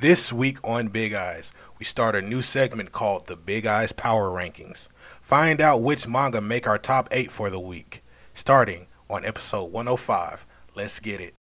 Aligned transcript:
This 0.00 0.32
week 0.32 0.58
on 0.64 0.88
Big 0.88 1.14
Eyes, 1.14 1.52
we 1.78 1.84
start 1.84 2.16
a 2.16 2.20
new 2.20 2.42
segment 2.42 2.90
called 2.90 3.26
the 3.28 3.36
Big 3.36 3.64
Eyes 3.64 3.92
Power 3.92 4.28
Rankings. 4.28 4.88
Find 5.22 5.60
out 5.60 5.82
which 5.82 6.08
manga 6.08 6.40
make 6.40 6.66
our 6.66 6.78
top 6.78 7.08
8 7.12 7.30
for 7.30 7.48
the 7.48 7.60
week. 7.60 8.02
Starting 8.34 8.88
on 9.08 9.24
episode 9.24 9.70
105. 9.70 10.44
Let's 10.74 10.98
get 10.98 11.20
it. 11.20 11.34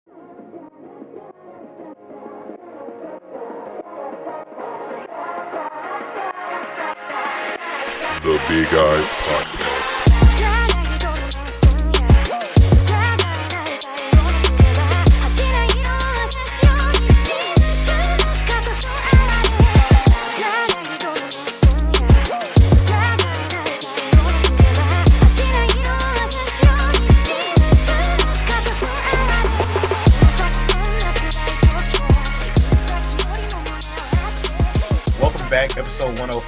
The 8.25 8.41
Big 8.49 8.67
Eyes 8.67 9.07
Podcast. 9.23 9.60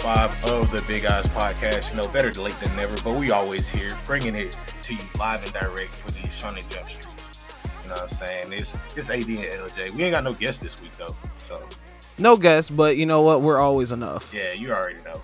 105 0.02 0.50
of 0.52 0.70
the 0.72 0.82
Big 0.88 1.04
Eyes 1.04 1.26
Podcast. 1.28 1.90
You 1.90 1.98
know, 2.02 2.08
better 2.08 2.32
late 2.40 2.54
than 2.54 2.74
never, 2.74 2.94
but 3.02 3.12
we 3.16 3.30
always 3.30 3.68
here 3.68 3.92
bringing 4.04 4.34
it 4.34 4.56
to 4.82 4.94
you 4.94 5.00
live 5.16 5.44
and 5.44 5.52
direct 5.52 5.94
for 5.94 6.10
these 6.10 6.26
Shonen 6.42 6.68
Jump 6.68 6.88
streets. 6.88 7.38
You 7.84 7.88
know 7.90 7.94
what 7.94 8.02
I'm 8.02 8.08
saying? 8.08 8.52
It's 8.52 8.74
it's 8.96 9.10
AD 9.10 9.18
and 9.28 9.38
LJ. 9.38 9.90
We 9.90 10.02
ain't 10.02 10.10
got 10.12 10.24
no 10.24 10.34
guests 10.34 10.60
this 10.60 10.80
week 10.82 10.90
though, 10.96 11.14
so 11.44 11.62
No 12.18 12.36
guests. 12.36 12.68
but 12.68 12.96
you 12.96 13.06
know 13.06 13.22
what? 13.22 13.42
We're 13.42 13.60
always 13.60 13.92
enough. 13.92 14.32
yeah, 14.34 14.52
you 14.54 14.72
already 14.72 15.02
know. 15.04 15.20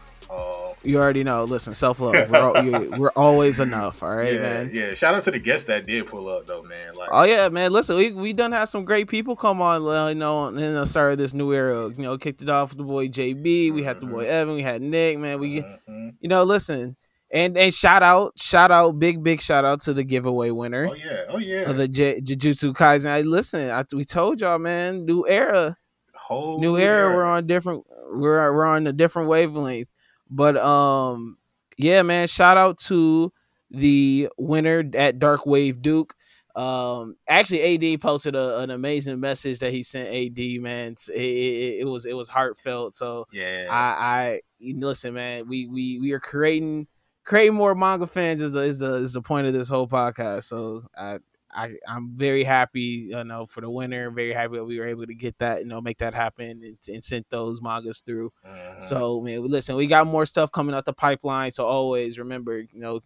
You 0.85 0.99
already 0.99 1.25
know. 1.25 1.45
Listen, 1.45 1.75
self 1.75 2.01
love. 2.01 2.31
We're, 2.31 2.63
you- 2.63 2.91
we're 2.99 3.11
always 3.11 3.61
enough. 3.61 4.03
All 4.03 4.15
right, 4.17 4.35
yeah, 4.35 4.41
man. 4.41 4.71
yeah. 4.73 4.95
Shout 4.95 5.15
out 5.15 5.25
to 5.25 5.31
the 5.31 5.39
guests 5.39 5.67
that 5.67 5.87
did 5.87 6.07
pull 6.07 6.29
up 6.29 6.47
though, 6.47 6.63
man. 6.63 6.95
Like, 6.95 7.09
Oh 7.13 7.25
yeah, 7.25 7.49
man. 7.49 7.73
Listen, 7.73 7.97
we 7.97 8.13
we 8.13 8.33
done 8.33 8.53
had 8.53 8.67
some 8.67 8.85
great 8.85 9.09
people 9.09 9.37
come 9.37 9.61
on. 9.61 9.83
You 10.09 10.15
know, 10.15 10.49
in 10.49 10.57
the 10.57 10.85
start 10.85 11.13
of 11.13 11.19
this 11.19 11.35
new 11.35 11.53
era. 11.53 11.89
You 11.89 12.03
know, 12.03 12.17
kicked 12.19 12.43
it 12.43 12.49
off 12.49 12.71
with 12.71 12.79
the 12.79 12.85
boy 12.85 13.09
JB. 13.09 13.73
We 13.73 13.83
had 13.83 14.01
the 14.01 14.07
boy 14.07 14.25
Evan. 14.27 14.55
We 14.55 14.63
had 14.63 14.81
Nick. 14.83 15.19
Man, 15.19 15.41
we 15.41 15.61
mhm. 15.89 16.15
you 16.21 16.29
know, 16.29 16.45
listen, 16.45 16.97
and 17.31 17.59
and 17.59 17.75
shout 17.75 18.03
out, 18.03 18.39
shout 18.39 18.71
out, 18.71 18.99
big 18.99 19.23
big 19.23 19.41
shout 19.41 19.65
out 19.65 19.81
to 19.83 19.93
the 19.95 20.05
giveaway 20.05 20.51
winner 20.51 20.89
oh 20.91 20.95
yeah, 20.95 21.25
oh 21.29 21.39
yeah. 21.39 21.71
of 21.71 21.77
the 21.77 21.89
J- 21.89 22.21
Jujutsu 22.21 22.73
Kaisen. 22.73 23.11
I 23.11 23.23
listen. 23.23 23.71
I, 23.71 23.85
we 23.93 24.05
told 24.05 24.41
y'all, 24.41 24.59
man. 24.59 25.05
New 25.05 25.27
era. 25.27 25.77
Whole 26.15 26.61
new 26.61 26.77
era 26.77 27.15
we're 27.15 27.25
on 27.25 27.47
different 27.47 27.85
we're 28.13 28.53
we're 28.53 28.67
on 28.67 28.87
a 28.87 28.93
different 28.93 29.29
wavelength 29.31 29.89
but 30.31 30.57
um 30.57 31.37
yeah 31.77 32.03
man 32.03 32.27
shout 32.29 32.57
out 32.57 32.79
to 32.79 33.33
the 33.71 34.29
winner 34.39 34.83
at 34.95 35.19
dark 35.19 35.47
wave 35.47 35.83
duke. 35.83 36.15
Um 36.57 37.17
actually 37.29 37.63
ad 37.93 38.01
posted 38.01 38.35
a, 38.35 38.59
an 38.61 38.71
amazing 38.71 39.21
message 39.21 39.61
that 39.61 39.73
he 39.73 39.83
sent 39.83 40.09
ad 40.09 40.61
man. 40.61 40.97
It, 41.09 41.21
it, 41.21 41.81
it 41.81 41.87
was 41.87 42.05
it 42.07 42.17
was 42.17 42.29
heartfelt. 42.29 42.95
So 42.95 43.27
Yeah, 43.33 43.67
i 43.71 43.77
i 43.77 44.41
listen 44.61 45.15
man 45.15 45.47
we 45.49 45.67
we 45.67 45.99
we 46.01 46.13
are 46.13 46.21
creating 46.21 46.89
creating 47.25 47.55
more 47.55 47.75
manga 47.75 48.07
fans 48.07 48.41
is 48.41 48.53
the 48.55 48.61
is 48.61 48.79
the 48.81 48.95
is 48.95 49.13
the 49.13 49.23
point 49.23 49.47
of 49.47 49.53
this 49.53 49.69
whole 49.69 49.87
podcast. 49.87 50.45
So 50.45 50.85
i 50.97 51.19
I, 51.59 51.75
I'm 51.89 52.13
very 52.17 52.45
happy, 52.45 53.09
you 53.11 53.25
know, 53.25 53.47
for 53.47 53.61
the 53.61 53.69
winner. 53.71 54.11
Very 54.11 54.33
happy 54.33 54.57
that 54.57 54.65
we 54.65 54.79
were 54.79 54.87
able 54.87 55.07
to 55.07 55.15
get 55.15 55.37
that, 55.39 55.61
you 55.61 55.67
know, 55.67 55.81
make 55.81 55.99
that 55.99 56.15
happen 56.15 56.63
and, 56.63 56.79
and 56.87 57.05
sent 57.05 57.29
those 57.31 57.61
mangas 57.61 58.01
through. 58.01 58.33
Mhm. 58.47 58.83
So, 58.83 59.21
man, 59.21 59.43
listen, 59.47 59.75
we 59.77 59.87
got 59.87 60.07
more 60.07 60.25
stuff 60.27 60.53
coming 60.53 60.75
out 60.75 60.85
the 60.85 60.93
pipeline. 60.93 61.51
So 61.51 61.67
always 61.67 62.19
remember, 62.19 62.59
you 62.61 62.69
know, 62.81 63.01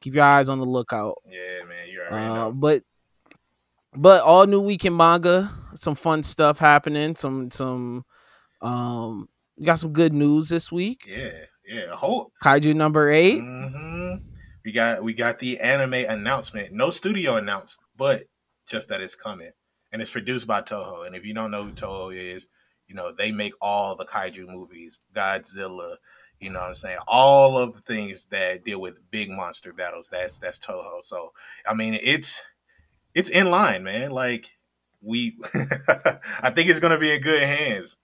keep 0.00 0.14
your 0.14 0.24
eyes 0.24 0.48
on 0.48 0.58
the 0.58 0.64
lookout. 0.66 1.18
yeah, 1.28 1.64
man, 1.68 1.88
you 1.88 2.00
already 2.00 2.16
Uh, 2.26 2.50
but, 2.52 2.82
but 3.94 4.22
all 4.22 4.46
new 4.46 4.60
weekend 4.60 4.96
manga, 4.96 5.50
some 5.74 5.94
fun 5.94 6.22
stuff 6.22 6.58
happening. 6.58 7.16
Some, 7.16 7.50
some, 7.50 8.04
um, 8.62 9.28
we 9.56 9.66
got 9.66 9.78
some 9.78 9.92
good 9.92 10.12
news 10.12 10.48
this 10.48 10.70
week. 10.70 11.06
Yeah, 11.08 11.32
yeah. 11.66 11.94
Whole 11.94 12.32
Kaiju 12.42 12.74
number 12.74 13.10
8 13.10 13.40
hmm 13.40 14.14
We 14.64 14.72
got 14.72 15.02
we 15.02 15.12
got 15.14 15.38
the 15.38 15.58
anime 15.60 15.94
announcement. 16.08 16.72
No 16.72 16.90
studio 16.90 17.36
announced, 17.36 17.78
but 18.00 18.24
just 18.66 18.88
that 18.88 19.02
it's 19.02 19.14
coming, 19.14 19.50
and 19.92 20.00
it's 20.00 20.10
produced 20.10 20.46
by 20.46 20.62
Toho. 20.62 21.06
And 21.06 21.14
if 21.14 21.26
you 21.26 21.34
don't 21.34 21.50
know 21.50 21.64
who 21.64 21.72
Toho 21.72 22.16
is, 22.16 22.48
you 22.88 22.94
know 22.94 23.12
they 23.12 23.30
make 23.30 23.52
all 23.60 23.94
the 23.94 24.06
kaiju 24.06 24.48
movies, 24.48 25.00
Godzilla. 25.14 25.96
You 26.40 26.48
know 26.48 26.60
what 26.60 26.70
I'm 26.70 26.74
saying? 26.76 26.98
All 27.06 27.58
of 27.58 27.74
the 27.74 27.82
things 27.82 28.24
that 28.30 28.64
deal 28.64 28.80
with 28.80 29.10
big 29.10 29.28
monster 29.28 29.74
battles. 29.74 30.08
That's 30.10 30.38
that's 30.38 30.58
Toho. 30.58 31.04
So 31.04 31.32
I 31.66 31.74
mean, 31.74 31.98
it's 32.02 32.40
it's 33.14 33.28
in 33.28 33.50
line, 33.50 33.84
man. 33.84 34.12
Like 34.12 34.46
we, 35.02 35.36
I 36.42 36.50
think 36.54 36.70
it's 36.70 36.80
gonna 36.80 36.98
be 36.98 37.14
in 37.14 37.20
good 37.20 37.42
hands. 37.42 37.98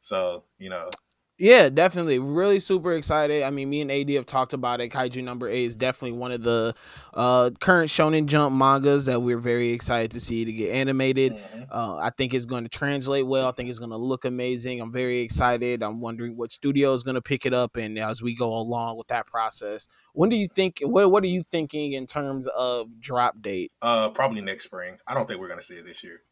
So 0.00 0.42
you 0.58 0.70
know, 0.70 0.90
Yeah, 1.38 1.68
definitely. 1.68 2.18
Really 2.18 2.60
super 2.60 2.92
excited. 2.92 3.42
I 3.42 3.50
mean, 3.50 3.68
me 3.68 3.82
and 3.82 3.90
AD 3.92 4.08
have 4.10 4.24
talked 4.24 4.54
about 4.54 4.80
it. 4.80 4.90
Kaiju 4.90 5.22
number 5.22 5.46
eight 5.48 5.64
is 5.64 5.76
definitely 5.76 6.16
one 6.16 6.32
of 6.32 6.42
the 6.42 6.74
uh, 7.12 7.50
current 7.60 7.90
Shonen 7.90 8.24
Jump 8.24 8.56
mangas 8.56 9.04
that 9.04 9.20
we're 9.20 9.36
very 9.36 9.68
excited 9.72 10.12
to 10.12 10.20
see 10.20 10.46
to 10.46 10.52
get 10.52 10.70
animated. 10.74 11.34
mhm. 11.34 11.66
Uh, 11.70 11.96
I 11.96 12.08
think 12.08 12.32
it's 12.32 12.46
going 12.46 12.62
to 12.64 12.70
translate 12.70 13.26
well. 13.26 13.48
I 13.48 13.52
think 13.52 13.68
it's 13.68 13.78
going 13.78 13.90
to 13.90 13.98
look 13.98 14.24
amazing. 14.24 14.80
I'm 14.80 14.90
very 14.92 15.18
excited. 15.20 15.82
I'm 15.82 16.00
wondering 16.00 16.38
what 16.38 16.52
studio 16.52 16.94
is 16.94 17.02
going 17.02 17.16
to 17.16 17.22
pick 17.22 17.44
it 17.44 17.52
up, 17.52 17.76
and 17.76 17.98
as 17.98 18.22
we 18.22 18.34
go 18.34 18.54
along 18.56 18.96
with 18.96 19.08
that 19.08 19.26
process, 19.26 19.88
when 20.14 20.30
do 20.30 20.36
you 20.36 20.48
think? 20.48 20.78
What 20.80 21.10
What 21.10 21.22
are 21.22 21.26
you 21.28 21.42
thinking 21.42 21.92
in 21.92 22.06
terms 22.06 22.46
of 22.46 22.98
drop 22.98 23.42
date? 23.42 23.72
uh, 23.82 24.08
probably 24.08 24.40
next 24.40 24.64
spring. 24.64 24.96
I 25.06 25.12
don't 25.12 25.28
think 25.28 25.40
we're 25.40 25.48
gonna 25.48 25.60
see 25.60 25.74
it 25.76 25.84
this 25.84 26.02
year. 26.02 26.22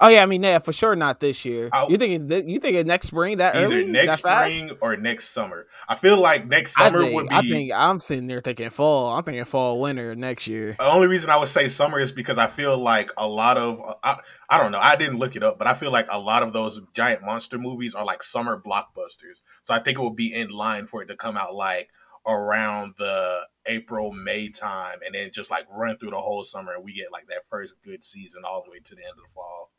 Oh 0.00 0.06
yeah, 0.08 0.22
I 0.22 0.26
mean, 0.26 0.44
yeah, 0.44 0.60
for 0.60 0.72
sure 0.72 0.94
not 0.94 1.18
this 1.18 1.44
year. 1.44 1.70
I'll- 1.72 1.90
you 1.90 1.96
thinking? 1.98 2.28
th- 2.28 2.44
You 2.46 2.60
thinking 2.60 2.86
next 2.86 3.08
spring 3.08 3.38
that 3.38 3.56
either 3.56 3.66
early? 3.66 3.84
next 3.86 4.06
that 4.06 4.20
fast? 4.20 4.54
spring 4.54 4.76
or 4.80 4.96
next 4.96 5.30
summer. 5.30 5.66
I 5.88 5.96
feel 5.96 6.16
like 6.18 6.46
next 6.46 6.76
summer 6.76 7.00
think, 7.02 7.14
would 7.16 7.28
be 7.30 7.34
I 7.34 7.40
think 7.42 7.72
I'm 7.74 7.98
sitting 7.98 8.28
there 8.28 8.40
thinking 8.40 8.70
fall. 8.70 9.16
I'm 9.16 9.24
thinking 9.24 9.44
fall, 9.44 9.80
winter 9.80 10.14
next 10.14 10.46
year. 10.46 10.76
the 10.78 10.84
only 10.88 11.08
reason 11.08 11.30
I 11.30 11.36
would 11.36 11.48
say 11.48 11.66
summer 11.68 11.98
is 11.98 12.12
because 12.12 12.38
I 12.38 12.46
feel 12.46 12.78
like 12.78 13.10
a 13.16 13.26
lot 13.26 13.56
of 13.56 13.80
uh, 13.80 13.94
I, 14.04 14.20
I 14.48 14.58
don't 14.58 14.70
know. 14.70 14.78
I 14.78 14.94
didn't 14.94 15.18
look 15.18 15.34
it 15.34 15.42
up, 15.42 15.58
but 15.58 15.66
I 15.66 15.74
feel 15.74 15.90
like 15.90 16.06
a 16.12 16.18
lot 16.18 16.44
of 16.44 16.52
those 16.52 16.80
giant 16.94 17.22
monster 17.24 17.58
movies 17.58 17.96
are 17.96 18.04
like 18.04 18.22
summer 18.22 18.60
blockbusters. 18.64 19.42
So 19.64 19.74
I 19.74 19.80
think 19.80 19.98
it 19.98 20.02
would 20.02 20.14
be 20.16 20.32
in 20.32 20.50
line 20.50 20.86
for 20.86 21.02
it 21.02 21.06
to 21.06 21.16
come 21.16 21.36
out 21.36 21.56
like 21.56 21.88
around 22.24 22.94
the 22.98 23.48
April 23.66 24.12
May 24.12 24.48
time, 24.48 24.98
and 25.04 25.14
then 25.14 25.30
just 25.32 25.50
like 25.50 25.66
run 25.72 25.96
through 25.96 26.10
the 26.10 26.18
whole 26.20 26.44
summer, 26.44 26.72
and 26.74 26.84
we 26.84 26.92
get 26.92 27.10
like 27.10 27.26
that 27.28 27.42
first 27.50 27.74
good 27.82 28.04
season 28.04 28.42
all 28.48 28.62
the 28.64 28.70
way 28.70 28.78
to 28.84 28.94
the 28.94 29.02
end 29.02 29.10
of 29.10 29.16
the 29.28 29.34
fall. 29.34 29.72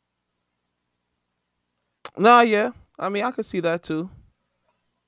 No, 2.16 2.40
yeah. 2.40 2.72
I 2.98 3.08
mean, 3.08 3.24
I 3.24 3.30
could 3.30 3.46
see 3.46 3.60
that 3.60 3.82
too. 3.82 4.10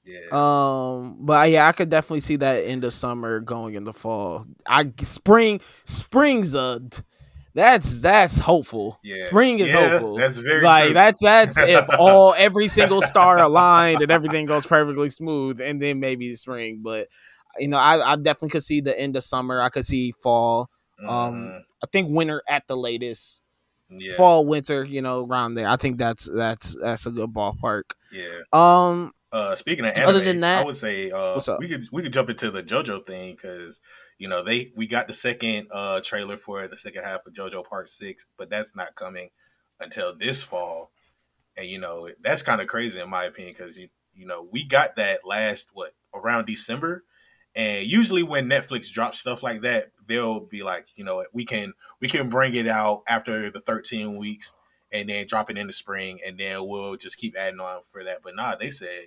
Yeah. 0.04 0.18
Um, 0.32 1.18
but 1.20 1.50
yeah, 1.50 1.68
I 1.68 1.72
could 1.72 1.88
definitely 1.90 2.20
see 2.20 2.36
that 2.36 2.64
end 2.66 2.84
of 2.84 2.92
summer 2.92 3.38
going 3.40 3.74
in 3.74 3.84
the 3.84 3.92
fall. 3.92 4.46
I 4.66 4.90
spring, 5.02 5.60
spring's 5.84 6.54
a 6.54 6.80
that's 7.54 8.00
that's 8.00 8.38
hopeful. 8.38 8.98
Yeah. 9.04 9.20
Spring 9.22 9.58
is 9.60 9.68
Yeah, 9.70 9.90
hopeful. 9.90 10.16
that's 10.16 10.38
very 10.38 10.62
like 10.62 10.84
true. 10.86 10.94
that's 10.94 11.20
that's 11.20 11.56
if 11.58 11.84
all 11.98 12.34
every 12.36 12.66
single 12.66 13.02
star 13.02 13.38
aligned 13.38 14.00
and 14.00 14.10
everything 14.10 14.46
goes 14.46 14.66
perfectly 14.66 15.10
smooth, 15.10 15.60
and 15.60 15.80
then 15.80 16.00
maybe 16.00 16.32
spring. 16.34 16.80
But 16.82 17.08
you 17.58 17.68
know, 17.68 17.76
I, 17.76 18.12
I 18.12 18.16
definitely 18.16 18.48
could 18.48 18.64
see 18.64 18.80
the 18.80 18.98
end 18.98 19.16
of 19.16 19.22
summer. 19.22 19.60
I 19.60 19.68
could 19.68 19.86
see 19.86 20.12
fall. 20.22 20.68
Um, 21.06 21.08
Mhm. 21.08 21.60
I 21.84 21.86
think 21.92 22.08
winter 22.10 22.42
at 22.48 22.66
the 22.68 22.76
latest. 22.76 23.41
Yeah. 24.00 24.16
Fall, 24.16 24.46
winter, 24.46 24.84
you 24.84 25.02
know, 25.02 25.24
around 25.26 25.54
there. 25.54 25.68
I 25.68 25.76
think 25.76 25.98
that's 25.98 26.28
that's 26.32 26.76
that's 26.80 27.06
a 27.06 27.10
good 27.10 27.30
ballpark. 27.32 27.82
Yeah. 28.12 28.40
Um, 28.52 29.12
Uh, 29.32 29.56
speaking 29.56 29.84
of 29.86 29.96
anime, 29.96 30.08
Other 30.10 30.20
than 30.24 30.40
that- 30.40 30.60
I 30.60 30.64
would 30.64 30.76
say 30.76 31.10
uh, 31.10 31.34
What's 31.34 31.48
up? 31.48 31.58
we 31.58 31.68
could 31.68 31.86
we 31.90 32.02
could 32.02 32.12
jump 32.12 32.28
into 32.30 32.50
the 32.50 32.62
JoJo 32.62 33.06
thing 33.06 33.34
because 33.34 33.80
you 34.18 34.28
know 34.28 34.42
they 34.44 34.72
we 34.76 34.86
got 34.86 35.06
the 35.06 35.12
second 35.14 35.68
uh 35.70 36.00
trailer 36.02 36.36
for 36.36 36.68
the 36.68 36.76
second 36.76 37.02
half 37.04 37.26
of 37.26 37.32
JoJo 37.32 37.64
Part 37.64 37.88
Six, 37.88 38.26
but 38.36 38.50
that's 38.50 38.76
not 38.76 38.94
coming 38.94 39.30
until 39.80 40.14
this 40.16 40.44
fall, 40.44 40.90
and 41.56 41.66
you 41.66 41.78
know 41.78 42.08
that's 42.22 42.42
kind 42.42 42.60
of 42.60 42.66
crazy 42.68 43.00
in 43.00 43.08
my 43.08 43.24
opinion 43.24 43.54
because 43.56 43.78
you 43.78 43.88
you 44.14 44.26
know 44.26 44.46
we 44.52 44.64
got 44.64 44.96
that 44.96 45.26
last 45.26 45.70
what 45.72 45.92
around 46.14 46.44
December, 46.46 47.02
and 47.54 47.86
usually 47.86 48.22
when 48.22 48.48
Netflix 48.48 48.90
drops 48.90 49.20
stuff 49.20 49.42
like 49.42 49.62
that, 49.62 49.92
they'll 50.06 50.40
be 50.40 50.62
like 50.62 50.86
you 50.96 51.04
know 51.04 51.24
we 51.32 51.44
can 51.44 51.72
we 52.00 52.08
can 52.08 52.28
bring 52.28 52.54
it 52.54 52.66
out 52.66 53.02
after 53.06 53.50
the 53.50 53.60
thirteen 53.60 54.16
weeks 54.16 54.52
and 54.90 55.08
then 55.08 55.26
drop 55.26 55.50
it 55.50 55.58
in 55.58 55.66
the 55.66 55.72
spring, 55.72 56.20
and 56.24 56.38
then 56.38 56.66
we'll 56.66 56.96
just 56.96 57.16
keep 57.16 57.36
adding 57.36 57.60
on 57.60 57.80
for 57.84 58.04
that. 58.04 58.22
But 58.22 58.36
nah, 58.36 58.56
they 58.56 58.70
said 58.70 59.06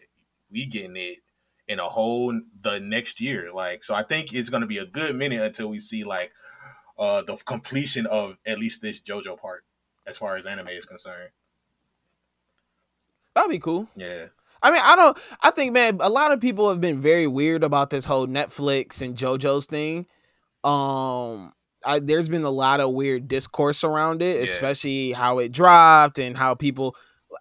we 0.52 0.66
getting 0.66 0.96
it 0.96 1.20
in 1.68 1.80
a 1.80 1.88
whole 1.88 2.40
the 2.62 2.80
next 2.80 3.20
year. 3.22 3.52
Like, 3.54 3.84
so 3.84 3.96
I 3.96 4.04
think 4.04 4.34
it's 4.34 4.50
gonna 4.50 4.68
be 4.68 4.78
a 4.78 4.86
good 4.86 5.16
minute 5.16 5.42
until 5.42 5.68
we 5.70 5.80
see 5.80 6.04
like 6.04 6.32
uh 6.98 7.22
the 7.24 7.38
completion 7.38 8.06
of 8.06 8.38
at 8.46 8.60
least 8.60 8.82
this 8.82 9.02
JoJo 9.02 9.40
part 9.40 9.64
as 10.06 10.18
far 10.18 10.38
as 10.38 10.46
anime 10.46 10.68
is 10.70 10.86
concerned. 10.86 11.32
that'd 13.34 13.50
be 13.50 13.60
cool. 13.60 13.88
Yeah. 13.96 14.28
I 14.64 14.72
mean, 14.72 14.82
I 14.84 14.96
don't. 14.96 15.18
I 15.42 15.52
think, 15.52 15.74
man, 15.74 15.98
a 16.02 16.10
lot 16.10 16.32
of 16.32 16.40
people 16.42 16.70
have 16.70 16.82
been 16.82 17.02
very 17.02 17.28
weird 17.28 17.64
about 17.64 17.90
this 17.90 18.06
whole 18.06 18.28
Netflix 18.28 19.02
and 19.02 19.16
JoJo's 19.16 19.66
thing. 19.68 20.08
Um, 20.64 21.54
I, 21.86 22.00
there's 22.00 22.30
been 22.30 22.44
a 22.44 22.50
lot 22.50 22.80
of 22.80 22.92
weird 22.94 23.28
discourse 23.28 23.84
around 23.84 24.22
it, 24.22 24.38
Yeah. 24.38 24.44
especially 24.44 25.12
how 25.12 25.40
it 25.40 25.52
dropped 25.52 26.18
and 26.20 26.36
how 26.38 26.56
people. 26.56 26.96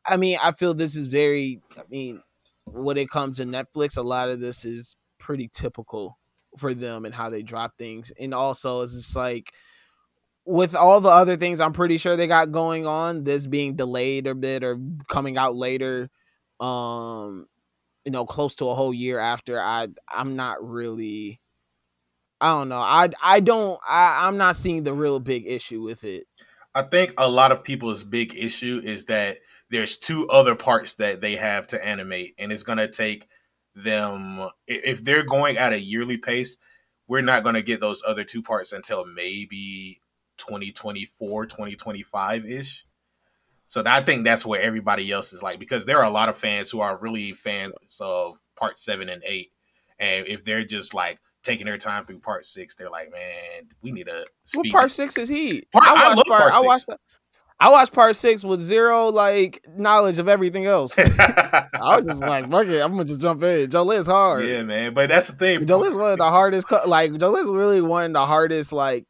I 0.06 0.16
mean, 0.16 0.38
I 0.42 0.52
feel 0.52 0.74
this 0.74 0.96
is 0.96 1.08
very. 1.08 1.60
I 1.78 1.82
mean, 1.88 2.22
when 2.66 2.96
it 2.98 3.08
comes 3.08 3.38
to 3.38 3.44
Netflix, 3.44 3.96
a 3.96 4.02
lot 4.02 4.28
of 4.28 4.40
this 4.40 4.64
is 4.64 4.96
pretty 5.18 5.48
typical 5.52 6.18
for 6.58 6.74
them 6.74 7.04
and 7.04 7.14
how 7.14 7.30
they 7.30 7.42
drop 7.42 7.72
things, 7.78 8.12
and 8.20 8.34
also 8.34 8.82
it's 8.82 8.94
just 8.94 9.16
like 9.16 9.50
with 10.46 10.74
all 10.74 11.00
the 11.00 11.08
other 11.08 11.36
things 11.36 11.58
I'm 11.60 11.72
pretty 11.72 11.96
sure 11.96 12.16
they 12.16 12.26
got 12.26 12.52
going 12.52 12.86
on, 12.86 13.24
this 13.24 13.46
being 13.46 13.76
delayed 13.76 14.26
a 14.26 14.34
bit 14.34 14.62
or 14.62 14.78
coming 15.08 15.38
out 15.38 15.56
later, 15.56 16.10
um, 16.60 17.46
you 18.04 18.12
know, 18.12 18.26
close 18.26 18.56
to 18.56 18.68
a 18.68 18.74
whole 18.74 18.94
year 18.94 19.18
after, 19.18 19.60
I 19.60 19.88
I'm 20.12 20.36
not 20.36 20.62
really 20.62 21.40
I 22.40 22.48
don't 22.58 22.68
know. 22.68 22.80
I 22.80 23.08
I 23.22 23.40
don't 23.40 23.80
I, 23.88 24.26
I'm 24.26 24.36
not 24.36 24.56
seeing 24.56 24.84
the 24.84 24.92
real 24.92 25.20
big 25.20 25.46
issue 25.46 25.82
with 25.82 26.04
it. 26.04 26.26
I 26.74 26.82
think 26.82 27.14
a 27.16 27.28
lot 27.28 27.52
of 27.52 27.64
people's 27.64 28.04
big 28.04 28.34
issue 28.36 28.80
is 28.84 29.06
that 29.06 29.38
there's 29.70 29.96
two 29.96 30.28
other 30.28 30.54
parts 30.54 30.94
that 30.94 31.20
they 31.20 31.36
have 31.36 31.66
to 31.68 31.84
animate, 31.84 32.34
and 32.38 32.52
it's 32.52 32.62
gonna 32.62 32.90
take 32.90 33.28
them 33.74 34.48
if 34.66 35.04
they're 35.04 35.24
going 35.24 35.56
at 35.56 35.72
a 35.72 35.80
yearly 35.80 36.18
pace. 36.18 36.58
We're 37.06 37.22
not 37.22 37.44
gonna 37.44 37.62
get 37.62 37.80
those 37.80 38.02
other 38.06 38.24
two 38.24 38.42
parts 38.42 38.72
until 38.72 39.06
maybe 39.06 40.00
2024, 40.38 41.46
2025 41.46 42.46
ish. 42.46 42.84
So 43.74 43.82
I 43.84 44.02
think 44.02 44.22
that's 44.22 44.46
where 44.46 44.60
everybody 44.60 45.10
else 45.10 45.32
is 45.32 45.42
like 45.42 45.58
because 45.58 45.84
there 45.84 45.98
are 45.98 46.04
a 46.04 46.10
lot 46.10 46.28
of 46.28 46.38
fans 46.38 46.70
who 46.70 46.78
are 46.78 46.96
really 46.96 47.32
fans 47.32 47.72
of 48.00 48.36
part 48.54 48.78
seven 48.78 49.08
and 49.08 49.20
eight, 49.26 49.50
and 49.98 50.28
if 50.28 50.44
they're 50.44 50.62
just 50.62 50.94
like 50.94 51.18
taking 51.42 51.66
their 51.66 51.76
time 51.76 52.06
through 52.06 52.20
part 52.20 52.46
six, 52.46 52.76
they're 52.76 52.88
like, 52.88 53.10
man, 53.10 53.66
we 53.82 53.90
need 53.90 54.06
a. 54.06 54.26
What 54.54 54.68
part 54.70 54.92
six 54.92 55.18
is 55.18 55.28
he? 55.28 55.64
Part- 55.72 55.88
I 55.88 55.92
watched 55.92 56.16
love 56.18 56.38
part 56.38 56.52
I 56.52 56.56
six. 56.58 56.66
watched 56.66 57.00
I 57.58 57.70
watched 57.72 57.92
part 57.92 58.14
six 58.14 58.44
with 58.44 58.60
zero 58.60 59.08
like 59.08 59.66
knowledge 59.76 60.20
of 60.20 60.28
everything 60.28 60.66
else. 60.66 60.96
I 60.98 61.66
was 61.80 62.06
just 62.06 62.20
like, 62.20 62.48
fuck 62.48 62.68
it, 62.68 62.80
I'm 62.80 62.92
gonna 62.92 63.04
just 63.04 63.22
jump 63.22 63.42
in. 63.42 63.68
Jolyne's 63.72 64.06
hard. 64.06 64.44
Yeah, 64.44 64.62
man. 64.62 64.94
But 64.94 65.08
that's 65.08 65.26
the 65.26 65.36
thing. 65.36 65.66
Jolyne's 65.66 65.96
one 65.96 66.12
of 66.12 66.18
the 66.18 66.30
hardest. 66.30 66.70
Like 66.86 67.12
Jolyne's 67.18 67.50
really 67.50 67.80
one 67.80 68.04
of 68.04 68.12
the 68.12 68.24
hardest 68.24 68.72
like 68.72 69.04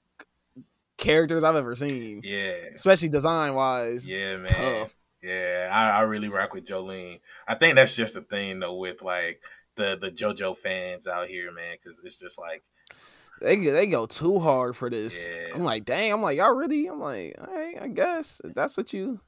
characters 1.05 1.45
I've 1.45 1.57
ever 1.57 1.75
seen, 1.77 2.21
Yeah. 2.25 2.53
especially 2.75 3.09
design 3.11 3.55
wise. 3.55 4.07
Yeah, 4.07 4.37
man. 4.37 4.47
tough. 4.47 4.97
Yeah, 5.23 5.71
I, 5.73 5.99
I 5.99 6.01
really 6.03 6.29
rock 6.29 6.53
with 6.53 6.67
Jolyne. 6.67 7.19
I 7.49 7.55
think 7.55 7.77
that's 7.77 7.97
just 7.97 8.15
the 8.15 8.21
thing 8.21 8.61
though 8.61 8.75
with 8.77 9.01
like 9.03 9.41
the 9.77 9.97
the 10.01 10.11
JoJo 10.11 10.57
fans 10.59 11.07
out 11.07 11.27
here, 11.29 11.51
man, 11.53 11.77
because 11.83 11.99
it's 12.05 12.19
just 12.19 12.39
like, 12.39 12.63
They 13.41 13.57
they 13.57 13.87
go 13.87 14.05
too 14.07 14.39
hard 14.39 14.77
for 14.77 14.91
this. 14.91 15.29
Yeah. 15.29 15.55
I'm 15.55 15.65
like, 15.65 15.85
dang. 15.87 16.13
I'm 16.13 16.21
like, 16.23 16.37
y'all 16.37 16.55
really? 16.55 16.87
I'm 16.89 17.01
like, 17.01 17.35
all 17.41 17.55
right, 17.55 17.77
I 17.81 17.89
guess 17.89 18.41
if 18.45 18.55
that's 18.55 18.77
what 18.77 18.93
you. 18.93 19.21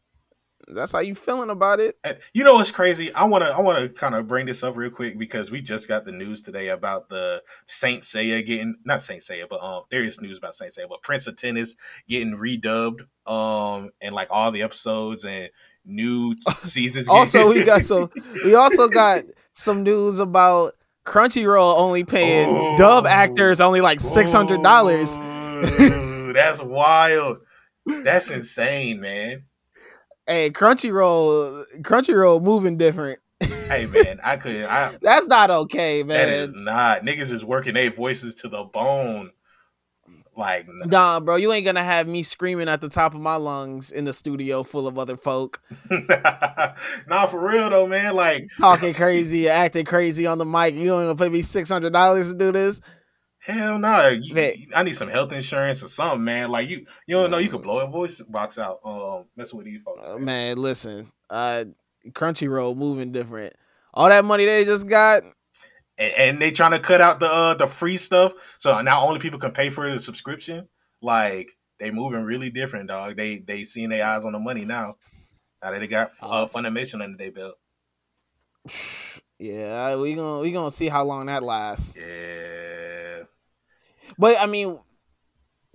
That's 0.69 0.93
how 0.93 0.99
you 0.99 1.15
feeling 1.15 1.51
about 1.51 1.79
it. 1.81 1.97
you 2.33 2.43
know 2.43 2.55
what's 2.55 2.71
crazy? 2.73 3.13
I 3.15 3.25
wanna 3.25 3.47
I 3.47 3.61
wanna 3.61 3.89
kind 3.89 4.15
of 4.15 4.27
bring 4.27 4.47
this 4.47 4.63
up 4.63 4.77
real 4.77 4.91
quick 4.91 5.19
because 5.19 5.51
we 5.51 5.61
just 5.61 5.87
got 5.87 6.05
the 6.05 6.13
news 6.13 6.43
today 6.43 6.69
about 6.71 7.09
the 7.09 7.43
Saint 7.67 8.03
Seiya 8.03 8.45
getting 8.45 8.75
not 8.85 9.01
Saint 9.03 9.23
Seiya, 9.23 9.49
but 9.49 9.63
um 9.63 9.85
there 9.91 10.03
is 10.03 10.21
news 10.21 10.39
about 10.39 10.55
Saint 10.55 10.73
Seiya, 10.73 10.89
but 10.89 11.03
Prince 11.03 11.27
of 11.29 11.37
Tennis 11.37 11.77
getting 12.09 12.35
redubbed, 12.37 13.03
um, 13.27 13.91
and 14.01 14.15
like 14.15 14.29
all 14.31 14.51
the 14.51 14.63
episodes 14.63 15.25
and 15.25 15.51
new 15.85 16.35
seasons. 16.63 17.09
Also, 17.09 17.49
we 17.49 17.63
got 17.63 17.85
some. 17.85 18.11
We 18.45 18.55
also 18.55 18.89
got 18.89 19.23
some 19.53 19.83
news 19.85 20.19
about 20.19 20.75
Crunchyroll 21.07 21.79
only 21.79 22.03
paying 22.03 22.77
dub 22.77 23.05
Oh. 23.05 23.09
actors 23.09 23.61
only 23.61 23.81
like 23.81 24.01
six 24.01 24.33
hundred 24.33 24.63
dollars. 24.65 25.17
Ooh, 25.17 26.33
That's 26.33 26.61
wild. 26.63 27.39
That's 27.87 28.31
insane, 28.33 29.01
man. 29.01 29.45
Hey, 30.27 30.51
Crunchyroll, 30.51 31.65
Crunchyroll 31.83 32.43
moving 32.43 32.77
different. 32.77 33.21
Hey, 33.41 33.87
man, 33.87 34.19
I 34.25 34.37
could. 34.37 34.65
I 34.65 34.97
That's 35.03 35.27
not 35.29 35.51
okay, 35.51 36.03
man. 36.03 36.29
is 36.29 36.53
not 36.55 37.03
niggas 37.03 37.33
is 37.33 37.45
working 37.45 37.75
their 37.75 37.91
voices 37.91 38.35
to 38.37 38.49
the 38.49 38.65
bone. 38.65 39.31
Like, 40.37 40.67
Nah, 40.85 41.21
bro, 41.21 41.37
you 41.37 41.53
ain't 41.53 41.65
gonna 41.65 41.83
have 41.83 42.07
me 42.07 42.23
screaming 42.23 42.69
at 42.69 42.81
the 42.81 42.89
top 42.89 43.15
of 43.15 43.21
my 43.21 43.37
lungs 43.37 43.91
in 43.91 44.05
the 44.05 44.13
studio 44.13 44.63
full 44.63 44.87
of 44.87 44.99
other 44.99 45.17
folk 45.17 45.63
nah, 45.91 47.27
for 47.27 47.41
real 47.41 47.71
though, 47.71 47.87
man. 47.87 48.15
Like, 48.15 48.49
talking 48.61 48.93
crazy, 48.93 49.49
acting 49.49 49.87
crazy 49.87 50.27
on 50.27 50.39
the 50.39 50.45
mic. 50.45 50.75
You 50.75 50.89
don't 50.89 51.07
gonna 51.07 51.17
pay 51.17 51.31
me 51.31 51.43
six 51.43 51.71
hundred 51.71 51.93
dollars 51.93 52.31
to 52.31 52.37
do 52.37 52.53
this? 52.53 52.81
Hell 53.47 53.79
no. 53.79 54.19
Man. 54.33 54.53
I 54.75 54.83
need 54.83 54.97
some 54.97 55.09
health 55.09 55.33
insurance 55.33 55.83
or 55.83 55.89
something, 55.89 56.25
man. 56.25 56.51
Like, 56.51 56.69
you, 56.69 56.87
you 57.07 57.17
don't 57.17 57.31
know 57.31 57.39
you 57.39 57.49
could 57.49 57.63
blow 57.63 57.79
a 57.79 57.87
voice 57.87 58.21
box 58.21 58.59
out. 58.59 58.81
Um, 58.85 59.27
messing 59.37 59.57
with 59.57 59.67
these 59.67 59.81
folks. 59.83 60.07
Uh, 60.07 60.15
man. 60.15 60.25
man, 60.25 60.57
listen, 60.59 61.13
uh, 61.31 61.65
Crunchyroll 62.11 62.77
moving 62.77 63.13
different. 63.13 63.55
All 63.95 64.09
that 64.09 64.25
money 64.25 64.45
they 64.45 64.65
just 64.65 64.87
got, 64.87 65.23
and, 65.97 66.13
and 66.13 66.43
they 66.43 66.51
trying 66.51 66.73
to 66.73 66.79
cut 66.79 67.01
out 67.01 67.21
the 67.21 67.27
uh, 67.27 67.55
the 67.55 67.67
free 67.67 67.97
stuff, 67.97 68.35
so 68.59 68.83
now 68.83 69.07
only 69.07 69.21
people 69.21 69.39
can 69.39 69.53
pay 69.53 69.71
for 69.71 69.91
the 69.91 69.99
subscription. 69.99 70.69
Like 71.01 71.57
they 71.79 71.91
moving 71.91 72.23
really 72.23 72.51
different, 72.51 72.89
dog. 72.89 73.17
They 73.17 73.39
they 73.39 73.65
seeing 73.65 73.89
their 73.89 74.05
eyes 74.05 74.25
on 74.27 74.33
the 74.33 74.39
money 74.39 74.65
now. 74.67 74.97
Now 75.63 75.71
that 75.71 75.79
they 75.81 75.87
got 75.87 76.09
uh, 76.21 76.27
Oh. 76.45 76.47
Funimation 76.53 77.03
under 77.03 77.17
their 77.17 77.33
belt. 77.33 77.55
yeah, 79.39 79.97
we 79.97 80.15
gonna 80.15 80.41
we 80.41 80.53
gonna 80.53 80.71
see 80.71 80.89
how 80.89 81.05
long 81.05 81.27
that 81.27 81.43
lasts. 81.43 81.97
Yeah, 81.97 82.05
But 84.19 84.39
I 84.41 84.47
mean, 84.47 84.79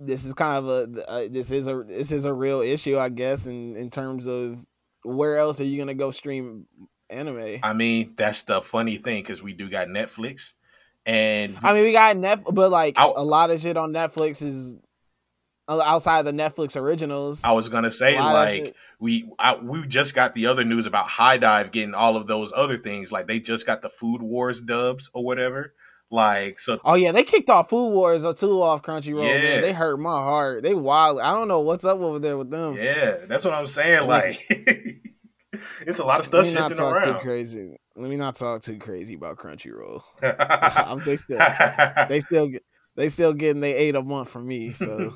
this 0.00 0.24
is 0.24 0.34
kind 0.34 0.64
of 0.64 0.68
a 0.96 1.08
uh, 1.08 1.28
this 1.30 1.50
is 1.50 1.66
a 1.68 1.84
this 1.86 2.12
is 2.12 2.24
a 2.24 2.32
real 2.32 2.60
issue, 2.60 2.98
I 2.98 3.08
guess, 3.08 3.46
in 3.46 3.76
in 3.76 3.90
terms 3.90 4.26
of 4.26 4.64
where 5.04 5.38
else 5.38 5.60
are 5.60 5.64
you 5.64 5.78
gonna 5.78 5.94
go 5.94 6.10
stream 6.10 6.66
anime? 7.10 7.58
I 7.62 7.72
mean 7.72 8.14
that's 8.16 8.42
the 8.42 8.60
funny 8.62 8.96
thing 8.96 9.22
because 9.22 9.42
we 9.42 9.52
do 9.52 9.68
got 9.68 9.88
Netflix, 9.88 10.54
and 11.06 11.58
I 11.62 11.72
mean, 11.74 11.84
we 11.84 11.92
got 11.92 12.16
Net, 12.16 12.40
but 12.50 12.70
like 12.70 12.98
I'll- 12.98 13.14
a 13.16 13.24
lot 13.24 13.50
of 13.50 13.60
shit 13.60 13.76
on 13.76 13.92
Netflix 13.92 14.42
is 14.42 14.76
outside 15.68 16.18
of 16.18 16.24
the 16.24 16.32
Netflix 16.32 16.76
originals. 16.76 17.44
I 17.44 17.52
was 17.52 17.68
gonna 17.68 17.90
say 17.90 18.16
A 18.16 18.20
lot 18.20 18.48
of 18.48 18.64
like 18.64 18.74
we 18.98 19.30
I, 19.38 19.54
we 19.56 19.86
just 19.86 20.14
got 20.14 20.34
the 20.34 20.46
other 20.46 20.64
news 20.64 20.86
about 20.86 21.06
HIDIVE 21.06 21.70
getting 21.70 21.94
all 21.94 22.16
of 22.16 22.26
those 22.26 22.52
other 22.54 22.76
things. 22.76 23.12
Like 23.12 23.26
they 23.26 23.38
just 23.38 23.66
got 23.66 23.82
the 23.82 23.88
Food 23.90 24.20
Wars 24.22 24.60
dubs 24.60 25.10
or 25.14 25.24
whatever. 25.24 25.74
Like 26.12 26.60
so, 26.60 26.78
Oh 26.84 26.92
yeah, 26.92 27.10
they 27.10 27.24
kicked 27.24 27.48
off 27.48 27.70
Food 27.70 27.88
Wars 27.88 28.22
or 28.22 28.34
two 28.34 28.60
off 28.60 28.82
Crunchyroll. 28.82 29.26
Yeah. 29.26 29.42
Man, 29.42 29.62
they 29.62 29.72
hurt 29.72 29.98
my 29.98 30.10
heart. 30.10 30.62
They 30.62 30.74
wild. 30.74 31.18
I 31.20 31.32
don't 31.32 31.48
know 31.48 31.60
what's 31.60 31.86
up 31.86 32.00
over 32.00 32.18
there 32.18 32.36
with 32.36 32.50
them. 32.50 32.74
yeah, 32.76 33.16
that's 33.26 33.46
what 33.46 33.54
I'm 33.54 33.66
saying. 33.66 34.06
Like 34.06 34.44
it's 35.86 36.00
a 36.00 36.04
lot 36.04 36.20
of 36.20 36.26
stuff 36.26 36.44
Let 36.44 36.52
me 36.52 36.60
not 36.60 36.68
shifting 36.68 36.84
talk 36.84 37.02
too 37.02 37.14
crazy. 37.14 37.76
Let 37.96 38.10
me 38.10 38.16
not 38.16 38.34
talk 38.34 38.60
too 38.60 38.78
crazy 38.78 39.14
about 39.14 39.38
Crunchyroll. 39.38 40.02
I'm, 40.22 40.98
they 40.98 41.16
still 41.16 41.38
they 42.10 42.20
still 42.20 42.48
get 42.48 42.62
they 42.94 43.08
still 43.08 43.32
getting 43.32 43.62
they 43.62 43.74
eight 43.74 43.94
a 43.96 44.02
month 44.02 44.28
from 44.28 44.46
me. 44.46 44.68
So 44.68 45.14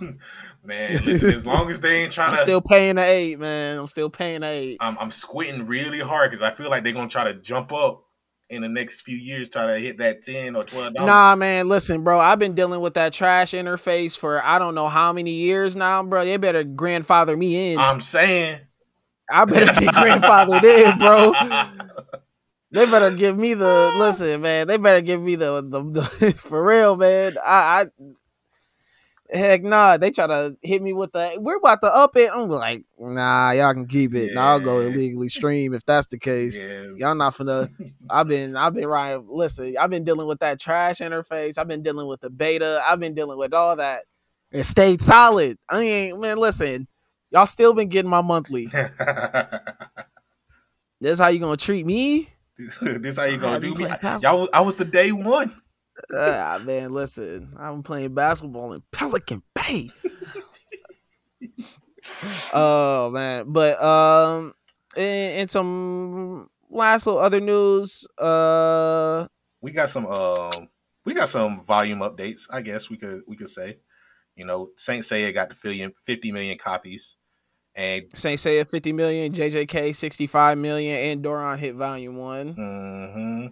man, 0.64 1.04
listen, 1.04 1.30
as 1.30 1.44
long 1.44 1.68
as 1.68 1.78
they 1.78 2.04
ain't 2.04 2.12
trying 2.12 2.30
I'm 2.30 2.36
to, 2.36 2.40
still 2.40 2.62
paying 2.62 2.94
the 2.94 3.04
eight, 3.04 3.38
man. 3.38 3.78
I'm 3.78 3.86
still 3.86 4.08
paying 4.08 4.40
the 4.40 4.48
eight. 4.48 4.78
I'm, 4.80 4.96
I'm 4.98 5.10
squinting 5.10 5.66
really 5.66 6.00
hard 6.00 6.30
because 6.30 6.40
I 6.40 6.52
feel 6.52 6.70
like 6.70 6.84
they're 6.84 6.94
gonna 6.94 7.06
try 7.06 7.24
to 7.24 7.34
jump 7.34 7.70
up 7.70 8.05
in 8.48 8.62
the 8.62 8.68
next 8.68 9.02
few 9.02 9.16
years, 9.16 9.48
try 9.48 9.66
to 9.66 9.78
hit 9.78 9.98
that 9.98 10.22
ten 10.22 10.56
or 10.56 10.64
twelve 10.64 10.94
dollars. 10.94 11.06
Nah, 11.06 11.36
man, 11.36 11.68
listen, 11.68 12.02
bro. 12.02 12.18
I've 12.18 12.38
been 12.38 12.54
dealing 12.54 12.80
with 12.80 12.94
that 12.94 13.12
trash 13.12 13.52
interface 13.52 14.18
for 14.18 14.44
I 14.44 14.58
don't 14.58 14.74
know 14.74 14.88
how 14.88 15.12
many 15.12 15.32
years 15.32 15.76
now, 15.76 16.02
bro. 16.02 16.24
They 16.24 16.36
better 16.36 16.64
grandfather 16.64 17.36
me 17.36 17.72
in. 17.72 17.78
I'm 17.78 18.00
saying, 18.00 18.60
I 19.30 19.44
better 19.44 19.66
get 19.80 19.94
grandfathered 19.94 20.64
in, 20.64 20.98
bro. 20.98 21.32
They 22.72 22.84
better 22.84 23.10
give 23.10 23.38
me 23.38 23.54
the 23.54 23.92
listen, 23.96 24.40
man. 24.42 24.66
They 24.66 24.76
better 24.76 25.00
give 25.00 25.22
me 25.22 25.36
the 25.36 25.62
the, 25.62 25.82
the 25.82 26.32
for 26.36 26.62
real, 26.62 26.96
man. 26.96 27.36
I, 27.42 27.82
I 27.82 27.86
heck 29.32 29.62
nah. 29.62 29.96
They 29.96 30.10
try 30.10 30.26
to 30.26 30.56
hit 30.62 30.82
me 30.82 30.92
with 30.92 31.12
the 31.12 31.36
we're 31.38 31.56
about 31.56 31.80
to 31.82 31.94
up 31.94 32.16
it. 32.16 32.30
I'm 32.32 32.48
like, 32.48 32.84
nah, 32.98 33.50
y'all 33.52 33.74
can 33.74 33.86
keep 33.86 34.14
it. 34.14 34.34
Nah, 34.34 34.52
I'll 34.52 34.60
go 34.60 34.80
illegally 34.80 35.28
stream 35.28 35.74
if 35.74 35.84
that's 35.84 36.06
the 36.08 36.18
case. 36.18 36.68
yeah, 36.68 36.92
Y'all 36.96 37.14
not 37.14 37.34
finna. 37.34 37.70
I've 38.10 38.28
been 38.28 38.56
I've 38.56 38.74
been 38.74 38.86
right. 38.86 39.16
Listen, 39.16 39.74
I've 39.78 39.90
been 39.90 40.04
dealing 40.04 40.26
with 40.26 40.40
that 40.40 40.60
trash 40.60 40.98
interface. 40.98 41.58
I've 41.58 41.68
been 41.68 41.82
dealing 41.82 42.06
with 42.06 42.20
the 42.20 42.30
beta. 42.30 42.82
I've 42.86 43.00
been 43.00 43.14
dealing 43.14 43.38
with 43.38 43.52
all 43.54 43.76
that. 43.76 44.02
It 44.52 44.64
stayed 44.64 45.00
solid. 45.00 45.58
I 45.68 45.82
ain't 45.82 46.20
man. 46.20 46.38
Listen, 46.38 46.88
y'all 47.30 47.46
still 47.46 47.72
been 47.74 47.88
getting 47.88 48.10
my 48.10 48.22
monthly. 48.22 48.70
This 51.00 51.18
how 51.18 51.28
you 51.28 51.38
gonna 51.38 51.56
treat 51.56 51.84
me? 51.84 52.30
this 52.58 53.16
how 53.18 53.24
you 53.24 53.36
gonna 53.38 53.60
do 53.60 53.74
do 53.74 53.84
me? 53.84 53.90
Y'all, 54.22 54.48
I 54.52 54.60
was 54.60 54.76
the 54.76 54.84
day 54.84 55.12
one. 55.12 55.54
Ah, 56.12 56.60
man, 56.62 56.92
listen, 56.92 57.54
I'm 57.58 57.82
playing 57.82 58.14
basketball 58.14 58.72
in 58.72 58.82
Pelican 58.92 59.42
Bay. 59.54 59.90
oh 62.52 63.10
man, 63.10 63.46
but 63.48 63.82
um, 63.82 64.54
and, 64.96 65.40
in 65.40 65.48
some 65.48 66.48
last 66.70 67.06
little 67.06 67.20
other 67.20 67.40
news. 67.40 68.06
Uh, 68.18 69.26
we 69.60 69.72
got 69.72 69.90
some 69.90 70.06
um 70.06 70.68
we 71.04 71.14
got 71.14 71.28
some 71.28 71.64
volume 71.64 72.00
updates. 72.00 72.46
I 72.50 72.60
guess 72.60 72.90
we 72.90 72.96
could 72.96 73.22
we 73.26 73.36
could 73.36 73.50
say. 73.50 73.78
You 74.34 74.44
know, 74.44 74.70
Saint 74.76 75.02
Seiya 75.02 75.32
got 75.32 75.48
the 75.48 75.92
50 76.04 76.32
million 76.32 76.58
copies. 76.58 77.16
And 77.74 78.04
Saint 78.14 78.38
Seiya 78.38 78.68
50 78.68 78.92
million, 78.92 79.32
JJK 79.32 79.96
65 79.96 80.58
million, 80.58 80.96
and 80.96 81.24
Doron 81.24 81.58
hit 81.58 81.74
volume 81.74 82.16
one. 82.16 82.52
hmm 82.52 83.46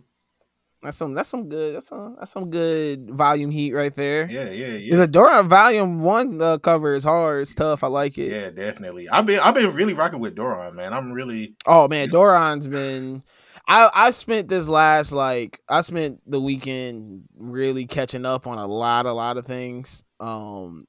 That's 0.85 0.97
some 0.97 1.15
that's 1.15 1.29
some 1.29 1.49
good 1.49 1.77
that's 1.77 1.89
some 1.89 2.17
that's 2.19 2.31
some 2.31 2.51
good 2.51 3.11
volume 3.11 3.51
heat 3.51 3.73
right 3.73 3.95
there. 3.95 4.29
yeah, 4.31 4.51
yeah, 4.51 4.75
yeah. 4.77 4.97
The 4.97 5.09
Doron 5.09 5.49
volume 5.49 6.01
one 6.01 6.41
uh, 6.41 6.59
cover 6.59 6.95
is 6.95 7.05
hard. 7.05 7.43
It's 7.43 7.55
tough. 7.55 7.83
I 7.83 7.87
like 7.89 8.19
it. 8.19 8.31
Yeah, 8.31 8.51
definitely. 8.51 9.09
I've 9.09 9.27
been 9.27 9.41
I've 9.41 9.55
been 9.55 9.73
really 9.73 9.95
rocking 9.95 10.21
with 10.21 10.37
Doron, 10.37 10.75
man. 10.75 10.93
I'm 10.93 11.13
really 11.13 11.55
Oh 11.67 11.89
man, 11.89 12.11
Doron's 12.11 12.69
been. 12.69 13.23
I 13.67 13.91
I 13.95 14.11
spent 14.11 14.49
this 14.49 14.69
last 14.69 15.13
like 15.13 15.61
I 15.69 15.81
spent 15.81 16.21
the 16.31 16.41
weekend 16.41 17.25
really 17.37 17.87
catching 17.87 18.27
up 18.27 18.47
on 18.47 18.59
a 18.59 18.67
lot 18.67 19.07
a 19.07 19.13
lot 19.13 19.39
of 19.39 19.47
things. 19.47 20.05
Um, 20.21 20.87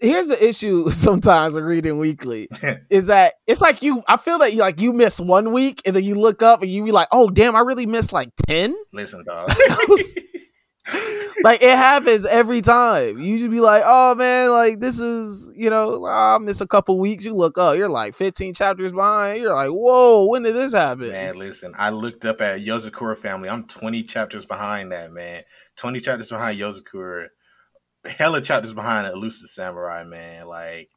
here's 0.00 0.28
the 0.28 0.46
issue 0.48 0.90
sometimes 0.90 1.56
of 1.56 1.64
reading 1.64 1.98
weekly 1.98 2.48
is 2.90 3.06
that 3.06 3.34
it's 3.46 3.60
like 3.60 3.82
you 3.82 4.02
I 4.08 4.16
feel 4.16 4.38
that 4.38 4.52
you 4.52 4.60
like 4.60 4.80
you 4.80 4.92
miss 4.92 5.20
one 5.20 5.52
week 5.52 5.82
and 5.84 5.94
then 5.94 6.04
you 6.04 6.14
look 6.14 6.42
up 6.42 6.62
and 6.62 6.70
you 6.70 6.84
be 6.84 6.92
like, 6.92 7.08
oh 7.12 7.30
damn, 7.30 7.56
I 7.56 7.60
really 7.60 7.86
missed 7.86 8.12
like 8.12 8.30
ten. 8.46 8.74
listen, 8.92 9.24
dog. 9.24 9.52
like 11.44 11.62
it 11.62 11.76
happens 11.76 12.24
every 12.26 12.62
time. 12.62 13.18
You 13.18 13.38
just 13.38 13.50
be 13.50 13.60
like, 13.60 13.82
oh 13.84 14.14
man, 14.14 14.50
like 14.50 14.80
this 14.80 15.00
is 15.00 15.50
you 15.54 15.70
know, 15.70 16.04
ah, 16.06 16.36
I 16.36 16.38
miss 16.38 16.60
a 16.60 16.66
couple 16.66 16.98
weeks. 16.98 17.24
You 17.24 17.34
look 17.34 17.58
up, 17.58 17.76
you're 17.76 17.88
like 17.88 18.14
15 18.14 18.54
chapters 18.54 18.92
behind. 18.92 19.42
You're 19.42 19.54
like, 19.54 19.70
whoa, 19.70 20.26
when 20.26 20.42
did 20.42 20.56
this 20.56 20.72
happen? 20.72 21.10
man, 21.10 21.36
listen. 21.36 21.74
I 21.76 21.90
looked 21.90 22.24
up 22.24 22.40
at 22.40 22.60
Yozakura 22.60 23.18
family. 23.18 23.48
I'm 23.48 23.66
20 23.66 24.02
chapters 24.04 24.44
behind 24.44 24.92
that, 24.92 25.12
man. 25.12 25.44
20 25.76 26.00
chapters 26.00 26.30
behind 26.30 26.58
Yozakura. 26.58 27.28
Hella 28.04 28.40
chapters 28.40 28.72
behind 28.72 29.06
Elusive 29.06 29.48
Samurai, 29.48 30.04
man. 30.04 30.46
Like 30.46 30.88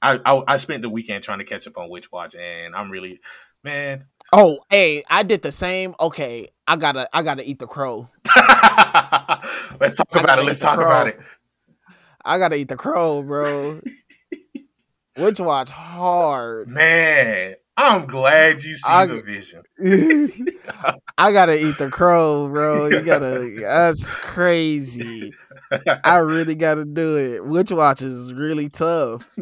I, 0.00 0.20
I 0.24 0.42
I 0.54 0.56
spent 0.58 0.82
the 0.82 0.88
weekend 0.88 1.24
trying 1.24 1.38
to 1.38 1.44
catch 1.44 1.66
up 1.66 1.76
on 1.78 1.88
Witch 1.90 2.10
Watch, 2.12 2.34
and 2.34 2.74
I'm 2.74 2.90
really, 2.90 3.20
man. 3.64 4.06
Oh, 4.32 4.60
hey, 4.70 5.02
I 5.08 5.22
did 5.22 5.42
the 5.42 5.52
same. 5.52 5.94
Okay, 5.98 6.50
I 6.66 6.76
gotta, 6.76 7.08
I 7.16 7.22
gotta 7.22 7.48
eat 7.48 7.58
the 7.58 7.66
crow. 7.66 8.08
Let's 9.80 9.96
talk 9.96 10.08
I 10.12 10.20
about 10.20 10.38
it. 10.38 10.44
Let's 10.44 10.60
talk 10.60 10.76
crow. 10.78 10.86
about 10.86 11.08
it. 11.08 11.18
I 12.24 12.38
gotta 12.38 12.56
eat 12.56 12.68
the 12.68 12.76
crow, 12.76 13.22
bro. 13.22 13.80
Witch 15.16 15.40
watch 15.40 15.70
hard. 15.70 16.68
Man, 16.68 17.54
I'm 17.76 18.06
glad 18.06 18.62
you 18.62 18.76
see 18.76 18.92
I- 18.92 19.06
the 19.06 19.22
vision. 19.22 19.62
I 21.18 21.32
gotta 21.32 21.58
eat 21.58 21.78
the 21.78 21.90
crow, 21.90 22.48
bro. 22.48 22.88
You 22.88 23.00
gotta. 23.02 23.56
That's 23.60 24.14
crazy. 24.14 25.32
I 26.04 26.16
really 26.18 26.54
gotta 26.54 26.84
do 26.84 27.16
it. 27.16 27.46
Witch 27.46 27.70
watch 27.72 28.02
is 28.02 28.32
really 28.32 28.68
tough. 28.68 29.28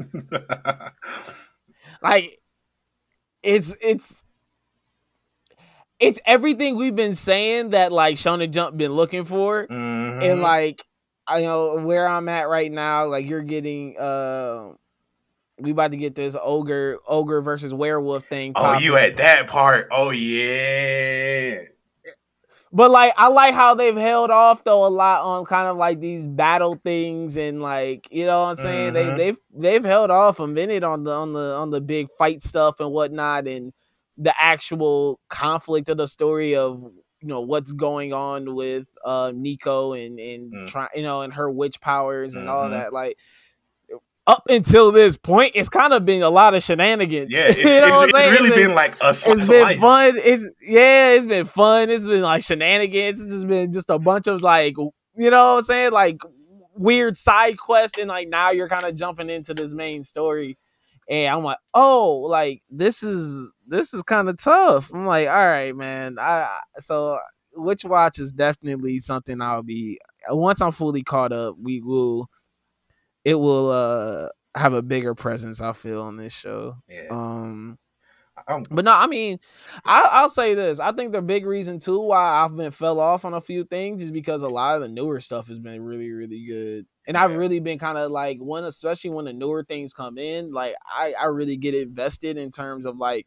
Like, 2.02 2.38
it's 3.42 3.74
it's 3.80 4.22
it's 5.98 6.20
everything 6.26 6.76
we've 6.76 6.94
been 6.94 7.14
saying 7.14 7.70
that 7.70 7.90
like 7.90 8.16
Shonen 8.16 8.50
Jump 8.50 8.76
been 8.76 8.92
looking 8.92 9.24
for. 9.24 9.66
Mhm. 9.66 10.22
and 10.22 10.42
like 10.42 10.84
I 11.26 11.40
know 11.40 11.78
where 11.78 12.06
I'm 12.06 12.28
at 12.28 12.48
right 12.48 12.70
now, 12.70 13.06
like 13.06 13.26
you're 13.26 13.42
getting 13.42 13.98
uh 13.98 14.72
we 15.58 15.70
about 15.70 15.92
to 15.92 15.96
get 15.96 16.14
this 16.14 16.36
ogre 16.40 16.98
ogre 17.08 17.40
versus 17.40 17.72
werewolf 17.72 18.24
thing. 18.24 18.52
oh, 18.56 18.78
you 18.78 18.96
at 18.98 19.16
that 19.16 19.46
part? 19.46 19.88
Oh 19.90 20.10
yeah. 20.10 21.60
But 22.72 22.90
like 22.90 23.14
I 23.16 23.28
like 23.28 23.54
how 23.54 23.74
they've 23.74 23.96
held 23.96 24.30
off 24.30 24.64
though 24.64 24.86
a 24.86 24.88
lot 24.88 25.22
on 25.24 25.44
kind 25.44 25.68
of 25.68 25.76
like 25.76 26.00
these 26.00 26.26
battle 26.26 26.74
things 26.84 27.36
and 27.36 27.62
like 27.62 28.08
you 28.10 28.26
know 28.26 28.42
what 28.42 28.48
I'm 28.50 28.56
saying? 28.56 28.90
Mhm. 28.90 28.94
They 28.94 29.10
they've 29.10 29.38
they've 29.54 29.84
held 29.84 30.10
off 30.10 30.40
a 30.40 30.46
minute 30.46 30.82
on 30.82 31.04
the 31.04 31.12
on 31.12 31.32
the 31.32 31.54
on 31.54 31.70
the 31.70 31.80
big 31.80 32.08
fight 32.18 32.42
stuff 32.42 32.80
and 32.80 32.90
whatnot 32.92 33.46
and 33.46 33.72
the 34.18 34.34
actual 34.40 35.20
conflict 35.28 35.88
of 35.88 35.96
the 35.98 36.08
story 36.08 36.56
of 36.56 36.82
you 37.20 37.28
know 37.28 37.40
what's 37.40 37.70
going 37.72 38.12
on 38.12 38.54
with 38.54 38.86
uh 39.04 39.32
Nico 39.34 39.92
and 39.92 40.18
and 40.18 40.52
Mm. 40.52 40.66
try 40.66 40.88
you 40.94 41.02
know 41.02 41.22
and 41.22 41.32
her 41.34 41.50
witch 41.50 41.80
powers 41.80 42.34
and 42.34 42.48
all 42.48 42.68
Mhm. 42.68 42.70
that 42.70 42.92
like 42.92 43.16
up 44.26 44.42
until 44.48 44.90
this 44.92 45.16
point 45.16 45.52
it's 45.54 45.68
kind 45.68 45.92
of 45.92 46.04
been 46.04 46.22
a 46.22 46.30
lot 46.30 46.54
of 46.54 46.62
shenanigans 46.62 47.30
Yeah, 47.30 47.48
it- 47.48 47.56
You 47.58 47.64
know 47.64 48.02
it's, 48.02 48.12
it's 48.14 48.40
really 48.40 48.48
It's 48.48 48.56
been 48.66 48.74
like 48.74 48.94
a 49.00 49.14
slice 49.14 49.40
it's 49.40 49.48
been 49.48 49.80
fun. 49.80 50.14
It's 50.18 50.46
yeah, 50.62 51.10
it's 51.12 51.26
been 51.26 51.44
fun. 51.44 51.90
It's 51.90 52.06
been 52.06 52.22
like 52.22 52.42
shenanigans. 52.42 53.22
It's 53.22 53.32
just 53.32 53.46
been 53.46 53.72
just 53.72 53.90
a 53.90 53.98
bunch 53.98 54.26
of 54.26 54.42
like 54.42 54.76
you 54.76 55.30
know 55.30 55.54
what 55.54 55.58
I'm 55.60 55.64
saying, 55.64 55.92
like 55.92 56.18
weird 56.74 57.16
side 57.16 57.56
quest, 57.56 57.96
and 57.98 58.08
like 58.08 58.28
now 58.28 58.50
you're 58.50 58.68
kind 58.68 58.84
of 58.84 58.94
jumping 58.94 59.30
into 59.30 59.54
this 59.54 59.72
main 59.72 60.02
story. 60.04 60.58
And 61.08 61.32
I'm 61.34 61.44
like, 61.44 61.58
oh, 61.72 62.16
like 62.28 62.62
this 62.68 63.02
is 63.02 63.52
this 63.66 63.94
is 63.94 64.02
kind 64.02 64.28
of 64.28 64.38
tough. 64.42 64.90
I'm 64.92 65.06
like, 65.06 65.28
all 65.28 65.34
right, 65.34 65.74
man. 65.74 66.16
I 66.18 66.58
so 66.80 67.18
Witch 67.54 67.84
Watch 67.84 68.18
is 68.18 68.32
definitely 68.32 68.98
something 69.00 69.40
I'll 69.40 69.62
be 69.62 69.98
once 70.30 70.60
I'm 70.60 70.72
fully 70.72 71.02
caught 71.04 71.32
up, 71.32 71.54
we 71.62 71.80
will 71.80 72.28
it 73.26 73.34
will 73.34 73.70
uh 73.70 74.28
have 74.54 74.72
a 74.72 74.82
bigger 74.82 75.14
presence, 75.16 75.60
I 75.60 75.72
feel, 75.74 76.00
on 76.00 76.16
this 76.16 76.32
show. 76.32 76.76
Yeah. 76.88 77.08
Um 77.10 77.76
but 78.70 78.84
no, 78.84 78.92
I 78.92 79.06
mean, 79.06 79.40
I, 79.84 80.08
I'll 80.12 80.28
say 80.28 80.54
this. 80.54 80.78
I 80.78 80.92
think 80.92 81.12
the 81.12 81.22
big 81.22 81.46
reason 81.46 81.78
too 81.78 81.98
why 82.00 82.44
I've 82.44 82.54
been 82.54 82.70
fell 82.70 83.00
off 83.00 83.24
on 83.24 83.32
a 83.34 83.40
few 83.40 83.64
things 83.64 84.02
is 84.02 84.10
because 84.10 84.42
a 84.42 84.48
lot 84.48 84.76
of 84.76 84.82
the 84.82 84.88
newer 84.88 85.20
stuff 85.20 85.48
has 85.48 85.58
been 85.58 85.82
really, 85.82 86.10
really 86.12 86.44
good. 86.44 86.86
And 87.08 87.16
I've 87.16 87.34
really 87.34 87.60
been 87.60 87.78
kind 87.78 87.96
of 87.96 88.10
like 88.10 88.38
when, 88.38 88.64
especially 88.64 89.10
when 89.10 89.24
the 89.24 89.32
newer 89.32 89.64
things 89.64 89.94
come 89.94 90.18
in, 90.18 90.52
like 90.52 90.74
I, 90.86 91.14
I 91.18 91.24
really 91.26 91.56
get 91.56 91.74
invested 91.74 92.36
in 92.36 92.50
terms 92.50 92.84
of 92.84 92.98
like 92.98 93.26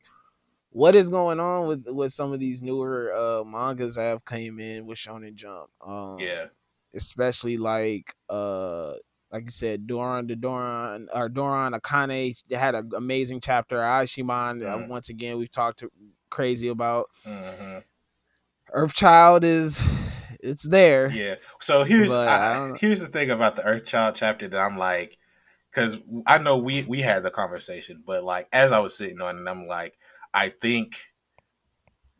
what 0.69 0.95
is 0.95 1.09
going 1.09 1.39
on 1.39 1.67
with 1.67 1.85
with 1.87 2.13
some 2.13 2.31
of 2.31 2.39
these 2.39 2.61
newer 2.61 3.11
uh 3.13 3.43
mangas 3.43 3.95
that 3.95 4.03
have 4.03 4.25
came 4.25 4.59
in 4.59 4.85
with 4.85 4.99
Shonen 4.99 5.33
Jump. 5.33 5.71
Um, 5.85 6.19
yeah. 6.19 6.45
especially 6.93 7.57
like 7.57 8.13
uh 8.29 8.93
like 9.31 9.43
you 9.45 9.51
said, 9.51 9.87
Doran 9.87 10.27
the 10.27 10.35
Doran 10.35 11.07
or 11.13 11.29
Doran 11.29 11.73
Akane 11.73 12.43
they 12.47 12.55
had 12.55 12.75
an 12.75 12.91
amazing 12.95 13.41
chapter. 13.41 13.77
Ayashimon, 13.77 14.65
uh, 14.65 14.77
Mhm. 14.77 14.87
once 14.87 15.09
again, 15.09 15.37
we've 15.37 15.51
talked 15.51 15.83
crazy 16.29 16.67
about. 16.67 17.09
hmm 17.23 17.79
Earthchild 18.73 19.43
is 19.43 19.83
it's 20.41 20.63
there. 20.63 21.09
Yeah. 21.09 21.35
So 21.59 21.83
here's 21.83 22.11
I 22.11 22.73
I, 22.73 22.77
here's 22.79 22.99
the 22.99 23.07
thing 23.07 23.31
about 23.31 23.55
the 23.55 23.63
Earthchild 23.63 24.15
chapter 24.15 24.47
that 24.47 24.57
I'm 24.59 24.77
like, 24.77 25.17
because 25.71 25.97
I 26.27 26.37
know 26.37 26.57
we 26.57 26.83
we 26.83 27.01
had 27.01 27.23
the 27.23 27.31
conversation, 27.31 28.03
but 28.05 28.23
like 28.23 28.47
as 28.53 28.71
I 28.71 28.79
was 28.79 28.95
sitting 28.95 29.21
on 29.21 29.39
it, 29.39 29.49
I'm 29.49 29.65
like, 29.67 29.97
I 30.33 30.49
think 30.49 30.97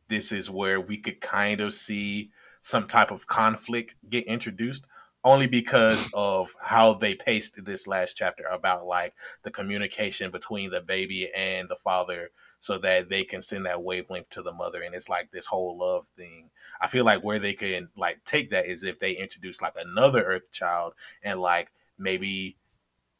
this 0.08 0.32
is 0.32 0.50
where 0.50 0.80
we 0.82 0.98
could 0.98 1.22
kind 1.22 1.62
of 1.62 1.74
see 1.74 2.32
some 2.62 2.88
type 2.88 3.12
of 3.12 3.28
conflict 3.28 3.96
get 4.10 4.26
introduced 4.26 4.86
only 5.24 5.48
because 5.48 6.10
of 6.14 6.56
how 6.62 6.94
they 6.94 7.14
paced 7.14 7.64
this 7.66 7.88
last 7.88 8.16
chapter 8.16 8.46
about 8.46 8.86
like 8.86 9.14
the 9.44 9.52
communication 9.52 10.32
between 10.32 10.72
the 10.72 10.82
baby 10.82 11.30
and 11.36 11.68
the 11.68 11.76
father 11.76 12.30
so 12.60 12.78
that 12.78 13.10
they 13.10 13.24
can 13.24 13.42
send 13.42 13.66
that 13.66 13.84
wavelength 13.84 14.30
to 14.30 14.42
the 14.42 14.52
mother 14.52 14.82
and 14.82 14.96
it's 14.96 15.10
like 15.10 15.32
this 15.32 15.46
whole 15.46 15.78
love 15.78 16.08
thing. 16.16 16.50
I 16.82 16.88
feel 16.88 17.04
like 17.04 17.24
where 17.24 17.40
they 17.40 17.54
can 17.54 17.90
like 17.98 18.24
take 18.24 18.50
that 18.52 18.66
is 18.66 18.84
if 18.84 19.00
they 19.00 19.12
introduce 19.12 19.62
like 19.62 19.74
another 19.78 20.24
earth 20.24 20.52
child 20.52 20.94
and 21.22 21.40
like 21.40 21.72
maybe 21.98 22.58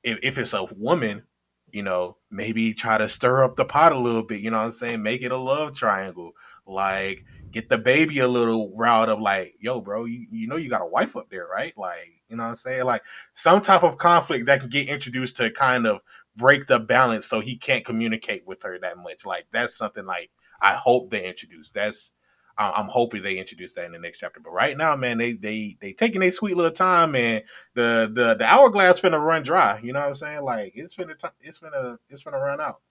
if, 0.04 0.20
if 0.24 0.38
it's 0.38 0.54
a 0.54 0.66
woman 0.76 1.24
you 1.72 1.84
know 1.84 2.18
maybe 2.32 2.74
try 2.74 2.98
to 2.98 3.08
stir 3.08 3.44
up 3.44 3.56
the 3.56 3.66
pot 3.66 3.92
a 3.92 4.00
little 4.00 4.24
bit 4.24 4.42
you 4.42 4.50
know 4.50 4.58
what 4.58 4.66
i'm 4.66 4.72
saying? 4.72 5.04
Make 5.04 5.22
it 5.22 5.32
a 5.32 5.38
love 5.38 5.74
triangle. 5.76 6.32
Like 6.66 7.26
get 7.52 7.70
the 7.70 7.78
baby 7.78 8.20
a 8.20 8.28
little 8.28 8.72
riled 8.76 9.10
up 9.10 9.20
like 9.20 9.56
yo 9.60 9.82
bro 9.82 10.06
you, 10.06 10.28
you 10.32 10.48
know 10.48 10.56
you 10.56 10.70
got 10.70 10.82
a 10.82 10.86
wife 10.86 11.16
up 11.16 11.30
there 11.30 11.48
right? 11.48 11.74
Like 11.78 12.22
you 12.30 12.36
know 12.36 12.44
what 12.44 12.50
i'm 12.50 12.56
saying? 12.56 12.86
Like 12.86 13.04
some 13.34 13.62
type 13.62 13.84
of 13.84 13.98
conflict 13.98 14.46
that 14.46 14.62
can 14.62 14.70
get 14.70 14.88
introduced 14.88 15.38
to 15.38 15.52
kind 15.52 15.88
of 15.88 16.00
break 16.36 16.68
the 16.68 16.80
balance 16.80 17.26
so 17.26 17.40
he 17.40 17.58
can't 17.58 17.86
communicate 17.86 18.46
with 18.48 18.64
her 18.64 18.80
that 18.80 18.98
much. 18.98 19.26
Like 19.26 19.48
that's 19.52 19.76
something 19.76 20.06
like 20.06 20.32
i 20.62 20.74
hope 20.74 21.10
they 21.10 21.28
introduce. 21.28 21.72
That's 21.72 22.12
i'm 22.58 22.88
hoping 22.88 23.24
they 23.24 23.38
introduce 23.38 23.74
that 23.76 23.86
in 23.86 23.94
the 23.94 24.00
next 24.00 24.20
chapter. 24.20 24.42
But 24.42 24.52
right 24.52 24.78
now 24.78 24.96
man 24.96 25.18
they 25.18 25.34
they 25.34 25.78
they 25.80 25.94
taking 25.94 26.22
their 26.22 26.32
sweet 26.32 26.58
little 26.58 26.72
time 26.72 27.16
and 27.16 27.44
the 27.74 28.12
the 28.14 28.36
the 28.36 28.46
hourglass 28.46 29.00
finna 29.00 29.20
run 29.20 29.44
dry. 29.44 29.80
You 29.82 29.94
know 29.94 30.00
what 30.00 30.10
i'm 30.10 30.16
saying? 30.16 30.44
Like 30.44 30.74
it's 30.76 30.96
finna 30.96 31.18
t- 31.18 31.28
it's 31.42 31.60
finna 31.60 31.98
it's 32.10 32.24
finna 32.24 32.42
run 32.42 32.62
out. 32.62 32.82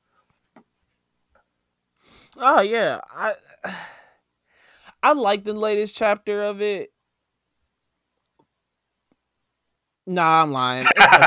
Oh 2.37 2.61
yeah, 2.61 3.01
I 3.15 3.35
I 5.03 5.13
like 5.13 5.45
the 5.45 5.55
latest 5.55 5.97
chapter 5.97 6.43
of 6.43 6.61
it. 6.61 6.91
Nah, 10.07 10.43
I'm 10.43 10.53
lying. 10.53 10.87
It's 10.97 11.13
okay. 11.15 11.23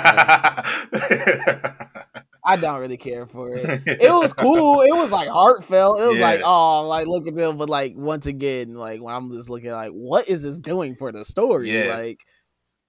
I 0.93 1.71
I 2.43 2.55
don't 2.55 2.79
really 2.79 2.97
care 2.97 3.27
for 3.27 3.53
it. 3.55 3.83
It 3.85 4.11
was 4.11 4.33
cool. 4.33 4.81
It 4.81 4.93
was 4.95 5.11
like 5.11 5.29
heartfelt. 5.29 5.99
It 6.01 6.07
was 6.07 6.17
Yeah. 6.17 6.25
like, 6.25 6.41
oh, 6.43 6.87
like 6.87 7.05
look 7.05 7.27
at 7.27 7.35
them. 7.35 7.57
But 7.57 7.69
like 7.69 7.93
once 7.95 8.25
again, 8.25 8.73
like 8.73 8.99
when 9.01 9.13
I'm 9.13 9.31
just 9.31 9.49
looking 9.49 9.69
like, 9.71 9.91
what 9.91 10.27
is 10.27 10.41
this 10.41 10.59
doing 10.59 10.95
for 10.95 11.11
the 11.11 11.23
story? 11.23 11.69
Yeah. 11.71 11.95
Like, 11.97 12.19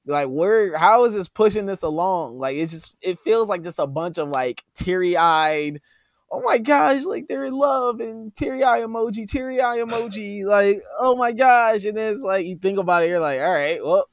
like 0.06 0.28
where? 0.28 0.76
How 0.78 1.04
is 1.04 1.12
this 1.12 1.28
pushing 1.28 1.66
this 1.66 1.82
along? 1.82 2.38
Like 2.38 2.56
it's 2.56 2.72
just, 2.72 2.96
it 3.02 3.18
feels 3.18 3.50
like 3.50 3.62
just 3.62 3.78
a 3.78 3.86
bunch 3.86 4.16
of 4.16 4.30
like 4.30 4.64
teary 4.74 5.18
eyed. 5.18 5.82
Oh 6.34 6.40
my 6.40 6.56
gosh, 6.56 7.04
like 7.04 7.28
they're 7.28 7.44
in 7.44 7.52
love 7.52 8.00
and 8.00 8.34
teary 8.34 8.64
eye 8.64 8.80
emoji, 8.80 9.28
teary 9.28 9.60
eye 9.60 9.78
emoji, 9.78 10.44
like 10.46 10.82
oh 10.98 11.14
my 11.14 11.32
gosh, 11.32 11.84
and 11.84 11.96
then 11.96 12.14
it's 12.14 12.22
like 12.22 12.46
you 12.46 12.56
think 12.56 12.78
about 12.78 13.02
it, 13.02 13.10
you're 13.10 13.20
like, 13.20 13.40
all 13.40 13.52
right, 13.52 13.84
well, 13.84 14.06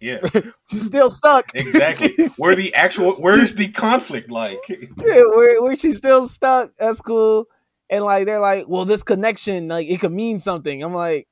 Yeah, 0.00 0.20
she's 0.70 0.86
still 0.86 1.10
stuck. 1.10 1.50
exactly. 1.54 2.14
Where 2.38 2.54
the 2.54 2.74
actual 2.74 3.12
where's 3.16 3.54
the 3.56 3.68
conflict? 3.68 4.30
Like, 4.30 4.58
yeah, 4.68 4.86
where, 4.96 5.62
where 5.62 5.76
she's 5.76 5.98
still 5.98 6.26
stuck. 6.26 6.70
That's 6.78 7.02
cool. 7.02 7.46
And 7.90 8.04
like 8.04 8.24
they're 8.26 8.40
like, 8.40 8.66
well, 8.68 8.86
this 8.86 9.02
connection, 9.02 9.68
like 9.68 9.88
it 9.88 10.00
could 10.00 10.12
mean 10.12 10.40
something. 10.40 10.82
I'm 10.82 10.94
like, 10.94 11.28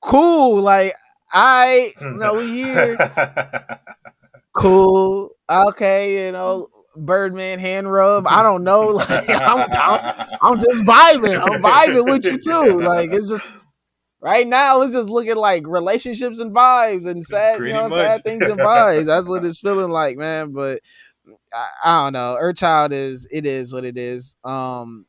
cool. 0.00 0.60
Like 0.60 0.94
I 1.32 1.92
you 2.00 2.10
know 2.18 2.34
we 2.34 2.48
here. 2.52 2.96
Cool. 4.52 5.30
Okay, 5.50 6.26
you 6.26 6.32
know, 6.32 6.68
Birdman 6.96 7.58
hand 7.58 7.90
rub. 7.90 8.26
I 8.26 8.42
don't 8.42 8.64
know. 8.64 8.92
Like 9.08 9.28
I'm, 9.30 9.68
I'm, 9.72 10.26
I'm 10.42 10.58
just 10.60 10.84
vibing. 10.84 11.40
I'm 11.40 11.62
vibing 11.62 12.04
with 12.10 12.24
you 12.26 12.38
too. 12.38 12.78
Like 12.80 13.12
it's 13.12 13.28
just 13.28 13.56
right 14.20 14.46
now 14.46 14.80
it's 14.82 14.92
just 14.92 15.08
looking 15.08 15.36
like 15.36 15.66
relationships 15.66 16.38
and 16.38 16.54
vibes 16.54 17.06
and 17.06 17.24
sad, 17.24 17.58
Pretty 17.58 17.72
you 17.72 17.78
know, 17.78 17.88
much. 17.88 17.98
sad 17.98 18.22
things 18.22 18.46
and 18.46 18.60
vibes. 18.60 19.06
That's 19.06 19.28
what 19.28 19.44
it's 19.44 19.58
feeling 19.60 19.90
like, 19.90 20.16
man. 20.16 20.52
But 20.52 20.80
I, 21.52 21.68
I 21.84 22.04
don't 22.04 22.12
know. 22.14 22.36
Earthchild 22.40 22.92
is 22.92 23.26
it 23.30 23.44
is 23.46 23.72
what 23.72 23.84
it 23.84 23.96
is. 23.98 24.36
Um 24.44 25.06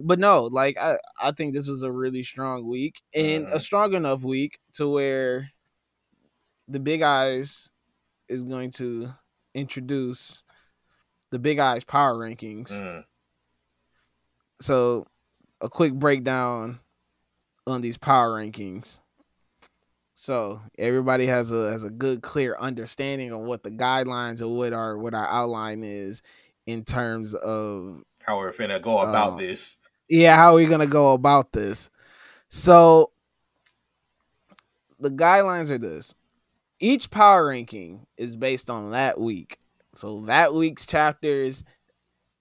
but 0.00 0.18
no, 0.18 0.44
like 0.44 0.76
I, 0.78 0.96
I 1.20 1.32
think 1.32 1.54
this 1.54 1.68
was 1.68 1.82
a 1.82 1.90
really 1.90 2.22
strong 2.22 2.68
week 2.68 3.00
and 3.14 3.46
a 3.46 3.56
Mhm. 3.56 3.60
strong 3.60 3.94
enough 3.94 4.22
week 4.22 4.58
to 4.74 4.88
where 4.88 5.50
the 6.68 6.78
big 6.80 7.02
eyes 7.02 7.70
is 8.28 8.44
going 8.44 8.70
to 8.72 9.08
introduce 9.54 10.44
the 11.30 11.38
big 11.38 11.58
eyes 11.58 11.84
power 11.84 12.14
rankings. 12.14 12.70
Mm, 12.72 13.04
So 14.60 15.06
a 15.60 15.68
quick 15.68 15.92
breakdown 15.94 16.80
on 17.66 17.80
these 17.80 17.98
power 17.98 18.38
rankings. 18.40 18.98
So 20.14 20.60
everybody 20.78 21.26
has 21.26 21.52
a 21.52 21.70
has 21.70 21.84
a 21.84 21.90
good 21.90 22.22
clear 22.22 22.56
understanding 22.58 23.32
of 23.32 23.40
what 23.40 23.62
the 23.62 23.70
guidelines 23.70 24.40
of 24.40 24.50
what 24.50 24.72
our 24.72 24.98
what 24.98 25.14
our 25.14 25.26
outline 25.28 25.84
is 25.84 26.22
in 26.66 26.84
terms 26.84 27.34
of 27.34 28.02
how 28.22 28.38
we're 28.38 28.52
finna 28.52 28.82
go 28.82 28.98
about 28.98 29.34
Oh. 29.34 29.38
this? 29.38 29.78
yeah, 30.08 30.34
how 30.36 30.52
are 30.52 30.56
we 30.56 30.66
gonna 30.66 30.86
go 30.86 31.12
about 31.12 31.52
this? 31.52 31.88
So 32.48 33.12
the 34.98 35.10
guidelines 35.10 35.70
are 35.70 35.78
this. 35.78 36.14
Each 36.80 37.10
power 37.10 37.46
ranking 37.48 38.06
is 38.16 38.36
based 38.36 38.70
on 38.70 38.90
that 38.90 39.20
week. 39.20 39.58
So 39.98 40.22
that 40.26 40.54
week's 40.54 40.86
chapters 40.86 41.64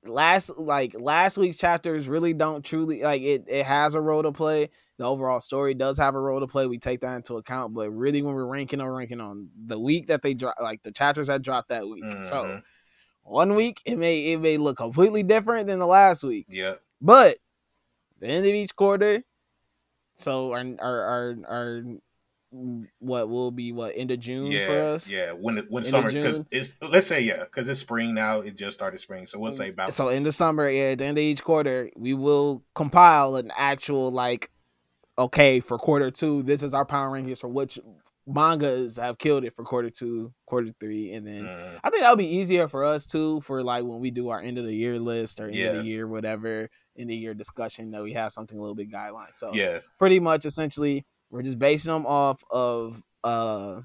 last 0.06 0.60
like 0.60 0.94
last 0.94 1.40
week's 1.40 1.58
chapters 1.58 2.08
really 2.08 2.32
don't 2.34 2.64
truly 2.64 3.02
like 3.02 3.24
it 3.24 3.46
it 3.48 3.66
has 3.66 3.96
a 3.96 4.02
role 4.02 4.22
to 4.22 4.32
play. 4.32 4.70
The 5.00 5.06
overall 5.06 5.40
story 5.40 5.74
does 5.74 5.98
have 5.98 6.14
a 6.14 6.20
role 6.22 6.40
to 6.40 6.46
play. 6.46 6.68
We 6.68 6.78
take 6.78 7.02
that 7.02 7.16
into 7.16 7.38
account, 7.38 7.74
but 7.74 7.90
really 7.90 8.22
when 8.22 8.36
we're 8.36 8.46
ranking 8.46 8.80
or 8.80 8.96
ranking 8.96 9.20
on 9.20 9.50
the 9.66 9.80
week 9.80 10.06
that 10.08 10.22
they 10.22 10.36
drop 10.36 10.56
like 10.62 10.84
the 10.84 10.92
chapters 10.92 11.28
that 11.28 11.42
dropped 11.42 11.70
that 11.70 11.88
week. 11.88 12.06
So 12.22 12.36
Mhm. 12.36 12.64
one 13.24 13.56
week 13.56 13.82
it 13.86 13.98
may 13.98 14.34
it 14.34 14.40
may 14.40 14.58
look 14.58 14.78
completely 14.78 15.24
different 15.24 15.66
than 15.66 15.80
the 15.80 15.88
last 15.88 16.24
week. 16.24 16.46
Yeah, 16.50 16.76
But 17.02 17.40
the 18.20 18.28
end 18.28 18.46
of 18.46 18.54
each 18.54 18.76
quarter, 18.76 19.24
so 20.18 20.54
our 20.54 20.64
our 20.80 21.02
our, 21.02 21.36
our 21.48 21.84
what 22.50 23.30
will 23.30 23.52
be 23.52 23.72
what 23.72 23.94
end 23.98 24.12
of 24.12 24.20
June 24.20 24.52
yeah, 24.52 24.66
for 24.66 24.80
us. 24.80 25.10
yeah. 25.10 25.32
When 25.32 25.58
when 25.70 25.84
End 25.84 25.92
summer 25.92 26.12
because 26.12 26.44
it's 26.52 26.76
let's 26.82 27.08
say 27.08 27.22
yeah 27.22 27.44
because 27.44 27.68
it's 27.68 27.80
spring 27.80 28.14
now. 28.14 28.40
It 28.40 28.56
just 28.56 28.76
started 28.76 29.00
spring, 29.00 29.28
so 29.28 29.40
we'll 29.40 29.52
say 29.52 29.70
about 29.70 29.94
So 29.94 30.10
in 30.10 30.24
the 30.24 30.32
summer, 30.32 30.70
yeah, 30.70 30.92
at 30.92 31.00
the 31.00 31.06
end 31.06 31.18
of 31.18 31.22
each 31.22 31.44
quarter, 31.44 31.90
we 31.96 32.14
will 32.14 32.64
compile 32.74 33.36
an 33.36 33.52
actual 33.58 34.12
like, 34.12 34.50
okay, 35.18 35.60
for 35.60 35.78
quarter 35.78 36.10
two, 36.10 36.44
this 36.44 36.64
is 36.64 36.74
our 36.74 36.86
power 36.86 37.12
rankings 37.12 37.40
for 37.40 37.50
which 37.50 37.80
mangas 38.26 38.98
have 38.98 39.18
killed 39.18 39.46
it 39.46 39.54
for 39.54 39.64
quarter 39.64 39.90
two, 39.90 40.34
quarter 40.46 40.72
three, 40.80 41.14
and 41.14 41.28
then 41.28 41.44
Mm, 41.44 41.80
I 41.84 41.90
think 41.90 42.02
that'll 42.02 42.16
be 42.16 42.36
easier 42.38 42.68
for 42.68 42.84
us 42.84 43.06
too, 43.06 43.42
for 43.42 43.64
like 43.64 43.84
when 43.84 44.00
we 44.00 44.12
do 44.12 44.30
our 44.30 44.42
end 44.42 44.58
of 44.58 44.66
the 44.66 44.76
year 44.76 45.00
list 45.00 45.40
or 45.40 45.46
end 45.46 45.64
of 45.64 45.74
the 45.74 45.84
year 45.84 46.08
whatever, 46.08 46.70
end 46.98 47.10
of 47.10 47.16
year 47.18 47.34
discussion 47.34 47.92
that 47.92 48.04
we 48.04 48.14
have 48.14 48.32
something 48.32 48.58
a 48.58 48.62
little 48.62 48.76
bit 48.76 48.92
guideline. 48.92 49.34
So 49.34 49.54
yeah, 49.54 49.80
pretty 50.00 50.20
much 50.20 50.46
essentially 50.46 51.06
we're 51.30 51.44
just 51.44 51.60
basing 51.60 51.92
them 51.92 52.06
off 52.06 52.44
of 52.52 53.04
uh 53.24 53.82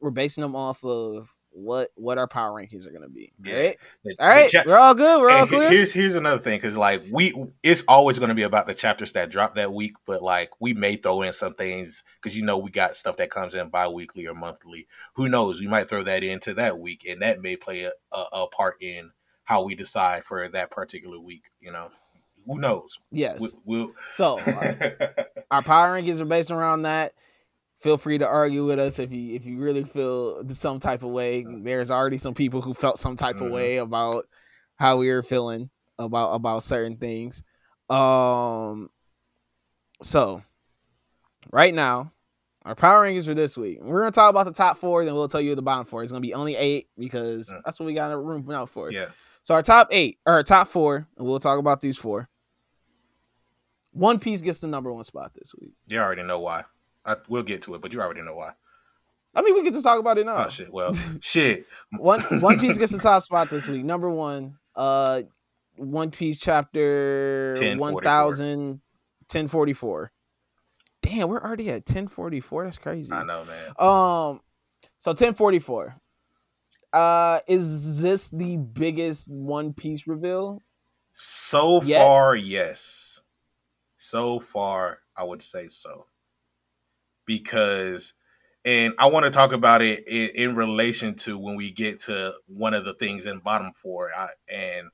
we're 0.00 0.10
basing 0.10 0.42
them 0.42 0.56
off 0.56 0.84
of 0.84 1.34
what 1.50 1.88
what 1.94 2.18
our 2.18 2.28
power 2.28 2.52
rankings 2.60 2.86
are 2.86 2.90
gonna 2.90 3.08
be. 3.08 3.32
Yeah. 3.42 3.54
All 3.54 3.60
right. 3.62 3.78
The- 4.04 4.16
All 4.20 4.28
right. 4.28 4.50
cha- 4.50 4.62
we're 4.66 4.76
all 4.76 4.94
good. 4.94 5.20
We're 5.22 5.30
all 5.30 5.40
And 5.42 5.48
he- 5.50 5.56
clear. 5.56 5.70
Here's 5.70 5.92
here's 5.92 6.14
another 6.16 6.38
thing 6.38 6.58
because 6.58 6.76
like 6.76 7.02
we 7.10 7.32
it's 7.62 7.82
always 7.88 8.18
going 8.18 8.28
to 8.28 8.34
be 8.34 8.42
about 8.42 8.66
the 8.66 8.74
chapters 8.74 9.12
that 9.14 9.30
drop 9.30 9.54
that 9.54 9.72
week, 9.72 9.94
but 10.06 10.22
like 10.22 10.50
we 10.60 10.74
may 10.74 10.96
throw 10.96 11.22
in 11.22 11.32
some 11.32 11.54
things 11.54 12.02
because 12.22 12.36
you 12.36 12.44
know 12.44 12.58
we 12.58 12.70
got 12.70 12.94
stuff 12.96 13.16
that 13.16 13.30
comes 13.30 13.54
in 13.54 13.70
bi-weekly 13.70 14.26
or 14.26 14.34
monthly. 14.34 14.86
Who 15.14 15.30
knows? 15.30 15.58
We 15.58 15.66
might 15.66 15.88
throw 15.88 16.02
that 16.02 16.22
into 16.22 16.52
that 16.54 16.78
week, 16.78 17.06
and 17.08 17.22
that 17.22 17.40
may 17.40 17.56
play 17.56 17.84
a, 17.84 17.92
a, 18.12 18.24
a 18.32 18.46
part 18.48 18.76
in 18.82 19.12
how 19.44 19.62
we 19.62 19.74
decide 19.74 20.24
for 20.24 20.46
that 20.48 20.70
particular 20.70 21.18
week. 21.18 21.44
You 21.60 21.72
know, 21.72 21.88
who 22.46 22.58
knows? 22.60 22.98
Yes. 23.10 23.40
We, 23.40 23.48
we'll 23.64 23.92
So 24.10 24.38
our, 24.40 24.96
our 25.50 25.62
power 25.62 26.00
rankings 26.00 26.20
are 26.20 26.24
based 26.26 26.50
around 26.50 26.82
that. 26.82 27.12
Feel 27.78 27.98
free 27.98 28.16
to 28.18 28.26
argue 28.26 28.64
with 28.64 28.78
us 28.78 28.98
if 28.98 29.12
you 29.12 29.34
if 29.34 29.44
you 29.44 29.58
really 29.58 29.84
feel 29.84 30.42
some 30.54 30.78
type 30.80 31.02
of 31.02 31.10
way. 31.10 31.44
There's 31.46 31.90
already 31.90 32.16
some 32.18 32.32
people 32.34 32.62
who 32.62 32.72
felt 32.72 32.98
some 32.98 33.16
type 33.16 33.36
Mhm. 33.36 33.46
of 33.46 33.52
way 33.52 33.76
about 33.76 34.24
how 34.76 34.96
we 34.96 35.08
were 35.10 35.22
feeling 35.22 35.68
about 35.98 36.30
about 36.34 36.62
certain 36.62 36.96
things. 36.96 37.42
Um 37.90 38.88
so 40.02 40.42
right 41.52 41.72
now, 41.74 42.12
our 42.64 42.74
power 42.74 43.06
rankings 43.06 43.24
for 43.26 43.34
this 43.34 43.56
week. 43.56 43.78
We're 43.82 44.00
gonna 44.00 44.10
talk 44.10 44.30
about 44.30 44.46
the 44.46 44.52
top 44.52 44.78
four, 44.78 45.04
then 45.04 45.14
we'll 45.14 45.28
tell 45.28 45.40
you 45.40 45.54
the 45.54 45.62
bottom 45.62 45.84
four. 45.84 46.02
It's 46.02 46.10
gonna 46.12 46.20
be 46.20 46.34
only 46.34 46.56
eight 46.56 46.88
because 46.98 47.48
Mm. 47.50 47.60
that's 47.64 47.78
what 47.78 47.86
we 47.86 47.94
got 47.94 48.10
a 48.10 48.18
room 48.18 48.50
out 48.50 48.70
for. 48.70 48.90
yeah, 48.90 49.06
So 49.42 49.54
our 49.54 49.62
top 49.62 49.88
eight 49.90 50.18
or 50.26 50.32
our 50.34 50.42
top 50.42 50.68
four, 50.68 51.06
and 51.16 51.26
we'll 51.26 51.38
talk 51.40 51.58
about 51.58 51.80
these 51.80 51.96
four. 51.96 52.28
One 53.96 54.18
Piece 54.18 54.42
gets 54.42 54.60
the 54.60 54.66
number 54.68 54.92
one 54.92 55.04
spot 55.04 55.32
this 55.34 55.54
week. 55.58 55.72
you 55.88 55.98
already 55.98 56.22
know 56.22 56.38
why. 56.40 56.64
I, 57.04 57.16
we'll 57.28 57.42
get 57.42 57.62
to 57.62 57.74
it, 57.74 57.80
but 57.80 57.92
you 57.92 58.00
already 58.02 58.20
know 58.22 58.34
why. 58.34 58.52
I 59.34 59.42
mean, 59.42 59.54
we 59.54 59.62
can 59.62 59.72
just 59.72 59.84
talk 59.84 59.98
about 59.98 60.18
it 60.18 60.26
now. 60.26 60.44
Oh 60.44 60.48
shit! 60.48 60.72
Well, 60.72 60.92
shit. 61.20 61.66
One 61.96 62.20
One 62.40 62.58
Piece 62.58 62.78
gets 62.78 62.92
the 62.92 62.98
top 62.98 63.22
spot 63.22 63.48
this 63.50 63.68
week. 63.68 63.84
Number 63.84 64.10
one, 64.10 64.56
uh, 64.74 65.22
One 65.76 66.10
Piece 66.10 66.38
chapter 66.38 67.54
1044. 67.58 67.92
1000, 68.02 68.68
1044. 68.68 70.12
Damn, 71.02 71.28
we're 71.28 71.42
already 71.42 71.68
at 71.68 71.86
1044. 71.86 72.64
That's 72.64 72.78
crazy. 72.78 73.12
I 73.12 73.24
know, 73.24 73.44
man. 73.44 73.68
Um, 73.78 74.40
so 74.98 75.10
1044. 75.10 75.96
Uh, 76.92 77.40
is 77.46 78.00
this 78.00 78.28
the 78.30 78.56
biggest 78.56 79.30
One 79.30 79.72
Piece 79.72 80.06
reveal? 80.06 80.62
So 81.14 81.82
Yet? 81.82 82.02
far, 82.02 82.34
yes. 82.36 83.05
So 84.08 84.38
far, 84.38 85.00
I 85.16 85.24
would 85.24 85.42
say 85.42 85.66
so. 85.66 86.06
Because, 87.26 88.14
and 88.64 88.94
I 89.00 89.06
want 89.06 89.24
to 89.24 89.32
talk 89.32 89.52
about 89.52 89.82
it 89.82 90.06
in, 90.06 90.50
in 90.50 90.54
relation 90.54 91.16
to 91.16 91.36
when 91.36 91.56
we 91.56 91.72
get 91.72 91.98
to 92.02 92.34
one 92.46 92.72
of 92.72 92.84
the 92.84 92.94
things 92.94 93.26
in 93.26 93.40
bottom 93.40 93.72
four, 93.74 94.12
I, 94.16 94.28
and 94.48 94.90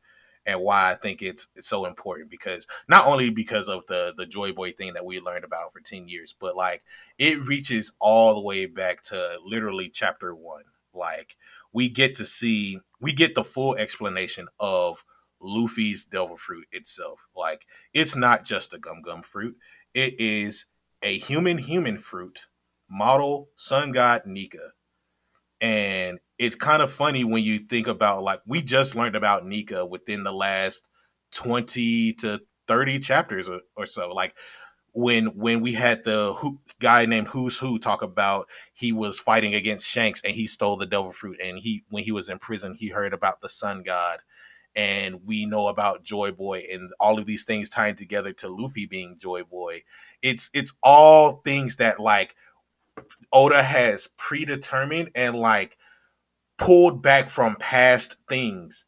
and 0.47 0.61
why 0.61 0.91
I 0.91 0.95
think 0.95 1.21
it's, 1.21 1.47
it's 1.55 1.69
so 1.69 1.85
important. 1.85 2.31
Because 2.31 2.67
not 2.89 3.07
only 3.07 3.29
because 3.29 3.69
of 3.69 3.85
the 3.85 4.15
the 4.17 4.25
Joy 4.25 4.53
Boy 4.53 4.73
thing 4.73 4.95
that 4.95 5.05
we 5.05 5.21
learned 5.21 5.45
about 5.45 5.75
for 5.75 5.81
ten 5.81 6.09
years, 6.09 6.35
but 6.41 6.57
like 6.57 6.83
it 7.19 7.39
reaches 7.47 7.93
all 8.01 8.35
the 8.35 8.41
way 8.41 8.65
back 8.65 9.03
to 9.05 9.37
literally 9.45 9.91
chapter 9.91 10.35
one. 10.35 10.65
Like 10.95 11.37
we 11.71 11.91
get 11.91 12.15
to 12.15 12.25
see, 12.25 12.79
we 12.99 13.13
get 13.13 13.35
the 13.35 13.45
full 13.45 13.77
explanation 13.77 14.49
of 14.59 15.05
Luffy's 15.43 16.05
devil 16.05 16.37
fruit 16.37 16.67
itself. 16.73 17.21
Like 17.37 17.67
it's 17.93 18.17
not 18.17 18.45
just 18.45 18.73
a 18.73 18.79
gum 18.79 19.03
gum 19.03 19.23
fruit. 19.23 19.57
It 19.95 20.19
is 20.19 20.67
a 21.03 21.19
human 21.19 21.59
human 21.59 21.99
fruit 21.99 22.47
model 22.89 23.49
sun 23.57 23.93
god 23.93 24.23
Nika. 24.27 24.71
And 25.61 26.19
it's 26.39 26.57
kind 26.57 26.83
of 26.83 26.93
funny 26.93 27.25
when 27.25 27.45
you 27.45 27.61
think 27.61 27.87
about 27.87 28.23
like 28.23 28.41
we 28.47 28.63
just 28.63 28.95
learned 28.95 29.17
about 29.17 29.47
Nika 29.47 29.87
within 29.87 30.25
the 30.25 30.33
last 30.33 30.89
20 31.33 32.15
to 32.15 32.41
30 32.69 32.99
chapters 32.99 33.49
or, 33.49 33.61
or 33.77 33.87
so. 33.87 34.13
Like 34.13 34.35
when 34.93 35.27
when 35.39 35.61
we 35.61 35.73
had 35.73 36.05
the 36.05 36.35
who, 36.39 36.61
guy 36.79 37.07
named 37.07 37.29
Who's 37.29 37.59
Who 37.59 37.79
talk 37.79 38.03
about 38.03 38.49
he 38.75 38.93
was 38.93 39.19
fighting 39.19 39.55
against 39.55 39.89
Shanks 39.89 40.21
and 40.23 40.35
he 40.35 40.47
stole 40.47 40.77
the 40.77 40.87
devil 40.87 41.13
fruit 41.13 41.39
and 41.43 41.59
he 41.59 41.85
when 41.89 42.05
he 42.05 42.13
was 42.13 42.29
in 42.29 42.39
prison 42.39 42.75
he 42.79 42.89
heard 42.89 43.15
about 43.15 43.41
the 43.41 43.49
sun 43.49 43.83
god 43.83 44.21
and 44.75 45.27
we 45.27 45.47
know 45.47 45.69
about 45.69 46.03
Joy 46.03 46.33
Boy 46.33 46.67
and 46.71 46.93
all 46.99 47.19
of 47.19 47.27
these 47.27 47.45
things 47.45 47.69
tying 47.69 47.97
together 47.97 48.33
to 48.35 48.49
Luffy 48.49 48.87
being 48.87 49.19
Joy 49.19 49.43
Boy. 49.45 49.83
It's 50.23 50.51
it's 50.55 50.73
all 50.83 51.43
things 51.45 51.77
that 51.77 52.01
like 52.01 52.35
Oda 53.33 53.63
has 53.63 54.09
predetermined 54.17 55.11
and 55.15 55.37
like 55.37 55.77
pulled 56.59 57.03
back 57.03 57.29
from 57.29 57.57
past 57.57 58.17
things 58.29 58.85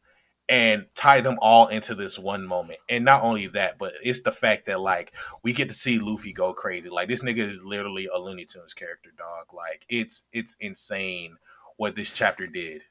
and 0.47 0.85
tie 0.93 1.21
them 1.21 1.37
all 1.41 1.67
into 1.67 1.95
this 1.95 2.19
one 2.19 2.45
moment. 2.45 2.79
And 2.87 3.03
not 3.03 3.23
only 3.23 3.47
that, 3.47 3.79
but 3.79 3.93
it's 4.03 4.21
the 4.21 4.31
fact 4.31 4.67
that 4.67 4.79
like 4.79 5.11
we 5.43 5.53
get 5.53 5.69
to 5.69 5.75
see 5.75 5.99
Luffy 5.99 6.33
go 6.33 6.53
crazy. 6.53 6.89
Like 6.89 7.07
this 7.07 7.23
nigga 7.23 7.39
is 7.39 7.63
literally 7.63 8.07
a 8.13 8.19
Looney 8.19 8.45
Tunes 8.45 8.73
character, 8.73 9.09
dog. 9.17 9.53
Like 9.53 9.85
it's 9.89 10.23
it's 10.31 10.55
insane 10.59 11.37
what 11.77 11.95
this 11.95 12.11
chapter 12.11 12.47
did. 12.47 12.83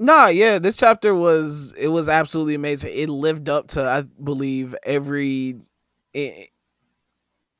Nah, 0.00 0.28
yeah, 0.28 0.58
this 0.58 0.78
chapter 0.78 1.14
was 1.14 1.74
it 1.74 1.88
was 1.88 2.08
absolutely 2.08 2.54
amazing. 2.54 2.90
It 2.94 3.10
lived 3.10 3.50
up 3.50 3.68
to 3.68 3.84
I 3.84 4.02
believe 4.02 4.74
every 4.82 5.60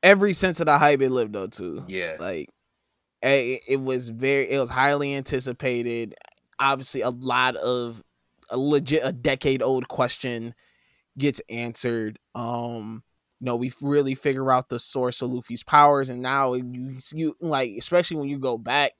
every 0.01 0.33
sense 0.33 0.59
of 0.59 0.65
the 0.65 0.79
hype 0.79 1.01
it 1.01 1.11
lived 1.11 1.35
up 1.35 1.51
to. 1.51 1.85
Yeah. 1.87 2.17
Like 2.19 2.49
it, 3.21 3.61
it 3.67 3.81
was 3.81 4.09
very 4.09 4.49
it 4.49 4.57
was 4.57 4.71
highly 4.71 5.13
anticipated. 5.13 6.15
Obviously 6.59 7.01
a 7.01 7.11
lot 7.11 7.55
of 7.57 8.03
a 8.49 8.57
legit 8.57 9.01
a 9.05 9.11
decade 9.11 9.61
old 9.61 9.87
question 9.87 10.55
gets 11.19 11.41
answered. 11.47 12.17
Um, 12.33 13.03
you 13.39 13.45
know, 13.45 13.55
we 13.55 13.71
really 13.83 14.15
figure 14.15 14.51
out 14.51 14.69
the 14.69 14.79
source 14.79 15.21
of 15.21 15.29
Luffy's 15.29 15.63
powers, 15.63 16.09
and 16.09 16.23
now 16.23 16.53
you 16.55 16.95
you 17.13 17.37
like, 17.39 17.71
especially 17.77 18.17
when 18.17 18.29
you 18.29 18.39
go 18.39 18.57
back 18.57 18.93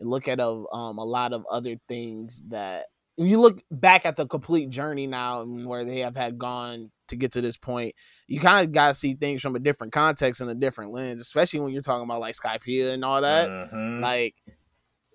look 0.00 0.28
at 0.28 0.40
a 0.40 0.46
um 0.46 0.98
a 0.98 1.04
lot 1.04 1.32
of 1.32 1.44
other 1.50 1.76
things 1.88 2.42
that 2.48 2.86
you 3.16 3.40
look 3.40 3.62
back 3.70 4.04
at 4.04 4.16
the 4.16 4.26
complete 4.26 4.68
journey 4.68 5.06
now 5.06 5.40
and 5.40 5.66
where 5.66 5.84
they 5.84 6.00
have 6.00 6.16
had 6.16 6.38
gone 6.38 6.90
to 7.08 7.16
get 7.16 7.32
to 7.32 7.40
this 7.40 7.56
point, 7.56 7.94
you 8.26 8.38
kind 8.40 8.66
of 8.66 8.72
got 8.72 8.88
to 8.88 8.94
see 8.94 9.14
things 9.14 9.40
from 9.40 9.56
a 9.56 9.60
different 9.60 9.92
context 9.92 10.40
and 10.40 10.50
a 10.50 10.54
different 10.54 10.92
lens, 10.92 11.20
especially 11.20 11.60
when 11.60 11.72
you're 11.72 11.80
talking 11.80 12.04
about 12.04 12.20
like 12.20 12.34
Skypiea 12.36 12.92
and 12.92 13.04
all 13.04 13.22
that. 13.22 13.48
Mhm. 13.48 14.00
Like, 14.00 14.34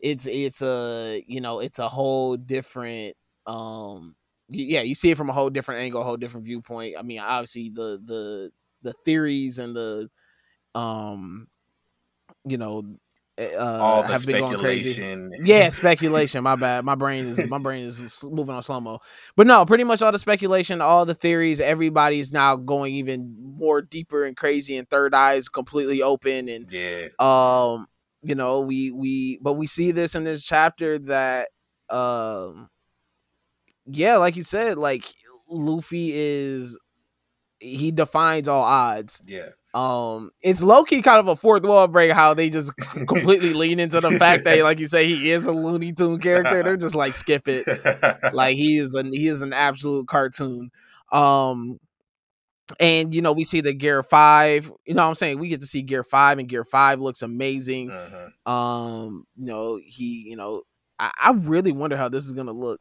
it's 0.02 0.26
it's 0.26 0.62
a 0.64 1.24
you 1.28 1.42
know 1.42 1.60
it's 1.60 1.78
a 1.78 1.88
whole 1.88 2.36
different 2.36 3.16
um 3.46 4.16
yeah 4.50 4.82
you 4.82 4.96
see 4.96 5.12
it 5.12 5.18
from 5.18 5.30
a 5.30 5.34
whole 5.34 5.50
different 5.50 5.82
angle 5.82 6.02
a 6.02 6.04
whole 6.04 6.18
different 6.18 6.46
viewpoint 6.46 6.96
i 6.98 7.04
mean 7.04 7.20
obviously 7.20 7.70
the 7.70 8.02
the 8.06 8.52
the 8.82 8.94
theories 9.06 9.60
and 9.60 9.76
the 9.76 10.10
um 10.74 11.48
you 12.46 12.58
know 12.58 12.84
uh 13.40 13.78
all 13.80 14.04
the 14.04 14.10
have 14.10 14.26
been 14.26 14.40
going 14.40 14.60
crazy 14.60 14.94
speculation. 14.94 15.32
yeah 15.46 15.70
speculation 15.70 16.44
my 16.44 16.56
bad 16.56 16.84
my 16.84 16.96
brain 16.96 17.26
is 17.26 17.44
my 17.50 17.58
brain 17.58 17.84
is 17.84 18.24
moving 18.24 18.54
on 18.54 18.62
slow 18.62 18.80
mo 18.80 19.00
but 19.36 19.48
no 19.48 19.66
pretty 19.66 19.84
much 19.84 20.02
all 20.02 20.12
the 20.12 20.20
speculation 20.20 20.82
all 20.82 21.06
the 21.06 21.14
theories 21.14 21.60
everybody's 21.62 22.32
now 22.34 22.56
going 22.56 22.94
even 22.94 23.36
more 23.58 23.82
deeper 23.82 24.26
and 24.26 24.36
crazy 24.36 24.76
and 24.78 24.90
third 24.90 25.16
eyes 25.16 25.48
completely 25.50 26.02
open 26.02 26.50
and 26.50 26.68
yeah. 26.72 27.08
um 27.20 27.88
you 28.22 28.36
know 28.36 28.62
we 28.62 28.92
we 28.92 29.40
but 29.42 29.54
we 29.54 29.66
see 29.66 29.92
this 29.92 30.14
in 30.14 30.24
this 30.24 30.44
chapter 30.44 31.00
that 31.00 31.50
um 31.90 32.70
yeah 33.86 34.18
like 34.18 34.36
you 34.36 34.44
said 34.44 34.78
like 34.78 35.06
luffy 35.50 36.12
is 36.14 36.78
he 37.60 37.92
defines 37.92 38.48
all 38.48 38.64
odds 38.64 39.22
Yeah. 39.26 39.50
Um 39.74 40.32
it's 40.42 40.62
low-key 40.62 41.02
kind 41.02 41.20
of 41.20 41.28
a 41.28 41.36
fourth 41.36 41.64
wall 41.64 41.88
break 41.88 42.12
how 42.12 42.34
they 42.34 42.50
just 42.50 42.72
completely 43.08 43.54
lean 43.54 43.80
into 43.80 44.02
the 44.02 44.12
fact 44.20 44.44
that 44.44 44.62
like 44.64 44.80
you 44.80 44.88
say 44.88 45.08
he 45.08 45.32
is 45.32 45.46
a 45.46 45.52
looney 45.52 45.94
tune 45.94 46.20
character. 46.20 46.62
They're 46.62 46.76
just 46.78 46.96
like 46.96 47.14
skip 47.14 47.48
it. 47.48 47.66
Like 48.34 48.56
he 48.58 48.78
is 48.78 48.94
an 48.96 49.14
he 49.14 49.28
is 49.28 49.42
an 49.42 49.54
absolute 49.54 50.08
cartoon. 50.08 50.72
Um 51.12 51.80
and 52.80 53.14
you 53.14 53.22
know 53.22 53.34
we 53.34 53.44
see 53.44 53.62
the 53.62 53.74
gear 53.74 54.02
five 54.04 54.72
you 54.86 54.94
know 54.94 55.02
what 55.04 55.10
i'm 55.10 55.16
saying? 55.16 55.40
We 55.40 55.50
get 55.50 55.62
to 55.62 55.68
see 55.68 55.82
gear 55.82 56.04
five 56.04 56.40
and 56.40 56.48
gear 56.48 56.64
five 56.64 57.00
looks 57.00 57.22
amazing. 57.22 57.90
Mhm. 57.92 58.32
um 58.52 59.26
you 59.36 59.46
know 59.46 59.80
he 59.86 60.26
you 60.30 60.36
know 60.36 60.64
i, 61.00 61.12
I 61.22 61.32
really 61.32 61.72
wonder 61.72 61.96
how 61.98 62.10
this 62.10 62.26
is 62.26 62.32
gonna 62.34 62.52
look 62.54 62.80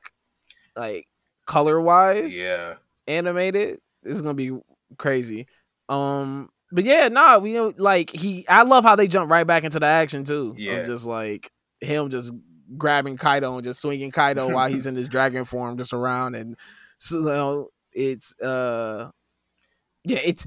like 0.76 1.06
color 1.46 1.80
wise 1.80 2.38
Yeah. 2.38 2.74
animated? 3.08 3.80
This 4.02 4.14
is 4.14 4.22
gonna 4.22 4.34
be 4.34 4.56
crazy. 4.96 5.46
Um 5.88 6.50
but 6.72 6.84
yeah 6.84 7.08
nah 7.08 7.38
we 7.38 7.52
know 7.52 7.72
like 7.76 8.10
he 8.10 8.46
i 8.48 8.62
love 8.62 8.84
how 8.84 8.94
they 8.96 9.06
jump 9.08 9.30
right 9.30 9.46
back 9.46 9.64
into 9.64 9.78
the 9.80 9.86
action 9.86 10.24
too 10.24 10.54
Yeah. 10.56 10.82
just 10.82 11.06
like 11.06 11.50
him 11.80 12.08
just 12.10 12.32
grabbing 12.76 13.16
kaido 13.16 13.54
and 13.56 13.64
just 13.64 13.80
swinging 13.80 14.10
kaido 14.10 14.48
while 14.52 14.68
he's 14.68 14.86
in 14.86 14.94
his 14.96 15.08
dragon 15.08 15.44
form 15.44 15.76
just 15.76 15.92
around 15.92 16.34
and 16.36 16.56
so 16.98 17.18
you 17.18 17.24
know, 17.24 17.68
it's 17.92 18.38
uh 18.40 19.10
yeah 20.04 20.20
it's 20.24 20.46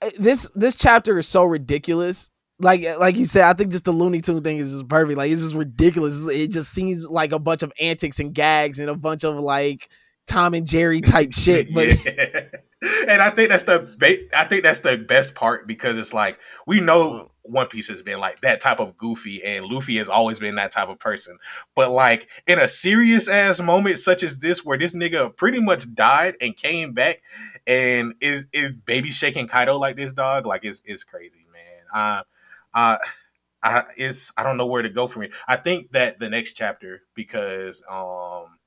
uh, 0.00 0.10
this 0.18 0.50
this 0.54 0.74
chapter 0.76 1.18
is 1.18 1.28
so 1.28 1.44
ridiculous 1.44 2.30
like 2.58 2.82
like 2.98 3.16
you 3.16 3.26
said 3.26 3.42
i 3.44 3.52
think 3.52 3.70
just 3.72 3.84
the 3.84 3.92
looney 3.92 4.20
tune 4.22 4.42
thing 4.42 4.58
is 4.58 4.70
just 4.70 4.88
perfect 4.88 5.18
like 5.18 5.30
it's 5.30 5.42
just 5.42 5.54
ridiculous 5.54 6.26
it 6.28 6.48
just 6.48 6.70
seems 6.72 7.04
like 7.06 7.32
a 7.32 7.38
bunch 7.38 7.62
of 7.62 7.72
antics 7.80 8.18
and 8.20 8.32
gags 8.34 8.78
and 8.78 8.88
a 8.88 8.94
bunch 8.94 9.24
of 9.24 9.34
like 9.36 9.88
tom 10.26 10.54
and 10.54 10.66
jerry 10.66 11.00
type 11.00 11.32
shit 11.34 11.72
but. 11.74 12.62
And 13.08 13.22
I 13.22 13.30
think 13.30 13.50
that's 13.50 13.64
the 13.64 13.80
ba- 13.98 14.38
I 14.38 14.44
think 14.44 14.62
that's 14.64 14.80
the 14.80 14.98
best 14.98 15.34
part 15.34 15.66
because 15.66 15.98
it's 15.98 16.12
like 16.14 16.38
we 16.66 16.80
know 16.80 17.30
One 17.42 17.66
Piece 17.68 17.88
has 17.88 18.02
been 18.02 18.20
like 18.20 18.40
that 18.42 18.60
type 18.60 18.80
of 18.80 18.96
goofy, 18.96 19.42
and 19.44 19.66
Luffy 19.66 19.96
has 19.98 20.08
always 20.08 20.40
been 20.40 20.56
that 20.56 20.72
type 20.72 20.88
of 20.88 20.98
person. 20.98 21.38
But 21.76 21.90
like 21.90 22.28
in 22.46 22.58
a 22.58 22.68
serious 22.68 23.28
ass 23.28 23.60
moment 23.60 23.98
such 23.98 24.22
as 24.22 24.38
this, 24.38 24.64
where 24.64 24.78
this 24.78 24.94
nigga 24.94 25.34
pretty 25.36 25.60
much 25.60 25.92
died 25.94 26.36
and 26.40 26.56
came 26.56 26.92
back, 26.92 27.22
and 27.66 28.14
is 28.20 28.46
is 28.52 28.72
baby 28.72 29.10
shaking 29.10 29.48
Kaido 29.48 29.78
like 29.78 29.96
this 29.96 30.12
dog, 30.12 30.46
like 30.46 30.64
it's 30.64 30.82
it's 30.84 31.04
crazy, 31.04 31.46
man. 31.52 31.84
Uh, 31.94 32.22
uh, 32.74 32.98
I 33.62 33.84
it's 33.96 34.32
I 34.36 34.42
don't 34.42 34.56
know 34.56 34.66
where 34.66 34.82
to 34.82 34.90
go 34.90 35.06
from 35.06 35.22
here. 35.22 35.32
I 35.48 35.56
think 35.56 35.92
that 35.92 36.18
the 36.20 36.28
next 36.30 36.54
chapter 36.54 37.02
because 37.14 37.82
um 37.90 38.58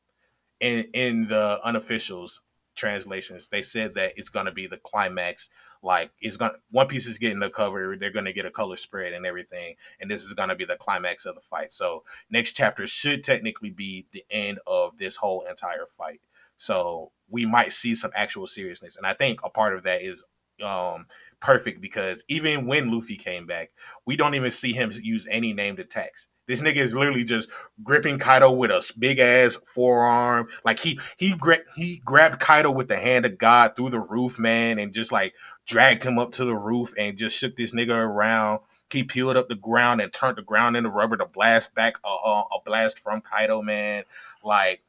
in 0.59 0.85
in 0.93 1.27
the 1.27 1.59
unofficials 1.65 2.41
translations 2.75 3.47
they 3.47 3.61
said 3.61 3.93
that 3.95 4.13
it's 4.17 4.29
going 4.29 4.45
to 4.45 4.51
be 4.51 4.67
the 4.67 4.77
climax 4.77 5.49
like 5.81 6.11
it's 6.19 6.37
going 6.37 6.51
to 6.51 6.57
one 6.71 6.87
piece 6.87 7.07
is 7.07 7.17
getting 7.17 7.39
the 7.39 7.49
cover 7.49 7.95
they're 7.97 8.11
going 8.11 8.25
to 8.25 8.33
get 8.33 8.45
a 8.45 8.51
color 8.51 8.75
spread 8.75 9.13
and 9.13 9.25
everything 9.25 9.75
and 9.99 10.09
this 10.09 10.23
is 10.23 10.33
going 10.33 10.49
to 10.49 10.55
be 10.55 10.65
the 10.65 10.75
climax 10.75 11.25
of 11.25 11.35
the 11.35 11.41
fight. 11.41 11.71
So 11.71 12.03
next 12.29 12.53
chapter 12.53 12.87
should 12.87 13.23
technically 13.23 13.69
be 13.69 14.07
the 14.11 14.25
end 14.29 14.59
of 14.65 14.97
this 14.97 15.15
whole 15.17 15.41
entire 15.41 15.85
fight. 15.97 16.21
So 16.57 17.11
we 17.29 17.45
might 17.45 17.73
see 17.73 17.95
some 17.95 18.11
actual 18.15 18.47
seriousness 18.47 18.95
and 18.95 19.05
i 19.05 19.13
think 19.13 19.39
a 19.43 19.49
part 19.49 19.75
of 19.75 19.83
that 19.83 20.01
is 20.01 20.23
um 20.63 21.05
perfect 21.39 21.81
because 21.81 22.23
even 22.27 22.65
when 22.65 22.91
luffy 22.91 23.17
came 23.17 23.45
back 23.45 23.71
we 24.05 24.15
don't 24.15 24.35
even 24.35 24.51
see 24.51 24.71
him 24.71 24.91
use 25.01 25.27
any 25.29 25.53
named 25.53 25.79
attacks 25.79 26.27
this 26.47 26.61
nigga 26.61 26.77
is 26.77 26.93
literally 26.93 27.23
just 27.23 27.49
gripping 27.83 28.19
Kaido 28.19 28.51
with 28.51 28.71
a 28.71 28.93
big 28.97 29.19
ass 29.19 29.57
forearm. 29.73 30.47
Like 30.63 30.79
he 30.79 30.99
he 31.17 31.35
he 31.75 32.01
grabbed 32.03 32.39
Kaido 32.39 32.71
with 32.71 32.87
the 32.87 32.97
hand 32.97 33.25
of 33.25 33.37
God 33.37 33.75
through 33.75 33.89
the 33.89 33.99
roof, 33.99 34.37
man, 34.37 34.79
and 34.79 34.93
just 34.93 35.11
like 35.11 35.33
dragged 35.65 36.03
him 36.03 36.19
up 36.19 36.31
to 36.33 36.45
the 36.45 36.55
roof 36.55 36.93
and 36.97 37.17
just 37.17 37.37
shook 37.37 37.55
this 37.57 37.73
nigga 37.73 37.95
around. 37.95 38.59
He 38.91 39.03
peeled 39.03 39.35
up 39.35 39.49
the 39.49 39.55
ground 39.55 39.99
and 39.99 40.13
turned 40.13 40.37
the 40.37 40.43
ground 40.43 40.77
into 40.77 40.89
rubber 40.89 41.17
to 41.17 41.25
blast 41.25 41.73
back 41.73 41.95
a, 42.05 42.07
a, 42.07 42.41
a 42.41 42.61
blast 42.65 42.99
from 42.99 43.21
Kaido, 43.21 43.61
man. 43.61 44.03
Like, 44.43 44.83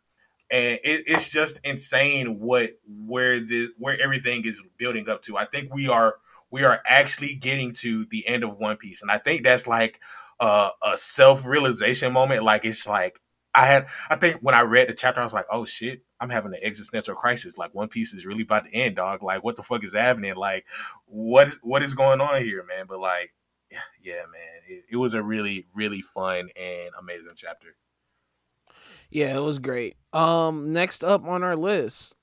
and 0.50 0.78
it, 0.84 1.04
it's 1.06 1.32
just 1.32 1.58
insane 1.64 2.38
what 2.38 2.78
where 2.86 3.40
the 3.40 3.70
where 3.78 4.00
everything 4.00 4.44
is 4.44 4.62
building 4.76 5.08
up 5.08 5.22
to. 5.22 5.36
I 5.36 5.46
think 5.46 5.74
we 5.74 5.88
are 5.88 6.16
we 6.50 6.64
are 6.64 6.80
actually 6.86 7.34
getting 7.34 7.72
to 7.72 8.04
the 8.06 8.26
end 8.28 8.44
of 8.44 8.58
One 8.58 8.76
Piece, 8.76 9.02
and 9.02 9.10
I 9.10 9.18
think 9.18 9.42
that's 9.42 9.66
like 9.66 10.00
uh, 10.40 10.70
a 10.82 10.96
self 10.96 11.46
realization 11.46 12.12
moment. 12.12 12.44
Like 12.44 12.64
it's 12.64 12.86
like 12.86 13.20
I 13.54 13.66
had. 13.66 13.88
I 14.10 14.16
think 14.16 14.38
when 14.40 14.54
I 14.54 14.62
read 14.62 14.88
the 14.88 14.94
chapter, 14.94 15.20
I 15.20 15.24
was 15.24 15.32
like, 15.32 15.46
"Oh 15.50 15.64
shit, 15.64 16.02
I'm 16.20 16.30
having 16.30 16.52
an 16.52 16.60
existential 16.62 17.14
crisis. 17.14 17.56
Like 17.56 17.74
One 17.74 17.88
Piece 17.88 18.12
is 18.12 18.26
really 18.26 18.42
about 18.42 18.66
to 18.66 18.74
end, 18.74 18.96
dog. 18.96 19.22
Like 19.22 19.42
what 19.42 19.56
the 19.56 19.62
fuck 19.62 19.84
is 19.84 19.94
happening? 19.94 20.34
Like 20.36 20.66
what 21.06 21.48
is 21.48 21.58
what 21.62 21.82
is 21.82 21.94
going 21.94 22.20
on 22.20 22.42
here, 22.42 22.64
man?" 22.64 22.86
But 22.88 23.00
like, 23.00 23.32
yeah, 23.70 23.78
yeah 24.02 24.22
man, 24.32 24.62
it, 24.68 24.84
it 24.92 24.96
was 24.96 25.14
a 25.14 25.22
really 25.22 25.66
really 25.74 26.02
fun 26.02 26.50
and 26.56 26.90
amazing 26.98 27.30
chapter. 27.36 27.76
Yeah, 29.08 29.36
it 29.36 29.42
was 29.42 29.58
great. 29.58 29.96
Um, 30.12 30.72
next 30.72 31.04
up 31.04 31.24
on 31.24 31.42
our 31.42 31.56
list, 31.56 32.16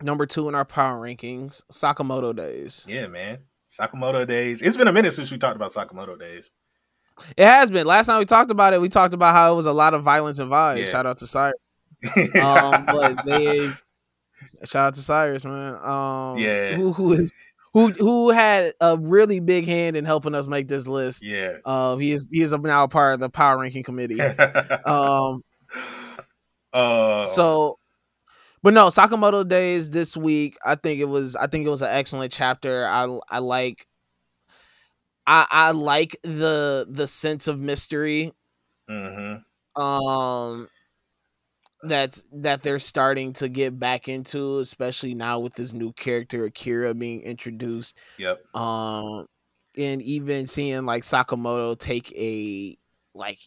number 0.00 0.24
two 0.24 0.48
in 0.48 0.54
our 0.54 0.64
power 0.64 1.00
rankings, 1.00 1.64
Sakamoto 1.70 2.34
Days. 2.34 2.86
Yeah, 2.88 3.08
man. 3.08 3.38
Sakamoto 3.68 4.26
days. 4.26 4.62
It's 4.62 4.76
been 4.76 4.88
a 4.88 4.92
minute 4.92 5.12
since 5.12 5.30
we 5.30 5.38
talked 5.38 5.56
about 5.56 5.72
Sakamoto 5.72 6.18
days. 6.18 6.50
It 7.36 7.44
has 7.44 7.70
been. 7.70 7.86
Last 7.86 8.06
time 8.06 8.18
we 8.18 8.24
talked 8.26 8.50
about 8.50 8.74
it, 8.74 8.80
we 8.80 8.88
talked 8.88 9.14
about 9.14 9.34
how 9.34 9.52
it 9.52 9.56
was 9.56 9.66
a 9.66 9.72
lot 9.72 9.94
of 9.94 10.02
violence 10.02 10.38
and 10.38 10.50
vibes. 10.50 10.80
Yeah. 10.80 10.84
Shout 10.86 11.06
out 11.06 11.18
to 11.18 11.26
Cyrus. 11.26 11.54
Um, 12.42 12.84
but 12.86 13.24
they 13.24 13.70
shout 14.64 14.88
out 14.88 14.94
to 14.94 15.00
Cyrus, 15.00 15.44
man. 15.44 15.74
Um, 15.82 16.38
Yeah. 16.38 16.74
who 16.74 16.92
who 16.92 17.12
is 17.14 17.32
who 17.72 17.88
who 17.90 18.30
had 18.30 18.74
a 18.80 18.98
really 18.98 19.40
big 19.40 19.66
hand 19.66 19.96
in 19.96 20.04
helping 20.04 20.34
us 20.34 20.46
make 20.46 20.68
this 20.68 20.86
list. 20.86 21.22
Yeah. 21.24 21.56
Uh, 21.64 21.96
he 21.96 22.12
is 22.12 22.26
he 22.30 22.42
is 22.42 22.52
now 22.52 22.84
a 22.84 22.88
part 22.88 23.14
of 23.14 23.20
the 23.20 23.30
power 23.30 23.58
ranking 23.58 23.82
committee. 23.82 24.20
Um, 24.86 25.42
uh, 26.72 27.26
so, 27.26 27.78
but 28.62 28.74
no, 28.74 28.88
Sakamoto 28.88 29.46
Days 29.48 29.90
this 29.90 30.16
week. 30.16 30.56
I 30.64 30.74
think 30.74 31.00
it 31.00 31.06
was. 31.06 31.34
I 31.36 31.46
think 31.46 31.66
it 31.66 31.70
was 31.70 31.82
an 31.82 31.88
excellent 31.90 32.32
chapter. 32.32 32.86
I 32.86 33.06
I 33.30 33.38
like. 33.38 33.86
I 35.26 35.46
I 35.50 35.70
like 35.72 36.16
the 36.22 36.86
the 36.88 37.06
sense 37.06 37.48
of 37.48 37.58
mystery. 37.60 38.32
mhm. 38.88 39.44
Um. 39.76 40.68
That's 41.82 42.22
that 42.32 42.62
they're 42.62 42.78
starting 42.78 43.32
to 43.34 43.48
get 43.48 43.78
back 43.78 44.08
into, 44.08 44.58
especially 44.60 45.14
now 45.14 45.38
with 45.40 45.54
this 45.54 45.72
new 45.72 45.92
character 45.92 46.44
Akira 46.46 46.94
being 46.94 47.20
introduced. 47.22 47.96
Yep. 48.18 48.42
Um, 48.54 49.26
and 49.76 50.02
even 50.02 50.46
seeing 50.46 50.86
like 50.86 51.02
Sakamoto 51.04 51.78
take 51.78 52.12
a 52.16 52.78
like 53.14 53.38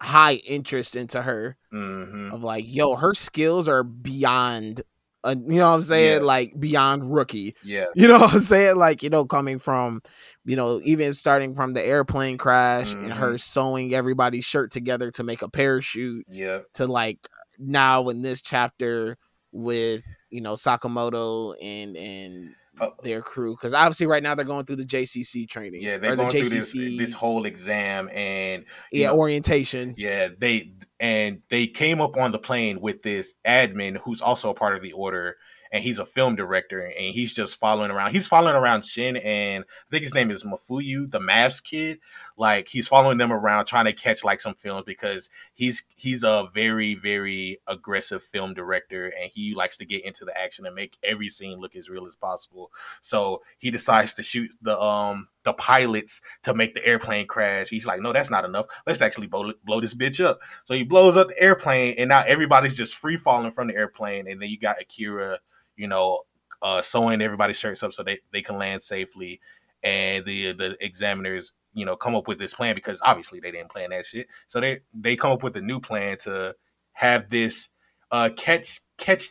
high 0.00 0.34
interest 0.36 0.96
into 0.96 1.22
her 1.22 1.56
hmm 1.70 2.30
of 2.30 2.42
like, 2.42 2.64
yo, 2.68 2.96
her 2.96 3.14
skills 3.14 3.68
are 3.68 3.84
beyond, 3.84 4.82
uh, 5.26 5.34
you 5.46 5.56
know 5.58 5.68
what 5.68 5.74
I'm 5.76 5.82
saying? 5.82 6.20
Yeah. 6.20 6.26
Like 6.26 6.58
beyond 6.58 7.12
rookie. 7.14 7.54
Yeah. 7.62 7.86
You 7.94 8.08
know 8.08 8.18
what 8.18 8.34
I'm 8.34 8.40
saying? 8.40 8.76
Like, 8.76 9.02
you 9.02 9.10
know, 9.10 9.24
coming 9.24 9.58
from, 9.58 10.02
you 10.44 10.56
know, 10.56 10.80
even 10.84 11.14
starting 11.14 11.54
from 11.54 11.72
the 11.74 11.84
airplane 11.84 12.38
crash 12.38 12.92
and 12.92 13.10
Mm-hmm. 13.10 13.18
her 13.18 13.38
sewing 13.38 13.94
everybody's 13.94 14.44
shirt 14.44 14.70
together 14.70 15.10
to 15.12 15.22
make 15.24 15.42
a 15.42 15.48
parachute 15.48 16.26
Yeah. 16.30 16.60
to 16.74 16.86
like 16.86 17.18
now 17.58 18.08
in 18.08 18.22
this 18.22 18.40
chapter 18.42 19.18
with, 19.52 20.04
you 20.30 20.40
know, 20.40 20.54
Sakamoto 20.54 21.54
and, 21.62 21.96
and, 21.96 22.54
Uh, 22.78 22.90
their 23.02 23.22
crew 23.22 23.56
because 23.56 23.72
obviously 23.72 24.06
right 24.06 24.22
now 24.22 24.34
they're 24.34 24.44
going 24.44 24.66
through 24.66 24.76
the 24.76 24.84
JCC 24.84 25.48
training 25.48 25.80
yeah. 25.80 25.96
They're 25.96 26.10
the 26.14 26.24
going 26.24 26.30
through 26.30 26.50
this 26.50 26.72
this 26.74 27.14
whole 27.14 27.46
exam 27.46 28.10
and 28.12 28.66
yeah 28.92 29.06
know, 29.08 29.16
orientation 29.16 29.94
Yeah, 29.96 30.28
they 30.38 30.74
and 30.98 31.42
they 31.50 31.66
came 31.66 32.00
up 32.00 32.16
on 32.16 32.32
the 32.32 32.38
plane 32.38 32.80
with 32.80 33.02
this 33.02 33.34
admin 33.46 33.98
who's 33.98 34.22
also 34.22 34.50
a 34.50 34.54
part 34.54 34.76
of 34.76 34.82
the 34.82 34.92
order, 34.92 35.36
and 35.72 35.82
he's 35.82 35.98
a 35.98 36.06
film 36.06 36.36
director, 36.36 36.80
and 36.80 37.14
he's 37.14 37.34
just 37.34 37.56
following 37.56 37.90
around. 37.90 38.12
He's 38.12 38.26
following 38.26 38.56
around 38.56 38.84
Shin, 38.84 39.16
and 39.16 39.64
I 39.64 39.90
think 39.90 40.04
his 40.04 40.14
name 40.14 40.30
is 40.30 40.44
Mafuyu, 40.44 41.10
the 41.10 41.20
mask 41.20 41.64
kid. 41.64 41.98
Like 42.36 42.68
he's 42.68 42.88
following 42.88 43.18
them 43.18 43.32
around, 43.32 43.66
trying 43.66 43.86
to 43.86 43.92
catch 43.92 44.24
like 44.24 44.40
some 44.40 44.54
films 44.54 44.84
because 44.86 45.28
he's 45.54 45.84
he's 45.96 46.22
a 46.22 46.48
very 46.54 46.94
very 46.94 47.60
aggressive 47.66 48.22
film 48.22 48.54
director, 48.54 49.06
and 49.06 49.30
he 49.32 49.54
likes 49.54 49.76
to 49.78 49.84
get 49.84 50.04
into 50.04 50.24
the 50.24 50.38
action 50.38 50.66
and 50.66 50.74
make 50.74 50.96
every 51.02 51.28
scene 51.28 51.58
look 51.58 51.76
as 51.76 51.90
real 51.90 52.06
as 52.06 52.14
possible. 52.14 52.70
So 53.00 53.42
he 53.58 53.70
decides 53.70 54.14
to 54.14 54.22
shoot 54.22 54.50
the 54.62 54.78
um 54.80 55.28
the 55.46 55.54
pilots 55.54 56.20
to 56.42 56.52
make 56.52 56.74
the 56.74 56.84
airplane 56.84 57.26
crash. 57.26 57.68
He's 57.68 57.86
like, 57.86 58.00
no, 58.00 58.12
that's 58.12 58.30
not 58.30 58.44
enough. 58.44 58.66
Let's 58.86 59.00
actually 59.00 59.28
blow, 59.28 59.52
blow 59.64 59.80
this 59.80 59.94
bitch 59.94 60.22
up. 60.22 60.40
So 60.64 60.74
he 60.74 60.82
blows 60.82 61.16
up 61.16 61.28
the 61.28 61.40
airplane, 61.40 61.94
and 61.96 62.08
now 62.08 62.24
everybody's 62.26 62.76
just 62.76 62.96
free 62.96 63.16
falling 63.16 63.52
from 63.52 63.68
the 63.68 63.76
airplane. 63.76 64.28
And 64.28 64.42
then 64.42 64.50
you 64.50 64.58
got 64.58 64.80
Akira, 64.80 65.38
you 65.76 65.86
know, 65.86 66.22
uh, 66.60 66.82
sewing 66.82 67.22
everybody's 67.22 67.58
shirts 67.58 67.82
up 67.82 67.94
so 67.94 68.02
they, 68.02 68.18
they 68.32 68.42
can 68.42 68.58
land 68.58 68.82
safely. 68.82 69.40
And 69.82 70.24
the 70.24 70.52
the 70.52 70.76
examiners, 70.84 71.52
you 71.72 71.86
know, 71.86 71.94
come 71.94 72.16
up 72.16 72.26
with 72.26 72.40
this 72.40 72.54
plan 72.54 72.74
because 72.74 73.00
obviously 73.04 73.38
they 73.38 73.52
didn't 73.52 73.70
plan 73.70 73.90
that 73.90 74.04
shit. 74.04 74.26
So 74.48 74.60
they 74.60 74.80
they 74.92 75.14
come 75.14 75.30
up 75.30 75.44
with 75.44 75.56
a 75.56 75.62
new 75.62 75.78
plan 75.78 76.18
to 76.22 76.56
have 76.92 77.30
this 77.30 77.68
uh 78.10 78.30
catch 78.36 78.80
catch 78.98 79.28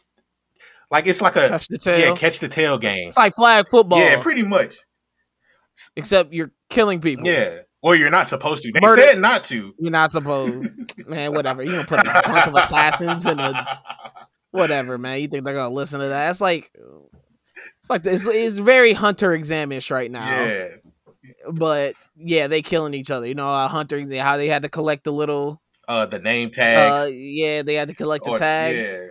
like 0.91 1.07
it's 1.07 1.21
like 1.21 1.35
a 1.35 1.49
catch 1.49 1.67
the 1.67 1.77
tail 1.77 1.99
yeah 1.99 2.15
catch 2.15 2.39
the 2.39 2.47
tail 2.47 2.77
game. 2.77 3.09
it's 3.09 3.17
like 3.17 3.33
flag 3.33 3.67
football 3.67 3.99
Yeah, 3.99 4.21
pretty 4.21 4.43
much. 4.43 4.75
Except 5.95 6.33
you're 6.33 6.51
killing 6.69 7.01
people 7.01 7.25
Yeah. 7.27 7.59
Or 7.81 7.95
you're 7.95 8.09
not 8.09 8.25
supposed 8.27 8.63
to. 8.63 8.71
They 8.71 8.79
Murder- 8.81 9.01
said 9.03 9.19
not 9.19 9.43
to. 9.45 9.75
you're 9.77 9.91
not 9.91 10.11
supposed 10.11 10.67
man 11.07 11.33
whatever 11.33 11.61
you 11.63 11.71
gonna 11.71 11.83
put 11.85 11.99
a 11.99 12.03
bunch 12.25 12.47
of 12.47 12.55
assassins 12.55 13.25
in 13.27 13.39
a 13.39 13.79
whatever 14.51 14.97
man 14.97 15.19
you 15.21 15.27
think 15.27 15.43
they're 15.45 15.53
gonna 15.53 15.69
listen 15.73 15.99
to 15.99 16.07
that 16.07 16.29
it's 16.31 16.41
like 16.41 16.71
it's 17.79 17.89
like 17.89 18.05
it's, 18.05 18.25
it's 18.25 18.57
very 18.57 18.93
hunter 18.93 19.29
examish 19.37 19.91
right 19.91 20.09
now 20.09 20.25
Yeah. 20.25 20.67
but 21.51 21.93
yeah 22.15 22.47
they 22.47 22.61
killing 22.61 22.93
each 22.93 23.11
other 23.11 23.27
you 23.27 23.35
know 23.35 23.47
uh, 23.49 23.67
hunter 23.67 23.99
how 24.17 24.37
they 24.37 24.47
had 24.47 24.63
to 24.63 24.69
collect 24.69 25.03
the 25.03 25.11
little 25.11 25.61
Uh 25.87 26.05
the 26.07 26.19
name 26.19 26.49
tags. 26.51 27.01
uh 27.03 27.05
yeah 27.11 27.61
they 27.61 27.75
had 27.75 27.89
to 27.89 27.93
collect 27.93 28.23
the 28.25 28.31
or- 28.31 28.39
tags 28.39 28.91
Yeah. 28.93 29.07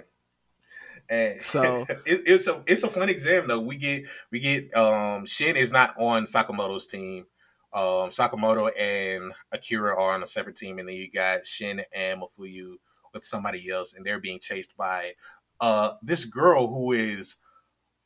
And 1.09 1.41
So- 1.43 1.87
it, 2.07 2.23
it's 2.27 2.47
a 2.47 2.63
it's 2.67 2.83
a 2.83 2.89
fun 2.89 3.09
exam 3.09 3.49
though. 3.49 3.61
We 3.61 3.77
get 3.77 4.05
we 4.31 4.41
get 4.41 4.75
um 4.77 5.27
Shin 5.27 5.57
is 5.57 5.73
not 5.73 5.95
on 5.99 6.25
Sakamoto's 6.25 6.87
team. 6.87 7.27
Um 7.73 8.11
Sakamoto 8.11 8.71
and 8.79 9.33
Akira 9.53 9.93
are 9.93 10.15
on 10.15 10.23
a 10.23 10.27
separate 10.27 10.57
team, 10.57 10.79
and 10.79 10.89
then 10.89 10.97
you 10.97 11.11
got 11.11 11.45
Shin 11.47 11.83
and 11.95 12.21
Mafuyu 12.23 12.77
with 13.13 13.25
somebody 13.25 13.71
else, 13.71 13.95
and 13.95 14.05
they're 14.05 14.21
being 14.21 14.41
chased 14.41 14.77
by 14.77 15.13
uh 15.61 15.93
this 16.03 16.25
girl 16.25 16.69
who 16.69 16.93
is 16.93 17.37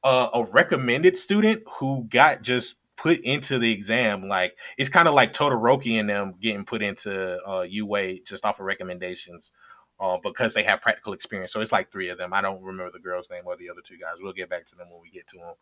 uh, 0.04 0.28
a 0.34 0.44
recommended 0.44 1.18
student 1.18 1.62
who 1.78 2.06
got 2.08 2.42
just 2.42 2.76
put 2.96 3.20
into 3.20 3.58
the 3.58 3.72
exam. 3.72 4.28
Like 4.28 4.56
it's 4.76 4.88
kind 4.88 5.08
of 5.08 5.14
like 5.14 5.32
Todoroki 5.32 5.98
and 5.98 6.08
them 6.08 6.34
getting 6.40 6.64
put 6.64 6.82
into 6.82 7.38
uh, 7.46 7.62
UA 7.62 8.20
just 8.26 8.44
off 8.44 8.60
of 8.60 8.66
recommendations. 8.66 9.52
Uh, 10.00 10.16
because 10.22 10.54
they 10.54 10.62
have 10.62 10.80
practical 10.80 11.12
experience, 11.12 11.52
so 11.52 11.60
it's 11.60 11.72
like 11.72 11.90
three 11.90 12.08
of 12.08 12.18
them. 12.18 12.32
I 12.32 12.40
don't 12.40 12.62
remember 12.62 12.92
the 12.92 13.00
girl's 13.00 13.28
name 13.30 13.42
or 13.46 13.56
the 13.56 13.68
other 13.68 13.80
two 13.84 13.98
guys. 13.98 14.12
We'll 14.20 14.32
get 14.32 14.48
back 14.48 14.64
to 14.66 14.76
them 14.76 14.88
when 14.90 15.00
we 15.02 15.10
get 15.10 15.26
to 15.28 15.36
them. 15.38 15.54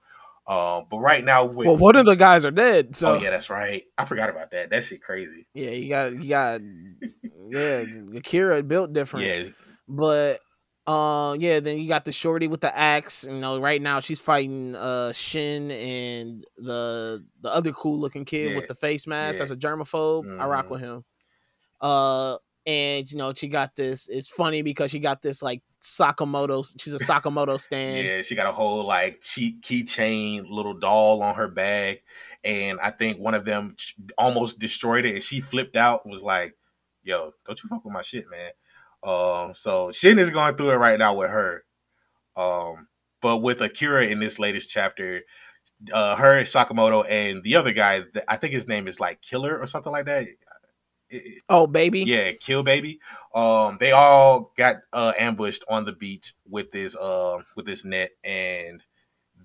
Um, 0.54 0.84
but 0.90 0.98
right 1.00 1.24
now, 1.24 1.46
with, 1.46 1.66
well 1.66 1.78
one 1.78 1.96
of 1.96 2.04
the 2.04 2.14
guys 2.16 2.44
are 2.44 2.50
dead 2.52 2.94
so 2.94 3.14
oh 3.14 3.18
yeah, 3.18 3.30
that's 3.30 3.48
right. 3.50 3.82
I 3.96 4.04
forgot 4.04 4.28
about 4.28 4.50
that. 4.52 4.68
That 4.70 4.84
shit 4.84 5.02
crazy. 5.02 5.46
yeah 5.54 5.70
you 5.70 5.88
got 5.88 6.12
you 6.22 6.28
got 6.28 6.60
yeah 7.50 7.84
akira 8.14 8.62
built 8.62 8.92
different 8.92 9.26
Yeah, 9.26 9.50
But 9.88 10.40
uh 10.86 11.34
yeah, 11.38 11.58
then 11.58 11.78
you 11.78 11.88
got 11.88 12.04
the 12.04 12.12
shorty 12.12 12.46
with 12.46 12.60
the 12.60 12.76
axe. 12.78 13.24
You 13.24 13.40
know, 13.40 13.58
right 13.58 13.82
now 13.82 13.98
she's 14.00 14.20
fighting 14.20 14.76
uh 14.76 15.12
Shin 15.12 15.70
and 15.72 16.44
the 16.58 17.24
the 17.40 17.48
other 17.52 17.72
cool 17.72 17.98
looking 17.98 18.24
kid 18.24 18.50
Yeah. 18.50 18.56
with 18.56 18.68
the 18.68 18.74
face 18.76 19.06
mask 19.08 19.36
Yeah. 19.40 19.46
that's 19.46 19.50
a 19.50 19.56
germaphobe. 19.56 20.38
I 20.40 20.46
rock 20.46 20.66
Mhm. 20.66 20.70
with 20.70 20.80
him. 20.82 21.04
Uh 21.80 22.36
and 22.66 23.10
you 23.10 23.16
know, 23.16 23.32
she 23.32 23.48
got 23.48 23.76
this 23.76 24.08
it's 24.08 24.28
funny 24.28 24.62
because 24.62 24.90
she 24.90 24.98
got 24.98 25.22
this 25.22 25.42
like 25.42 25.62
Sakamoto 25.80 26.74
she's 26.80 26.94
a 26.94 26.98
Sakamoto 26.98 27.60
stand. 27.60 28.06
Yeah, 28.06 28.22
she 28.22 28.34
got 28.34 28.48
a 28.48 28.52
whole 28.52 28.84
like 28.84 29.20
keychain 29.20 30.50
little 30.50 30.74
doll 30.74 31.22
on 31.22 31.36
her 31.36 31.48
bag, 31.48 32.00
and 32.42 32.80
I 32.80 32.90
think 32.90 33.18
one 33.18 33.34
of 33.34 33.44
them 33.44 33.76
almost 34.18 34.58
destroyed 34.58 35.04
it, 35.04 35.14
and 35.14 35.22
she 35.22 35.40
flipped 35.40 35.76
out. 35.76 36.06
Was 36.06 36.22
like, 36.22 36.56
"Yo, 37.04 37.32
don't 37.46 37.62
you 37.62 37.68
fuck 37.68 37.84
with 37.84 37.94
my 37.94 38.02
shit, 38.02 38.24
man." 38.30 38.50
Um, 39.02 39.52
so 39.54 39.92
Shin 39.92 40.18
is 40.18 40.30
going 40.30 40.56
through 40.56 40.70
it 40.70 40.76
right 40.76 40.98
now 40.98 41.14
with 41.14 41.30
her. 41.30 41.64
Um, 42.36 42.88
but 43.22 43.38
with 43.38 43.60
Akira 43.62 44.06
in 44.06 44.18
this 44.18 44.38
latest 44.38 44.70
chapter, 44.70 45.22
uh, 45.92 46.16
her 46.16 46.40
Sakamoto 46.42 47.08
and 47.08 47.42
the 47.42 47.56
other 47.56 47.72
guy, 47.72 48.02
I 48.28 48.36
think 48.36 48.52
his 48.52 48.66
name 48.68 48.88
is 48.88 48.98
like 48.98 49.22
Killer 49.22 49.58
or 49.58 49.66
something 49.66 49.92
like 49.92 50.06
that. 50.06 50.26
It- 51.10 51.42
Oh 51.48 51.66
baby. 51.66 52.00
yeah, 52.00 52.32
kill 52.32 52.62
baby. 52.62 53.00
Um, 53.34 53.76
they 53.80 53.92
all 53.92 54.52
got 54.56 54.76
uh 54.92 55.12
ambushed 55.18 55.64
on 55.68 55.84
the 55.84 55.92
beach 55.92 56.34
with 56.48 56.72
this 56.72 56.96
uh 56.96 57.38
with 57.54 57.66
this 57.66 57.84
net, 57.84 58.10
and 58.24 58.82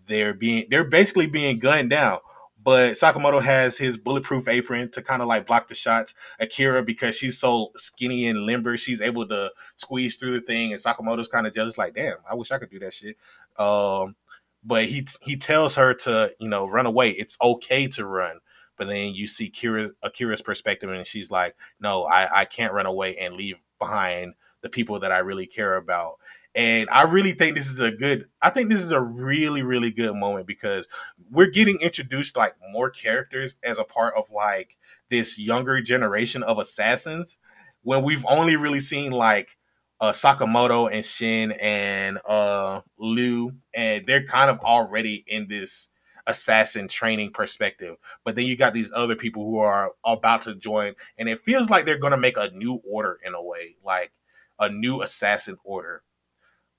they're 0.08 0.34
being 0.34 0.66
they're 0.70 0.84
basically 0.84 1.28
being 1.28 1.60
gunned 1.60 1.90
down. 1.90 2.20
But 2.64 2.94
Sakamoto 2.94 3.42
has 3.42 3.78
his 3.78 3.98
bulletproof 3.98 4.48
apron 4.48 4.92
to 4.92 5.02
kind 5.02 5.22
of 5.24 5.28
like 5.28 5.48
block 5.48 5.68
the 5.68 5.74
shots. 5.74 6.14
Akira, 6.40 6.84
because 6.84 7.16
she's 7.16 7.40
so 7.40 7.72
skinny 7.76 8.28
and 8.28 8.46
limber, 8.46 8.78
she's 8.78 9.02
able 9.02 9.28
to 9.30 9.52
squeeze 9.76 10.16
through 10.16 10.34
the 10.34 10.42
thing. 10.42 10.72
And 10.72 10.80
Sakamoto's 10.80 11.28
kind 11.28 11.48
of 11.48 11.56
jealous, 11.56 11.80
like, 11.80 11.96
damn, 11.96 12.18
I 12.30 12.36
wish 12.36 12.52
I 12.52 12.60
could 12.60 12.70
do 12.70 12.78
that 12.80 12.94
shit. 12.94 13.18
Um, 13.58 14.16
but 14.64 14.86
he 14.86 15.08
he 15.22 15.38
tells 15.38 15.74
her 15.76 15.94
to 15.96 16.34
you 16.40 16.48
know 16.50 16.68
run 16.68 16.86
away. 16.86 17.10
It's 17.12 17.36
okay 17.42 17.88
to 17.90 18.06
run. 18.06 18.40
But 18.82 18.88
then 18.88 19.14
you 19.14 19.28
see 19.28 19.52
Kira, 19.52 19.92
Akira's 20.04 20.42
perspective, 20.42 20.90
and 20.90 21.06
she's 21.06 21.30
like, 21.30 21.56
"No, 21.80 22.06
I, 22.06 22.40
I 22.42 22.46
can't 22.46 22.74
run 22.74 22.88
away 22.88 23.16
and 23.16 23.36
leave 23.36 23.58
behind 23.78 24.34
the 24.64 24.70
people 24.70 25.02
that 25.02 25.12
I 25.12 25.20
really 25.20 25.46
care 25.46 25.76
about." 25.76 26.16
And 26.56 26.90
I 26.90 27.04
really 27.04 27.34
think 27.34 27.56
this 27.56 27.70
is 27.70 27.80
a 27.80 27.92
good. 27.92 28.28
I 28.42 28.50
think 28.50 28.72
this 28.72 28.82
is 28.82 28.92
a 28.92 29.00
really, 29.00 29.62
really 29.62 29.92
good 29.92 30.16
moment 30.16 30.48
because 30.48 30.88
we're 31.30 31.52
getting 31.52 31.80
introduced 31.80 32.36
like 32.36 32.56
more 32.72 32.90
characters 32.90 33.56
as 33.62 33.78
a 33.78 33.84
part 33.84 34.16
of 34.16 34.32
like 34.32 34.78
this 35.12 35.38
younger 35.38 35.80
generation 35.80 36.42
of 36.42 36.58
assassins. 36.58 37.38
When 37.84 38.02
we've 38.02 38.26
only 38.26 38.56
really 38.56 38.80
seen 38.80 39.12
like 39.12 39.60
uh, 40.00 40.12
Sakamoto 40.12 40.92
and 40.92 41.06
Shin 41.06 41.52
and 41.52 42.18
uh, 42.26 42.82
Liu, 42.98 43.52
and 43.76 44.08
they're 44.08 44.26
kind 44.26 44.50
of 44.50 44.60
already 44.62 45.24
in 45.28 45.50
this 45.50 45.90
assassin 46.28 46.88
training 46.88 47.32
perspective. 47.32 47.98
But 48.24 48.36
then 48.36 48.46
you 48.46 48.56
got 48.56 48.74
these 48.74 48.92
other 48.94 49.16
people 49.16 49.46
who 49.46 49.60
are 49.60 49.92
about 50.06 50.44
to 50.44 50.56
join, 50.56 50.96
and 51.18 51.30
it 51.30 51.44
feels 51.44 51.70
like 51.70 51.86
they're 51.86 51.98
going 51.98 52.12
to 52.12 52.18
make 52.18 52.38
a 52.38 52.52
new 52.52 52.82
order 52.88 53.20
in 53.26 53.34
a 53.34 53.42
way, 53.42 53.76
like 53.84 54.12
a 54.60 54.70
new 54.70 55.02
assassin 55.02 55.58
order. 55.64 56.04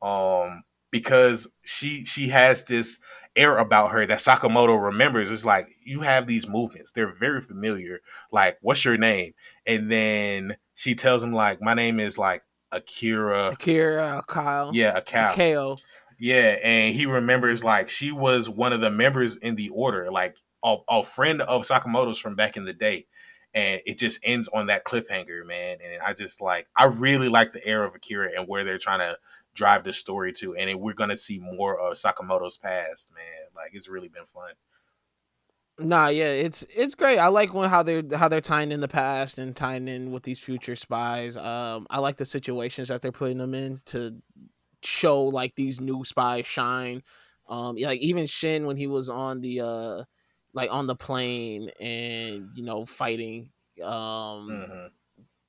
Um, 0.00 0.64
because 0.90 1.48
she 1.62 2.04
she 2.04 2.28
has 2.28 2.64
this 2.64 2.98
air 3.34 3.56
about 3.58 3.92
her 3.92 4.06
that 4.06 4.18
Sakamoto 4.18 4.82
remembers. 4.82 5.30
It's 5.30 5.44
like 5.44 5.70
you 5.84 6.00
have 6.00 6.26
these 6.26 6.46
movements; 6.46 6.92
they're 6.92 7.12
very 7.12 7.40
familiar. 7.40 8.00
Like, 8.30 8.58
what's 8.60 8.84
your 8.84 8.98
name? 8.98 9.34
And 9.66 9.90
then 9.90 10.56
she 10.74 10.94
tells 10.94 11.22
him 11.22 11.32
like, 11.32 11.60
my 11.60 11.74
name 11.74 12.00
is 12.00 12.18
like 12.18 12.42
Akira. 12.72 13.48
Akira, 13.48 14.22
Kyle. 14.26 14.70
Yeah, 14.74 14.98
Akao. 15.00 15.32
Akeo. 15.32 15.78
Yeah, 16.22 16.56
and 16.62 16.94
he 16.94 17.06
remembers 17.06 17.64
like 17.64 17.88
she 17.88 18.12
was 18.12 18.48
one 18.48 18.72
of 18.72 18.80
the 18.80 18.92
members 18.92 19.34
in 19.34 19.56
the 19.56 19.70
order, 19.70 20.08
like 20.08 20.36
a, 20.62 20.76
a 20.88 21.02
friend 21.02 21.42
of 21.42 21.64
Sakamoto's 21.64 22.20
from 22.20 22.36
back 22.36 22.56
in 22.56 22.64
the 22.64 22.72
day. 22.72 23.08
And 23.54 23.80
it 23.86 23.98
just 23.98 24.20
ends 24.22 24.48
on 24.54 24.66
that 24.66 24.84
cliffhanger, 24.84 25.44
man. 25.44 25.78
And 25.84 26.00
I 26.00 26.12
just 26.12 26.40
like, 26.40 26.68
I 26.76 26.84
really 26.84 27.28
like 27.28 27.52
the 27.52 27.66
air 27.66 27.82
of 27.82 27.96
Akira 27.96 28.30
and 28.38 28.46
where 28.46 28.62
they're 28.62 28.78
trying 28.78 29.00
to 29.00 29.16
drive 29.54 29.82
the 29.82 29.92
story 29.92 30.32
to. 30.34 30.54
And 30.54 30.80
we're 30.80 30.94
gonna 30.94 31.16
see 31.16 31.40
more 31.40 31.76
of 31.80 31.94
Sakamoto's 31.94 32.56
past, 32.56 33.10
man. 33.12 33.48
Like 33.56 33.72
it's 33.72 33.88
really 33.88 34.06
been 34.06 34.26
fun. 34.26 34.52
Nah, 35.80 36.06
yeah, 36.06 36.26
it's 36.30 36.62
it's 36.72 36.94
great. 36.94 37.18
I 37.18 37.26
like 37.28 37.52
when 37.52 37.68
how 37.68 37.82
they're 37.82 38.04
how 38.16 38.28
they're 38.28 38.40
tying 38.40 38.70
in 38.70 38.78
the 38.78 38.86
past 38.86 39.38
and 39.38 39.56
tying 39.56 39.88
in 39.88 40.12
with 40.12 40.22
these 40.22 40.38
future 40.38 40.76
spies. 40.76 41.36
Um, 41.36 41.88
I 41.90 41.98
like 41.98 42.18
the 42.18 42.24
situations 42.24 42.88
that 42.88 43.02
they're 43.02 43.10
putting 43.10 43.38
them 43.38 43.54
in 43.54 43.80
to 43.86 44.22
show 44.84 45.24
like 45.24 45.54
these 45.56 45.80
new 45.80 46.04
spies 46.04 46.46
shine. 46.46 47.02
Um, 47.48 47.76
yeah, 47.78 47.88
like 47.88 48.00
even 48.00 48.26
Shin 48.26 48.66
when 48.66 48.76
he 48.76 48.86
was 48.86 49.08
on 49.08 49.40
the 49.40 49.60
uh, 49.60 50.04
like 50.54 50.70
on 50.72 50.86
the 50.86 50.96
plane 50.96 51.70
and 51.80 52.50
you 52.54 52.62
know 52.64 52.86
fighting. 52.86 53.50
Um, 53.82 54.68
Mhm. 54.68 54.92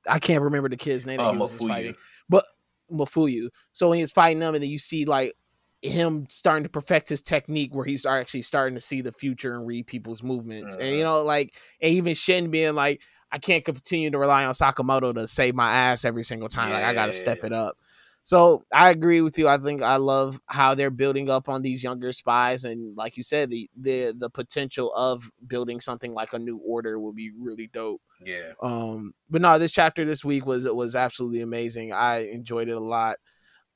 I 0.09 0.19
can't 0.19 0.43
remember 0.43 0.69
the 0.69 0.77
kid's 0.77 1.05
name 1.05 1.21
that 1.21 1.29
Uh, 1.29 1.31
he 1.31 1.39
was 1.39 1.61
Mafuyu. 1.61 1.65
fighting, 1.65 1.95
but 2.29 2.45
Mafuyu. 2.91 3.49
So 3.73 3.89
when 3.89 3.99
he's 3.99 4.11
fighting 4.11 4.39
them, 4.39 4.53
and 4.55 4.63
then 4.63 4.69
you 4.69 4.79
see 4.79 5.05
like 5.05 5.33
him 5.81 6.25
starting 6.29 6.63
to 6.63 6.69
perfect 6.69 7.09
his 7.09 7.21
technique, 7.21 7.73
where 7.75 7.85
he's 7.85 8.05
actually 8.05 8.41
starting 8.43 8.75
to 8.75 8.81
see 8.81 9.01
the 9.01 9.11
future 9.11 9.55
and 9.55 9.65
read 9.67 9.87
people's 9.87 10.23
movements, 10.23 10.75
and 10.77 10.95
you 10.95 11.03
Mhm. 11.03 11.05
know, 11.05 11.23
like 11.23 11.55
and 11.81 11.93
even 11.93 12.15
Shin 12.15 12.51
being 12.51 12.75
like, 12.75 13.01
I 13.31 13.37
can't 13.39 13.65
continue 13.65 14.11
to 14.11 14.17
rely 14.17 14.45
on 14.45 14.53
Sakamoto 14.53 15.13
to 15.15 15.27
save 15.27 15.55
my 15.55 15.71
ass 15.71 16.05
every 16.05 16.23
single 16.23 16.49
time. 16.49 16.71
Like 16.71 16.83
I 16.83 16.93
got 16.93 17.07
to 17.07 17.13
step 17.13 17.39
Yeah. 17.39 17.45
it 17.45 17.53
up. 17.53 17.77
So 18.23 18.63
I 18.73 18.89
agree 18.89 19.21
with 19.21 19.38
you. 19.38 19.47
I 19.49 19.57
think 19.57 19.81
I 19.81 19.97
love 19.97 20.39
how 20.47 20.75
they're 20.75 20.89
building 20.89 21.29
up 21.29 21.49
on 21.49 21.62
these 21.62 21.83
younger 21.83 22.12
spies, 22.13 22.63
and 22.63 22.95
like 22.95 23.17
you 23.17 23.23
said, 23.23 23.49
the 23.49 23.69
the 23.75 24.13
the 24.17 24.29
potential 24.29 24.93
of 24.95 25.29
building 25.45 25.81
something 25.81 26.13
like 26.13 26.33
a 26.33 26.39
new 26.39 26.57
order 26.57 26.99
will 26.99 27.12
be 27.13 27.31
really 27.38 27.67
dope. 27.67 28.01
Yeah. 28.25 28.53
Um, 28.62 29.13
but 29.29 29.41
no, 29.41 29.59
this 29.59 29.71
chapter 29.73 30.05
this 30.05 30.23
week 30.23 30.45
was 30.45 30.65
it 30.65 30.75
was 30.75 30.95
absolutely 30.95 31.41
amazing. 31.41 31.91
I 31.91 32.29
enjoyed 32.29 32.69
it 32.69 32.77
a 32.77 32.79
lot. 32.79 33.17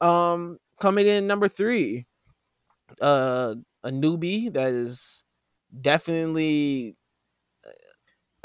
Um, 0.01 0.59
coming 0.81 1.07
in 1.07 1.27
number 1.27 1.47
three, 1.47 2.07
uh, 3.01 3.55
a 3.83 3.89
newbie 3.91 4.53
that 4.53 4.69
is 4.73 5.23
definitely. 5.81 6.96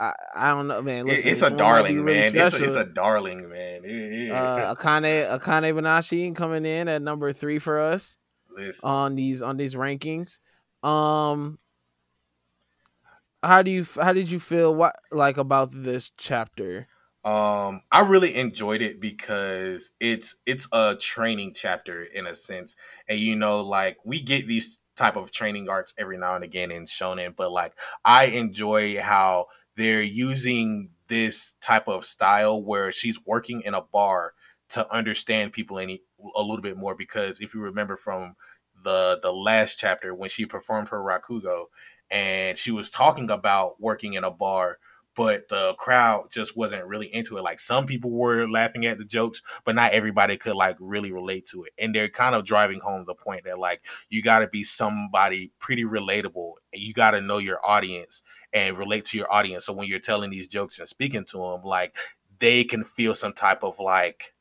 I, 0.03 0.15
I 0.35 0.49
don't 0.49 0.67
know, 0.67 0.83
man. 0.83 1.07
Listen, 1.07 1.31
it's 1.31 1.43
a 1.43 1.45
one 1.45 1.53
might 1.53 1.57
be 1.57 1.62
darling, 1.62 2.03
really 2.03 2.21
man. 2.33 2.37
It's 2.37 2.55
a, 2.55 2.65
it's 2.65 2.75
a 2.75 2.85
darling, 2.85 3.49
man. 3.49 3.83
It- 3.85 4.31
uh, 4.33 4.75
Akane 4.77 5.38
Akane 5.38 5.73
Banashi 5.75 6.35
coming 6.35 6.67
in 6.67 6.88
at 6.88 7.03
number 7.03 7.33
three 7.33 7.61
for 7.61 7.79
us 7.79 8.17
Listen. 8.57 8.88
on 8.88 9.15
these 9.15 9.43
on 9.43 9.57
these 9.59 9.77
rankings. 9.77 10.41
Um, 10.83 11.61
how 13.45 13.62
do 13.62 13.71
you 13.71 13.87
how 14.01 14.12
did 14.12 14.29
you 14.29 14.41
feel 14.41 14.75
what 14.75 14.97
like 15.12 15.37
about 15.37 15.71
this 15.73 16.11
chapter? 16.17 16.88
Um, 17.25 17.83
I 17.93 18.01
really 18.01 18.35
enjoyed 18.35 18.83
it 18.83 19.01
because 19.01 19.93
it's 20.01 20.35
it's 20.47 20.67
a 20.73 20.97
training 20.97 21.53
chapter 21.55 22.03
in 22.03 22.27
a 22.27 22.35
sense, 22.35 22.75
and 23.09 23.21
you 23.21 23.37
know, 23.37 23.61
like 23.61 23.99
we 24.05 24.21
get 24.21 24.49
these 24.49 24.79
type 24.97 25.15
of 25.15 25.31
training 25.31 25.69
arcs 25.69 25.95
every 25.97 26.19
now 26.19 26.35
and 26.35 26.43
again 26.43 26.73
in 26.73 26.87
shonen, 26.87 27.35
but 27.37 27.53
like 27.53 27.75
I 28.05 28.25
enjoy 28.25 29.01
how 29.01 29.47
they're 29.77 30.03
using 30.03 30.91
this 31.09 31.55
type 31.61 31.89
of 31.89 32.05
style 32.05 32.63
where 32.63 32.93
she's 32.93 33.25
working 33.25 33.63
in 33.63 33.75
a 33.75 33.83
bar 33.83 34.35
to 34.71 34.91
understand 34.93 35.53
people 35.53 35.79
any 35.79 36.03
a 36.35 36.41
little 36.41 36.63
bit 36.63 36.77
more 36.77 36.95
because 36.95 37.41
if 37.41 37.55
you 37.55 37.61
remember 37.61 37.97
from 37.97 38.35
the 38.83 39.19
the 39.23 39.33
last 39.33 39.79
chapter 39.79 40.15
when 40.15 40.31
she 40.31 40.47
performed 40.47 40.89
her 40.89 40.99
rakugo 40.99 41.67
and 42.11 42.57
she 42.57 42.71
was 42.71 42.91
talking 42.91 43.31
about 43.31 43.81
working 43.81 44.15
in 44.15 44.25
a 44.25 44.31
bar 44.31 44.79
but 45.14 45.48
the 45.48 45.75
crowd 45.75 46.31
just 46.31 46.57
wasn't 46.57 46.87
really 46.87 47.07
into 47.12 47.37
it. 47.37 47.42
Like 47.42 47.61
some 47.61 47.87
people 47.87 48.11
were 48.11 48.48
laughing 48.48 48.87
at 48.87 48.98
the 48.98 49.05
jokes, 49.05 49.42
but 49.64 49.75
not 49.75 49.92
everybody 49.92 50.37
could 50.37 50.55
like 50.57 50.77
really 50.81 51.12
relate 51.12 51.46
to 51.48 51.64
it. 51.64 51.72
And 51.79 51.94
they're 51.94 52.09
kind 52.09 52.35
of 52.35 52.44
driving 52.44 52.81
home 52.81 53.05
the 53.07 53.14
point 53.14 53.44
that 53.44 53.59
like 53.59 53.83
you 54.09 54.22
got 54.22 54.40
to 54.40 54.48
be 54.48 54.64
somebody 54.64 55.53
pretty 55.59 55.85
relatable. 55.85 56.55
And 56.72 56.83
you 56.83 56.94
got 56.94 57.12
to 57.12 57.20
know 57.20 57.38
your 57.38 57.64
audience 57.64 58.22
and 58.53 58.79
relate 58.79 59.05
to 59.07 59.18
your 59.18 59.33
audience. 59.33 59.66
So 59.66 59.72
when 59.72 59.88
you're 59.88 59.98
telling 59.98 60.31
these 60.31 60.48
jokes 60.48 60.79
and 60.79 60.88
speaking 60.88 61.25
to 61.27 61.38
them, 61.38 61.62
like 61.64 61.96
they 62.38 62.64
can 62.64 62.83
feel 62.83 63.14
some 63.14 63.33
type 63.33 63.62
of 63.62 63.79
like 63.79 64.32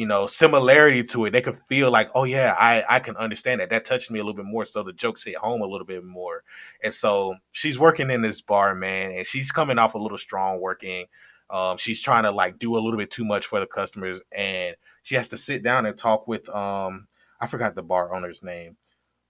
you 0.00 0.06
know 0.06 0.26
similarity 0.26 1.04
to 1.04 1.26
it. 1.26 1.30
They 1.32 1.42
can 1.42 1.58
feel 1.68 1.90
like 1.90 2.08
oh 2.14 2.24
yeah 2.24 2.56
i 2.58 2.82
i 2.88 3.00
can 3.00 3.18
understand 3.18 3.60
that. 3.60 3.68
That 3.68 3.84
touched 3.84 4.10
me 4.10 4.18
a 4.18 4.22
little 4.24 4.42
bit 4.42 4.46
more 4.46 4.64
so 4.64 4.82
the 4.82 4.94
jokes 4.94 5.24
hit 5.24 5.36
home 5.36 5.60
a 5.60 5.66
little 5.66 5.86
bit 5.86 6.02
more. 6.02 6.42
And 6.82 6.94
so 6.94 7.34
she's 7.52 7.78
working 7.78 8.10
in 8.10 8.22
this 8.22 8.40
bar 8.40 8.74
man 8.74 9.10
and 9.12 9.26
she's 9.26 9.52
coming 9.52 9.78
off 9.78 9.92
a 9.92 9.98
little 9.98 10.16
strong 10.16 10.58
working. 10.58 11.04
Um 11.50 11.76
she's 11.76 12.00
trying 12.00 12.22
to 12.22 12.30
like 12.30 12.58
do 12.58 12.76
a 12.76 12.80
little 12.80 12.96
bit 12.96 13.10
too 13.10 13.26
much 13.26 13.44
for 13.44 13.60
the 13.60 13.66
customers 13.66 14.22
and 14.32 14.74
she 15.02 15.16
has 15.16 15.28
to 15.28 15.36
sit 15.36 15.62
down 15.62 15.84
and 15.84 15.98
talk 15.98 16.26
with 16.26 16.48
um 16.48 17.06
i 17.38 17.46
forgot 17.46 17.74
the 17.74 17.82
bar 17.82 18.14
owner's 18.14 18.42
name 18.42 18.78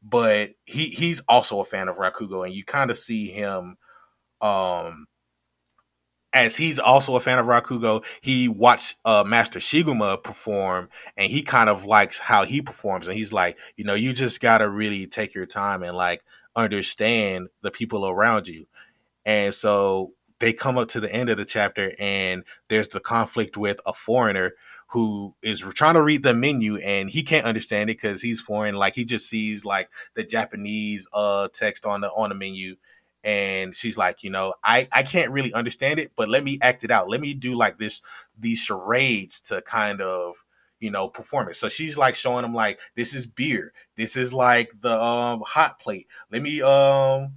but 0.05 0.51
he 0.67 0.85
he's 0.91 1.21
also 1.29 1.59
a 1.59 1.65
fan 1.65 1.89
of 1.89 1.97
rakugo 1.97 2.47
and 2.47 2.55
you 2.55 2.65
kind 2.65 2.93
of 2.93 2.99
see 2.99 3.27
him 3.27 3.77
um 4.41 5.09
as 6.33 6.57
he's 6.57 6.79
also 6.79 7.17
a 7.17 7.21
fan 7.21 7.39
of 7.39 7.47
Rakugo, 7.47 8.05
he 8.21 8.49
watched 8.49 8.97
uh, 9.05 9.25
Master 9.27 9.59
Shiguma 9.59 10.23
perform, 10.23 10.89
and 11.17 11.31
he 11.31 11.43
kind 11.43 11.69
of 11.69 11.85
likes 11.85 12.19
how 12.19 12.45
he 12.45 12.63
performs. 12.63 13.09
And 13.09 13.17
he's 13.17 13.33
like, 13.33 13.59
you 13.77 13.85
know, 13.85 13.95
you 13.95 14.13
just 14.13 14.41
gotta 14.41 14.69
really 14.69 15.07
take 15.07 15.35
your 15.35 15.47
time 15.47 15.83
and 15.83 15.97
like 15.97 16.23
understand 16.55 17.49
the 17.63 17.71
people 17.71 18.07
around 18.07 18.49
you. 18.49 18.67
And 19.25 19.55
so 19.55 20.13
they 20.39 20.53
come 20.53 20.79
up 20.79 20.89
to 20.89 21.01
the 21.01 21.13
end 21.13 21.31
of 21.31 21.37
the 21.37 21.45
chapter, 21.45 21.93
and 21.99 22.45
there's 22.69 22.89
the 22.89 23.01
conflict 23.01 23.57
with 23.57 23.81
a 23.85 23.93
foreigner 23.93 24.53
who 24.89 25.35
is 25.43 25.61
trying 25.75 25.95
to 25.95 26.03
read 26.03 26.23
the 26.23 26.35
menu, 26.35 26.77
and 26.77 27.11
he 27.11 27.23
can't 27.23 27.47
understand 27.47 27.91
it 27.91 27.97
because 27.97 28.23
he's 28.23 28.41
foreign. 28.41 28.75
Like 28.77 28.95
he 28.95 29.05
just 29.05 29.29
sees 29.29 29.65
like 29.65 29.91
the 30.15 30.25
Japanese 30.25 31.09
uh 31.13 31.49
text 31.53 31.87
on 31.87 32.03
the 32.03 32.09
on 32.09 32.29
the 32.29 32.35
menu 32.37 32.77
and 33.23 33.77
she's 33.77 33.99
like 33.99 34.23
you 34.23 34.31
know 34.31 34.55
i 34.65 34.89
i 34.93 35.03
can't 35.03 35.31
really 35.31 35.53
understand 35.53 36.01
it 36.01 36.11
but 36.17 36.29
let 36.29 36.45
me 36.45 36.59
act 36.63 36.85
it 36.85 36.91
out. 36.91 37.09
Let 37.09 37.21
me 37.21 37.35
do 37.35 37.55
like 37.57 37.79
this 37.79 38.03
these 38.39 38.61
charades 38.61 39.41
to 39.43 39.63
kind 39.63 40.01
of 40.01 40.45
you 40.79 40.91
know 40.91 41.09
perform 41.09 41.49
it. 41.49 41.57
So 41.57 41.69
she's 41.69 41.99
like 41.99 42.15
showing 42.15 42.45
him 42.45 42.55
like 42.55 42.79
this 42.95 43.15
is 43.15 43.27
beer. 43.27 43.73
This 43.97 44.17
is 44.17 44.33
like 44.33 44.71
the 44.81 45.01
um 45.01 45.43
hot 45.47 45.79
plate. 45.79 46.07
Let 46.31 46.43
me 46.43 46.63
um 46.63 47.35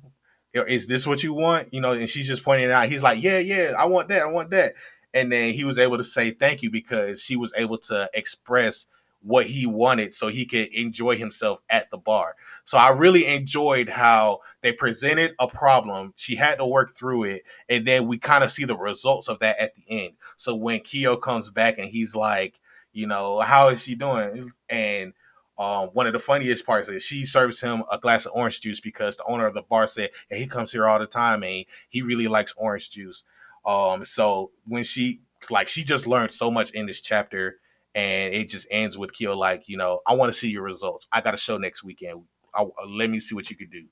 is 0.54 0.88
this 0.88 1.08
what 1.08 1.24
you 1.24 1.34
want? 1.34 1.74
You 1.74 1.82
know 1.82 1.94
and 1.94 2.10
she's 2.10 2.28
just 2.28 2.44
pointing 2.44 2.72
out. 2.72 2.88
He's 2.88 3.04
like 3.04 3.22
yeah 3.22 3.40
yeah 3.40 3.72
i 3.78 3.86
want 3.86 4.10
that 4.10 4.22
i 4.24 4.28
want 4.28 4.52
that. 4.52 4.74
And 5.14 5.32
then 5.32 5.54
he 5.54 5.64
was 5.64 5.78
able 5.78 5.98
to 5.98 6.04
say 6.04 6.32
thank 6.32 6.64
you 6.64 6.72
because 6.72 7.22
she 7.22 7.36
was 7.36 7.54
able 7.56 7.78
to 7.80 8.10
express 8.14 8.88
what 9.24 9.48
he 9.48 9.66
wanted 9.66 10.14
so 10.14 10.28
he 10.28 10.46
could 10.46 10.68
enjoy 10.74 11.16
himself 11.16 11.62
at 11.70 11.90
the 11.92 11.98
bar 11.98 12.36
so 12.66 12.78
I 12.78 12.90
really 12.90 13.26
enjoyed 13.26 13.90
how 13.90 14.40
they 14.62 14.72
presented 14.72 15.36
a 15.40 15.48
problem. 15.48 16.14
She 16.16 16.36
had 16.36 16.60
to 16.60 16.66
work 16.66 16.92
through 16.92 17.26
it, 17.26 17.44
and 17.68 17.86
then 17.86 18.08
we 18.08 18.18
kind 18.18 18.44
of 18.44 18.52
see 18.52 18.64
the 18.64 18.78
results 18.78 19.28
of 19.28 19.40
that 19.40 19.60
at 19.60 19.76
the 19.76 19.84
end. 20.06 20.14
So 20.38 20.56
when 20.56 20.80
Kyo 20.80 21.18
comes 21.18 21.50
back 21.50 21.78
and 21.78 21.90
he's 21.90 22.16
like, 22.16 22.60
you 22.94 23.08
know, 23.08 23.40
how 23.42 23.70
is 23.70 23.84
she 23.84 23.96
doing? 23.96 24.52
And 24.70 25.14
um, 25.58 25.90
one 25.90 26.08
of 26.08 26.14
the 26.14 26.20
funniest 26.20 26.66
parts 26.66 26.88
is 26.88 27.04
she 27.04 27.26
serves 27.26 27.60
him 27.60 27.84
a 27.92 28.00
glass 28.00 28.26
of 28.26 28.32
orange 28.34 28.62
juice 28.62 28.80
because 28.80 29.18
the 29.18 29.26
owner 29.26 29.46
of 29.46 29.54
the 29.54 29.62
bar 29.62 29.88
said, 29.88 30.12
"Hey, 30.30 30.40
he 30.40 30.48
comes 30.48 30.72
here 30.72 30.88
all 30.88 31.00
the 31.00 31.06
time 31.06 31.44
and 31.44 31.66
he 31.90 32.02
really 32.02 32.28
likes 32.28 32.54
orange 32.56 32.92
juice." 32.92 33.24
Um, 33.66 34.06
so 34.06 34.52
when 34.66 34.84
she 34.84 35.22
like 35.50 35.68
she 35.68 35.84
just 35.84 36.08
learned 36.08 36.32
so 36.32 36.50
much 36.50 36.72
in 36.72 36.86
this 36.86 37.02
chapter, 37.02 37.60
and 37.96 38.34
it 38.34 38.50
just 38.50 38.68
ends 38.72 38.98
with 38.98 39.14
Kyo 39.14 39.38
like, 39.38 39.64
you 39.68 39.78
know, 39.78 40.02
I 40.08 40.14
want 40.16 40.32
to 40.32 40.38
see 40.38 40.50
your 40.50 40.64
results. 40.64 41.08
I 41.12 41.22
got 41.22 41.34
a 41.34 41.38
show 41.38 41.58
next 41.58 41.84
weekend. 41.84 42.24
I, 42.56 42.66
let 42.88 43.10
me 43.10 43.20
see 43.20 43.36
what 43.36 43.50
you 43.50 43.56
could 43.56 43.72
do. 43.72 43.86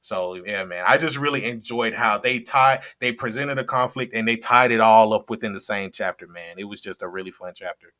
So 0.00 0.34
yeah, 0.34 0.64
man, 0.64 0.84
I 0.86 0.98
just 0.98 1.16
really 1.16 1.44
enjoyed 1.44 1.94
how 1.94 2.18
they 2.18 2.38
tied, 2.40 2.80
they 3.00 3.12
presented 3.12 3.58
a 3.58 3.64
conflict 3.64 4.14
and 4.14 4.28
they 4.28 4.36
tied 4.36 4.70
it 4.70 4.80
all 4.80 5.12
up 5.12 5.30
within 5.30 5.52
the 5.52 5.60
same 5.60 5.90
chapter. 5.92 6.26
Man, 6.28 6.58
it 6.58 6.64
was 6.64 6.80
just 6.80 7.02
a 7.02 7.08
really 7.08 7.30
fun 7.30 7.52
chapter. 7.56 7.92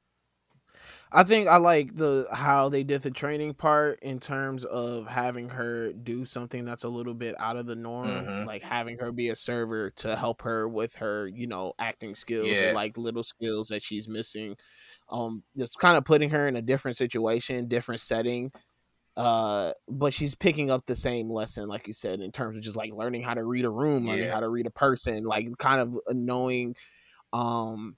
I 1.13 1.23
think 1.23 1.49
I 1.49 1.57
like 1.59 1.95
the 1.97 2.27
how 2.33 2.69
they 2.69 2.83
did 2.83 3.03
the 3.03 3.13
training 3.13 3.55
part 3.55 4.01
in 4.03 4.19
terms 4.19 4.65
of 4.65 5.07
having 5.07 5.49
her 5.51 5.93
do 5.93 6.25
something 6.25 6.65
that's 6.65 6.83
a 6.85 6.89
little 6.89 7.15
bit 7.15 7.37
out 7.39 7.57
of 7.57 7.67
the 7.67 7.77
norm, 7.77 8.09
Mhm. 8.09 8.47
like 8.47 8.63
having 8.63 8.99
her 8.99 9.13
be 9.13 9.29
a 9.29 9.37
server 9.37 9.91
to 9.93 10.17
help 10.17 10.43
her 10.43 10.69
with 10.69 10.97
her, 10.97 11.29
you 11.29 11.47
know, 11.47 11.75
acting 11.79 12.15
skills 12.17 12.49
Yeah. 12.49 12.73
like 12.73 12.99
little 12.99 13.23
skills 13.23 13.69
that 13.69 13.83
she's 13.85 14.09
missing. 14.09 14.57
Um, 15.09 15.43
just 15.57 15.79
kind 15.79 15.97
of 15.97 16.05
putting 16.05 16.31
her 16.31 16.49
in 16.49 16.57
a 16.57 16.63
different 16.63 16.97
situation, 16.97 17.69
different 17.69 18.01
setting, 18.01 18.51
uh 19.17 19.73
but 19.89 20.13
she's 20.13 20.35
picking 20.35 20.71
up 20.71 20.85
the 20.87 20.95
same 20.95 21.31
lesson 21.31 21.69
like 21.69 21.87
you 21.87 21.95
said 21.95 22.21
in 22.21 22.31
terms 22.31 22.55
of 22.55 22.63
just 22.63 22.77
like 22.77 22.93
learning 22.93 23.23
how 23.23 23.33
to 23.33 23.43
read 23.43 23.65
a 23.65 23.71
room 23.71 24.07
learning 24.07 24.25
Yeah. 24.25 24.35
how 24.35 24.41
to 24.41 24.49
read 24.49 24.67
a 24.67 24.71
person 24.71 25.25
like 25.25 25.49
kind 25.57 25.81
of 25.81 25.99
knowing 26.15 26.77
um 27.33 27.97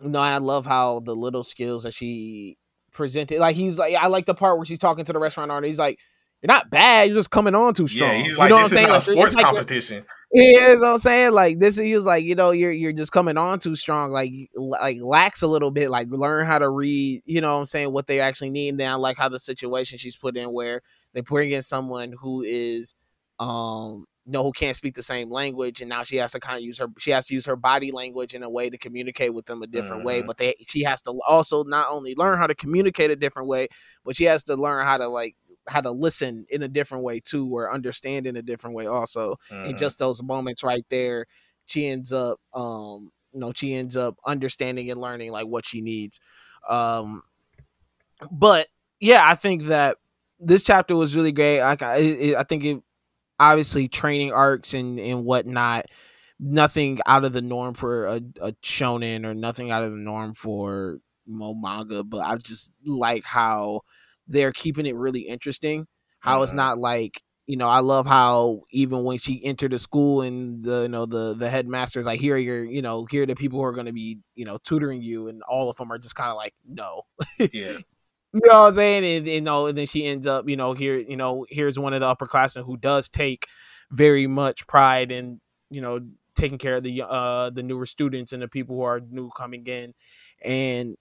no 0.00 0.18
i 0.18 0.38
love 0.38 0.66
how 0.66 0.98
the 0.98 1.14
little 1.14 1.44
skills 1.44 1.84
that 1.84 1.94
she 1.94 2.58
presented 2.92 3.38
like 3.38 3.54
he's 3.54 3.78
like 3.78 3.94
i 3.94 4.08
like 4.08 4.26
the 4.26 4.34
part 4.34 4.56
where 4.58 4.66
she's 4.66 4.80
talking 4.80 5.04
to 5.04 5.12
the 5.12 5.18
restaurant 5.20 5.50
owner 5.52 5.64
he's 5.64 5.78
like 5.78 5.98
you're 6.42 6.48
not 6.48 6.70
bad 6.70 7.06
you're 7.08 7.16
just 7.18 7.30
coming 7.30 7.54
on 7.54 7.72
too 7.72 7.86
strong 7.86 8.10
Yeah, 8.16 8.22
he's 8.22 8.32
you 8.32 8.38
like, 8.38 8.48
know 8.48 8.56
what 8.56 8.62
i'm 8.64 8.68
saying 8.68 8.86
is 8.86 8.90
not 8.90 9.06
a 9.06 9.10
Like, 9.10 9.16
sports 9.16 9.26
it's 9.28 9.36
like 9.36 9.44
competition. 9.46 10.04
Yeah, 10.32 10.68
that's 10.68 10.80
what 10.80 10.92
I'm 10.94 10.98
saying. 10.98 11.32
Like 11.32 11.58
this, 11.58 11.76
is, 11.76 11.84
he 11.84 11.94
was 11.94 12.06
like, 12.06 12.24
you 12.24 12.34
know, 12.34 12.52
you're 12.52 12.72
you're 12.72 12.92
just 12.92 13.12
coming 13.12 13.36
on 13.36 13.58
too 13.58 13.76
strong. 13.76 14.10
Like 14.12 14.32
like 14.54 14.96
lax 15.02 15.42
a 15.42 15.46
little 15.46 15.70
bit. 15.70 15.90
Like 15.90 16.08
learn 16.10 16.46
how 16.46 16.58
to 16.58 16.68
read. 16.70 17.22
You 17.26 17.40
know, 17.42 17.52
what 17.54 17.60
I'm 17.60 17.66
saying 17.66 17.92
what 17.92 18.06
they 18.06 18.20
actually 18.20 18.50
need. 18.50 18.80
I 18.80 18.94
like 18.94 19.18
how 19.18 19.28
the 19.28 19.38
situation 19.38 19.98
she's 19.98 20.16
put 20.16 20.36
in 20.36 20.52
where 20.52 20.80
they 21.12 21.20
bring 21.20 21.50
in 21.50 21.60
someone 21.62 22.14
who 22.18 22.42
is, 22.42 22.94
um, 23.40 24.06
you 24.24 24.32
know, 24.32 24.42
who 24.42 24.52
can't 24.52 24.76
speak 24.76 24.94
the 24.94 25.02
same 25.02 25.30
language, 25.30 25.80
and 25.82 25.88
now 25.90 26.02
she 26.04 26.16
has 26.16 26.32
to 26.32 26.40
kind 26.40 26.56
of 26.56 26.62
use 26.62 26.78
her. 26.78 26.86
She 26.98 27.10
has 27.10 27.26
to 27.26 27.34
use 27.34 27.44
her 27.46 27.56
body 27.56 27.90
language 27.92 28.34
in 28.34 28.42
a 28.42 28.48
way 28.48 28.70
to 28.70 28.78
communicate 28.78 29.34
with 29.34 29.44
them 29.46 29.62
a 29.62 29.66
different 29.66 30.04
way. 30.04 30.22
Mhm. 30.22 30.26
But 30.28 30.38
they 30.38 30.54
she 30.66 30.82
has 30.84 31.02
to 31.02 31.12
also 31.26 31.64
not 31.64 31.88
only 31.90 32.14
learn 32.16 32.38
how 32.38 32.46
to 32.46 32.54
communicate 32.54 33.10
a 33.10 33.16
different 33.16 33.48
way, 33.48 33.68
but 34.04 34.16
she 34.16 34.24
has 34.24 34.44
to 34.44 34.56
learn 34.56 34.84
how 34.86 34.96
to 34.96 35.08
like 35.08 35.36
how 35.68 35.80
to 35.80 35.90
listen 35.90 36.46
in 36.50 36.62
a 36.62 36.68
different 36.68 37.04
way 37.04 37.20
too, 37.20 37.48
or 37.54 37.72
understand 37.72 38.26
in 38.26 38.36
a 38.36 38.42
different 38.42 38.76
way 38.76 38.86
also. 38.86 39.36
And 39.62 39.74
Mhm. 39.74 39.78
just 39.78 39.98
those 39.98 40.22
moments 40.22 40.62
right 40.62 40.84
there 40.90 41.26
she 41.66 41.86
ends 41.86 42.12
up 42.12 42.40
um 42.54 43.10
you 43.32 43.38
know 43.40 43.52
she 43.54 43.74
ends 43.74 43.96
up 43.96 44.16
understanding 44.26 44.90
and 44.90 45.00
learning 45.00 45.30
like 45.30 45.46
what 45.46 45.64
she 45.64 45.80
needs. 45.80 46.20
Um 46.68 47.22
but 48.30 48.66
yeah 49.00 49.22
i 49.26 49.34
think 49.34 49.64
that 49.64 49.96
this 50.44 50.64
chapter 50.64 50.96
was 50.96 51.14
really 51.14 51.30
great. 51.30 51.60
I, 51.60 51.76
I, 51.80 51.96
it- 51.98 52.36
I 52.36 52.42
think 52.42 52.64
it 52.64 52.82
obviously 53.40 53.88
training 53.88 54.32
arcs 54.32 54.74
and 54.74 55.00
and 55.00 55.24
whatnot 55.24 55.86
nothing 56.40 57.00
out 57.06 57.24
of 57.24 57.32
the 57.32 57.42
norm 57.42 57.74
for 57.74 58.06
a, 58.06 58.22
a 58.40 58.52
shonen 58.62 59.24
or 59.26 59.34
nothing 59.34 59.70
out 59.70 59.82
of 59.84 59.90
the 59.92 59.98
norm 59.98 60.34
for 60.34 60.98
mo 61.26 61.54
manga 61.54 62.04
but 62.04 62.20
i 62.20 62.36
just 62.36 62.72
like 62.86 63.24
how 63.24 63.82
they're 64.26 64.52
keeping 64.52 64.86
it 64.86 64.96
really 64.96 65.20
interesting 65.22 65.86
how 66.20 66.42
it's 66.42 66.52
Mhm. 66.52 66.56
not 66.56 66.78
like 66.78 67.22
you 67.46 67.56
know 67.56 67.68
i 67.68 67.80
love 67.80 68.06
how 68.06 68.62
even 68.70 69.02
when 69.04 69.18
she 69.18 69.44
entered 69.44 69.72
the 69.72 69.78
school 69.78 70.22
and 70.22 70.64
the 70.64 70.82
you 70.82 70.88
know 70.88 71.06
the 71.06 71.34
the 71.34 71.50
headmasters 71.50 72.06
like 72.06 72.20
here 72.20 72.36
are 72.36 72.38
your 72.38 72.64
you 72.64 72.82
know 72.82 73.04
here 73.10 73.24
are 73.24 73.26
the 73.26 73.34
people 73.34 73.58
who 73.58 73.64
are 73.64 73.72
going 73.72 73.86
to 73.86 73.92
be 73.92 74.18
you 74.34 74.44
know 74.44 74.58
tutoring 74.58 75.02
you 75.02 75.28
and 75.28 75.42
all 75.44 75.68
of 75.68 75.76
them 75.76 75.90
are 75.92 75.98
just 75.98 76.14
kind 76.14 76.30
of 76.30 76.36
like 76.36 76.54
no 76.68 77.02
yeah. 77.52 77.78
you 78.32 78.40
know 78.46 78.60
what 78.62 78.68
I'm 78.68 78.74
saying? 78.74 79.04
And 79.04 79.26
you 79.26 79.40
know, 79.40 79.66
and 79.66 79.76
then 79.76 79.86
she 79.86 80.06
ends 80.06 80.26
up, 80.26 80.48
you 80.48 80.56
know, 80.56 80.72
here, 80.72 80.96
you 80.98 81.16
know, 81.16 81.46
here's 81.50 81.78
one 81.78 81.92
of 81.94 82.00
the 82.00 82.14
upperclassmen 82.14 82.64
who 82.64 82.76
does 82.76 83.08
take 83.08 83.46
very 83.90 84.26
much 84.26 84.66
pride 84.66 85.12
in, 85.12 85.40
you 85.70 85.80
know, 85.82 86.00
taking 86.34 86.58
care 86.58 86.76
of 86.76 86.82
the 86.82 87.02
uh 87.06 87.50
the 87.50 87.62
newer 87.62 87.86
students 87.86 88.32
and 88.32 88.42
the 88.42 88.48
people 88.48 88.76
who 88.76 88.82
are 88.82 89.00
new 89.00 89.30
coming 89.30 89.66
in. 89.66 89.92
And 90.44 90.96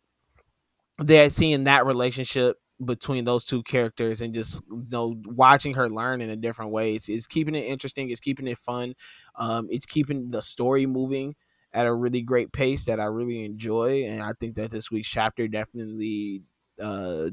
they're 0.97 1.29
seeing 1.29 1.63
that 1.65 1.85
relationship 1.85 2.57
between 2.83 3.25
those 3.25 3.45
two 3.45 3.63
characters 3.63 4.21
and 4.21 4.33
just 4.33 4.61
you 4.69 4.85
know 4.89 5.15
watching 5.25 5.73
her 5.75 5.89
learn 5.89 6.21
in 6.21 6.29
a 6.29 6.35
different 6.35 6.71
way. 6.71 6.95
It's, 6.95 7.09
it's 7.09 7.27
keeping 7.27 7.55
it 7.55 7.65
interesting, 7.65 8.09
it's 8.09 8.19
keeping 8.19 8.47
it 8.47 8.57
fun. 8.57 8.95
Um, 9.35 9.67
it's 9.69 9.85
keeping 9.85 10.31
the 10.31 10.41
story 10.41 10.85
moving 10.85 11.35
at 11.73 11.87
a 11.87 11.93
really 11.93 12.21
great 12.21 12.51
pace 12.51 12.85
that 12.85 12.99
I 12.99 13.05
really 13.05 13.45
enjoy. 13.45 14.05
And 14.05 14.21
I 14.21 14.33
think 14.39 14.55
that 14.55 14.71
this 14.71 14.91
week's 14.91 15.07
chapter 15.07 15.47
definitely 15.47 16.43
uh 16.81 17.29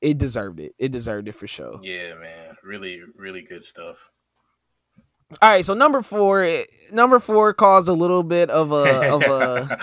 it 0.00 0.18
deserved 0.18 0.60
it. 0.60 0.74
It 0.78 0.92
deserved 0.92 1.28
it 1.28 1.34
for 1.34 1.46
sure. 1.46 1.80
Yeah, 1.82 2.14
man. 2.14 2.56
Really, 2.62 3.00
really 3.16 3.42
good 3.42 3.64
stuff. 3.64 3.96
All 5.42 5.50
right, 5.50 5.64
so 5.64 5.74
number 5.74 6.00
four, 6.00 6.42
eh, 6.42 6.64
number 6.90 7.18
four 7.18 7.52
caused 7.52 7.88
a 7.88 7.92
little 7.92 8.22
bit 8.22 8.48
of 8.48 8.72
a 8.72 9.12
of 9.12 9.22
a 9.22 9.78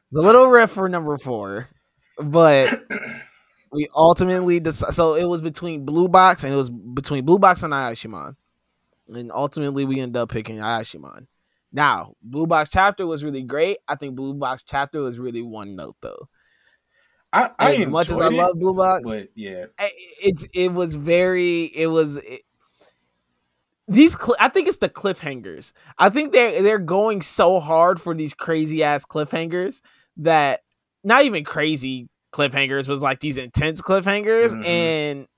the 0.12 0.22
little 0.22 0.46
riff 0.46 0.70
for 0.70 0.88
number 0.88 1.18
four, 1.18 1.68
but 2.22 2.82
we 3.72 3.88
ultimately 3.94 4.60
decided. 4.60 4.94
So 4.94 5.14
it 5.14 5.24
was 5.24 5.42
between 5.42 5.84
Blue 5.84 6.08
Box 6.08 6.44
and 6.44 6.52
it 6.52 6.56
was 6.56 6.70
between 6.70 7.24
Blue 7.24 7.38
Box 7.38 7.62
and 7.62 7.72
Ayashimon, 7.72 8.36
and 9.08 9.32
ultimately 9.32 9.84
we 9.84 10.00
ended 10.00 10.16
up 10.20 10.30
picking 10.30 10.56
Ayashimon. 10.56 11.26
Now, 11.72 12.14
Blue 12.22 12.46
Box 12.46 12.70
chapter 12.70 13.06
was 13.06 13.22
really 13.22 13.42
great. 13.42 13.78
I 13.86 13.94
think 13.94 14.16
Blue 14.16 14.34
Box 14.34 14.64
chapter 14.64 15.00
was 15.00 15.18
really 15.18 15.42
one 15.42 15.76
note 15.76 15.96
though. 16.00 16.28
I, 17.32 17.50
I 17.58 17.74
As 17.76 17.86
much 17.86 18.10
as 18.10 18.20
I 18.20 18.26
it, 18.26 18.32
love 18.32 18.58
Blue 18.58 18.74
Box, 18.74 19.04
but 19.04 19.28
yeah, 19.36 19.66
it's 20.20 20.46
it 20.52 20.72
was 20.72 20.96
very 20.96 21.64
it 21.64 21.86
was 21.86 22.16
it, 22.16 22.42
these 23.86 24.18
cl- 24.18 24.36
I 24.40 24.48
think 24.48 24.66
it's 24.66 24.78
the 24.78 24.88
cliffhangers. 24.88 25.72
I 25.96 26.10
think 26.10 26.32
they're 26.32 26.60
they're 26.60 26.78
going 26.80 27.22
so 27.22 27.60
hard 27.60 28.00
for 28.00 28.14
these 28.14 28.34
crazy 28.34 28.82
ass 28.82 29.04
cliffhangers 29.04 29.80
that 30.16 30.62
not 31.04 31.24
even 31.24 31.44
crazy 31.44 32.08
cliffhangers 32.32 32.88
was 32.88 33.00
like 33.02 33.20
these 33.20 33.38
intense 33.38 33.80
cliffhangers 33.82 34.54
Mhm. 34.54 34.64
and 34.66 35.28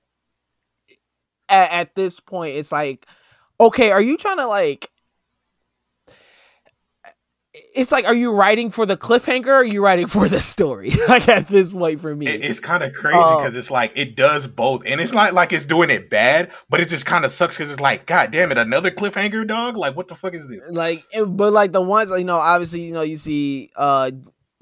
at, 1.49 1.71
at 1.71 1.95
this 1.95 2.21
point 2.21 2.57
it's 2.57 2.71
like 2.73 3.07
okay 3.61 3.91
are 3.91 4.01
you 4.03 4.17
trying 4.17 4.37
to 4.39 4.47
like 4.47 4.91
it's 7.75 7.93
like 7.93 8.07
are 8.07 8.15
you 8.15 8.33
writing 8.33 8.71
for 8.71 8.87
the 8.87 8.97
cliffhanger 8.97 9.47
or 9.49 9.55
are 9.57 9.65
you 9.65 9.85
writing 9.85 10.07
for 10.07 10.27
the 10.27 10.41
story 10.41 10.91
like 11.09 11.29
at 11.29 11.47
this 11.49 11.73
point 11.75 12.01
for 12.01 12.15
me 12.17 12.27
it, 12.27 12.43
it's 12.43 12.59
kind 12.61 12.83
of 12.83 12.95
crazy 12.95 13.17
because 13.19 13.55
it's 13.55 13.71
like 13.71 13.93
it 13.95 14.17
does 14.17 14.47
both, 14.47 14.83
and 14.87 15.01
it's 15.03 15.13
not 15.13 15.35
like 15.35 15.53
it's 15.53 15.67
doing 15.67 15.91
it 15.91 16.09
bad, 16.09 16.51
but 16.71 16.81
it 16.81 16.89
just 16.89 17.05
kind 17.05 17.25
of 17.27 17.31
sucks 17.31 17.57
because 17.59 17.71
it's 17.71 17.81
like, 17.81 18.07
god 18.07 18.31
damn 18.31 18.51
it, 18.53 18.59
another 18.59 18.91
cliffhanger, 18.91 19.47
dog. 19.47 19.77
Like, 19.77 19.97
what 19.97 20.09
the 20.09 20.15
fuck 20.15 20.33
is 20.35 20.49
this? 20.49 20.67
like 20.71 21.05
but 21.29 21.53
like 21.53 21.73
the 21.73 21.83
ones 21.83 22.11
you 22.11 22.25
know 22.25 22.39
obviously 22.39 22.81
you 22.83 22.93
know 22.93 23.03
you 23.03 23.17
see 23.17 23.71
uh 23.77 24.11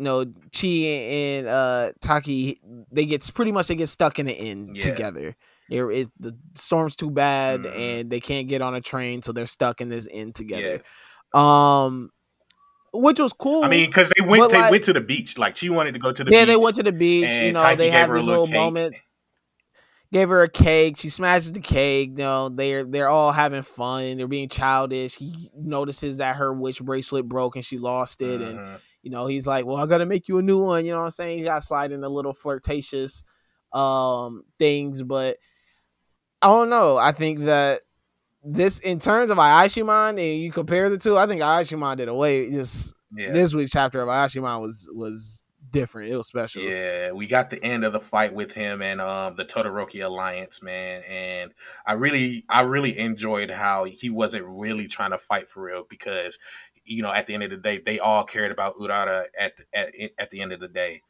you 0.00 0.04
know 0.04 0.24
chi 0.58 0.66
and 0.66 1.46
uh 1.46 1.92
Taiki 2.00 2.56
they 2.90 3.04
get 3.04 3.30
pretty 3.34 3.52
much 3.52 3.66
they 3.68 3.74
get 3.74 3.88
stuck 3.90 4.18
in 4.18 4.24
the 4.26 4.32
inn 4.36 4.74
Yeah. 4.74 4.82
together 4.82 5.36
it, 5.70 5.82
it, 5.84 6.08
the 6.18 6.36
storm's 6.54 6.96
too 6.96 7.10
bad 7.10 7.60
Mhm. 7.64 7.76
and 7.78 8.10
they 8.10 8.18
can't 8.18 8.48
get 8.48 8.62
on 8.62 8.74
a 8.74 8.80
train 8.80 9.20
so 9.22 9.32
they're 9.32 9.46
stuck 9.46 9.80
in 9.82 9.90
this 9.90 10.06
inn 10.06 10.28
Yeah, 10.28 10.32
together 10.32 10.82
um 11.34 12.10
which 12.92 13.20
was 13.20 13.32
cool 13.34 13.62
I 13.62 13.68
mean, 13.68 13.88
because 13.90 14.10
they 14.16 14.24
went, 14.26 14.50
they 14.50 14.58
like- 14.58 14.70
went 14.72 14.84
to 14.84 14.92
the 14.92 15.00
beach. 15.00 15.38
Like, 15.38 15.54
she 15.54 15.68
wanted 15.68 15.92
to 15.92 16.00
go 16.00 16.10
to 16.10 16.24
the 16.24 16.30
beach. 16.30 16.34
yeah 16.34 16.40
beach. 16.44 16.48
they 16.48 16.56
went 16.56 16.76
to 16.76 16.82
the 16.82 16.92
beach 16.92 17.32
you 17.34 17.52
know 17.52 17.60
Taiki 17.60 17.76
they 17.76 17.90
her 17.90 18.14
this 18.14 18.24
little 18.26 18.46
little 18.46 18.46
moment 18.64 19.00
gave 20.12 20.28
her 20.28 20.42
a 20.42 20.48
cake. 20.48 20.96
She 20.96 21.08
smashes 21.08 21.52
the 21.52 21.60
cake. 21.60 22.10
You 22.10 22.24
know, 22.24 22.48
they're 22.48 22.82
they're 22.82 23.08
all 23.08 23.30
having 23.30 23.62
fun. 23.62 24.16
They're 24.16 24.26
being 24.26 24.48
childish. 24.48 25.14
He 25.14 25.52
notices 25.54 26.16
that 26.16 26.34
her 26.34 26.52
witch 26.52 26.82
bracelet 26.82 27.28
broke 27.28 27.54
and 27.54 27.64
she 27.64 27.78
lost 27.78 28.20
it, 28.20 28.40
and 28.42 28.58
Mhm. 28.58 28.80
You 29.02 29.10
know 29.10 29.26
he's 29.26 29.46
like, 29.46 29.66
"Well, 29.66 29.76
I 29.76 29.86
gotta 29.86 30.06
make 30.06 30.28
you 30.28 30.38
a 30.38 30.42
new 30.42 30.58
one." 30.58 30.84
You 30.84 30.92
know 30.92 30.98
what 30.98 31.04
I'm 31.04 31.10
saying? 31.10 31.38
He 31.38 31.44
got 31.44 31.64
sliding 31.64 32.04
a 32.04 32.08
little 32.08 32.32
flirtatious 32.32 33.24
um 33.72 34.44
things, 34.58 35.02
but 35.02 35.38
I 36.42 36.48
don't 36.48 36.70
know. 36.70 36.96
I 36.96 37.12
think 37.12 37.40
that 37.40 37.82
this, 38.42 38.78
in 38.78 38.98
terms 38.98 39.30
of 39.30 39.38
Ayashimon, 39.38 40.10
and 40.10 40.42
you 40.42 40.50
compare 40.50 40.88
the 40.88 40.98
two, 40.98 41.16
I 41.16 41.26
think 41.26 41.42
Ayashimon 41.42 41.96
did 41.96 42.08
away. 42.08 42.50
Just 42.50 42.94
yeah. 43.14 43.32
this 43.32 43.54
week's 43.54 43.72
chapter 43.72 44.00
of 44.00 44.08
Ayashimon 44.08 44.60
was 44.60 44.88
was 44.92 45.44
different. 45.70 46.10
It 46.10 46.16
was 46.16 46.26
special. 46.26 46.62
Yeah, 46.62 47.12
we 47.12 47.26
got 47.26 47.50
the 47.50 47.62
end 47.62 47.84
of 47.84 47.92
the 47.92 48.00
fight 48.00 48.34
with 48.34 48.52
him 48.52 48.82
and 48.82 49.00
um 49.00 49.36
the 49.36 49.44
Todoroki 49.44 50.04
alliance, 50.04 50.62
man. 50.62 51.02
And 51.02 51.52
I 51.86 51.92
really 51.92 52.44
I 52.48 52.62
really 52.62 52.98
enjoyed 52.98 53.50
how 53.50 53.84
he 53.84 54.10
wasn't 54.10 54.46
really 54.46 54.86
trying 54.86 55.10
to 55.10 55.18
fight 55.18 55.48
for 55.48 55.62
real 55.62 55.84
because 55.88 56.38
you 56.90 57.02
know, 57.02 57.12
at 57.12 57.26
the 57.26 57.34
end 57.34 57.44
of 57.44 57.50
the 57.50 57.56
day, 57.56 57.78
they 57.78 58.00
all 58.00 58.24
cared 58.24 58.50
about 58.50 58.76
Urara 58.76 59.26
at 59.38 59.54
at 59.72 59.94
at 60.18 60.30
the 60.30 60.40
end 60.40 60.52
of 60.52 60.60
the 60.60 60.68
day. 60.68 61.02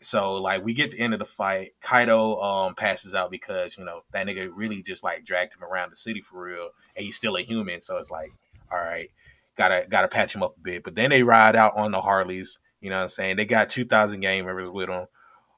So 0.00 0.34
like 0.34 0.64
we 0.64 0.72
get 0.74 0.92
the 0.92 0.98
end 0.98 1.12
of 1.12 1.18
the 1.18 1.26
fight, 1.26 1.72
Kaido 1.80 2.40
um 2.40 2.74
passes 2.74 3.14
out 3.14 3.30
because, 3.30 3.76
you 3.76 3.84
know, 3.84 4.00
that 4.12 4.26
nigga 4.26 4.50
really 4.52 4.82
just 4.82 5.04
like 5.04 5.24
dragged 5.24 5.54
him 5.54 5.64
around 5.64 5.90
the 5.90 5.96
city 5.96 6.20
for 6.22 6.42
real 6.42 6.70
and 6.96 7.04
he's 7.04 7.16
still 7.16 7.36
a 7.36 7.42
human, 7.42 7.82
so 7.82 7.98
it's 7.98 8.10
like, 8.10 8.32
all 8.72 8.78
right, 8.78 9.10
gotta 9.56 9.86
gotta 9.88 10.08
patch 10.08 10.34
him 10.34 10.42
up 10.42 10.56
a 10.56 10.60
bit. 10.60 10.84
But 10.84 10.94
then 10.94 11.10
they 11.10 11.22
ride 11.22 11.56
out 11.56 11.76
on 11.76 11.92
the 11.92 12.00
Harleys, 12.00 12.58
you 12.80 12.88
know 12.88 12.96
what 12.96 13.02
I'm 13.02 13.08
saying? 13.08 13.36
They 13.36 13.44
got 13.44 13.68
two 13.70 13.84
thousand 13.84 14.20
game 14.20 14.46
members 14.46 14.70
with 14.70 14.88
them. 14.88 15.06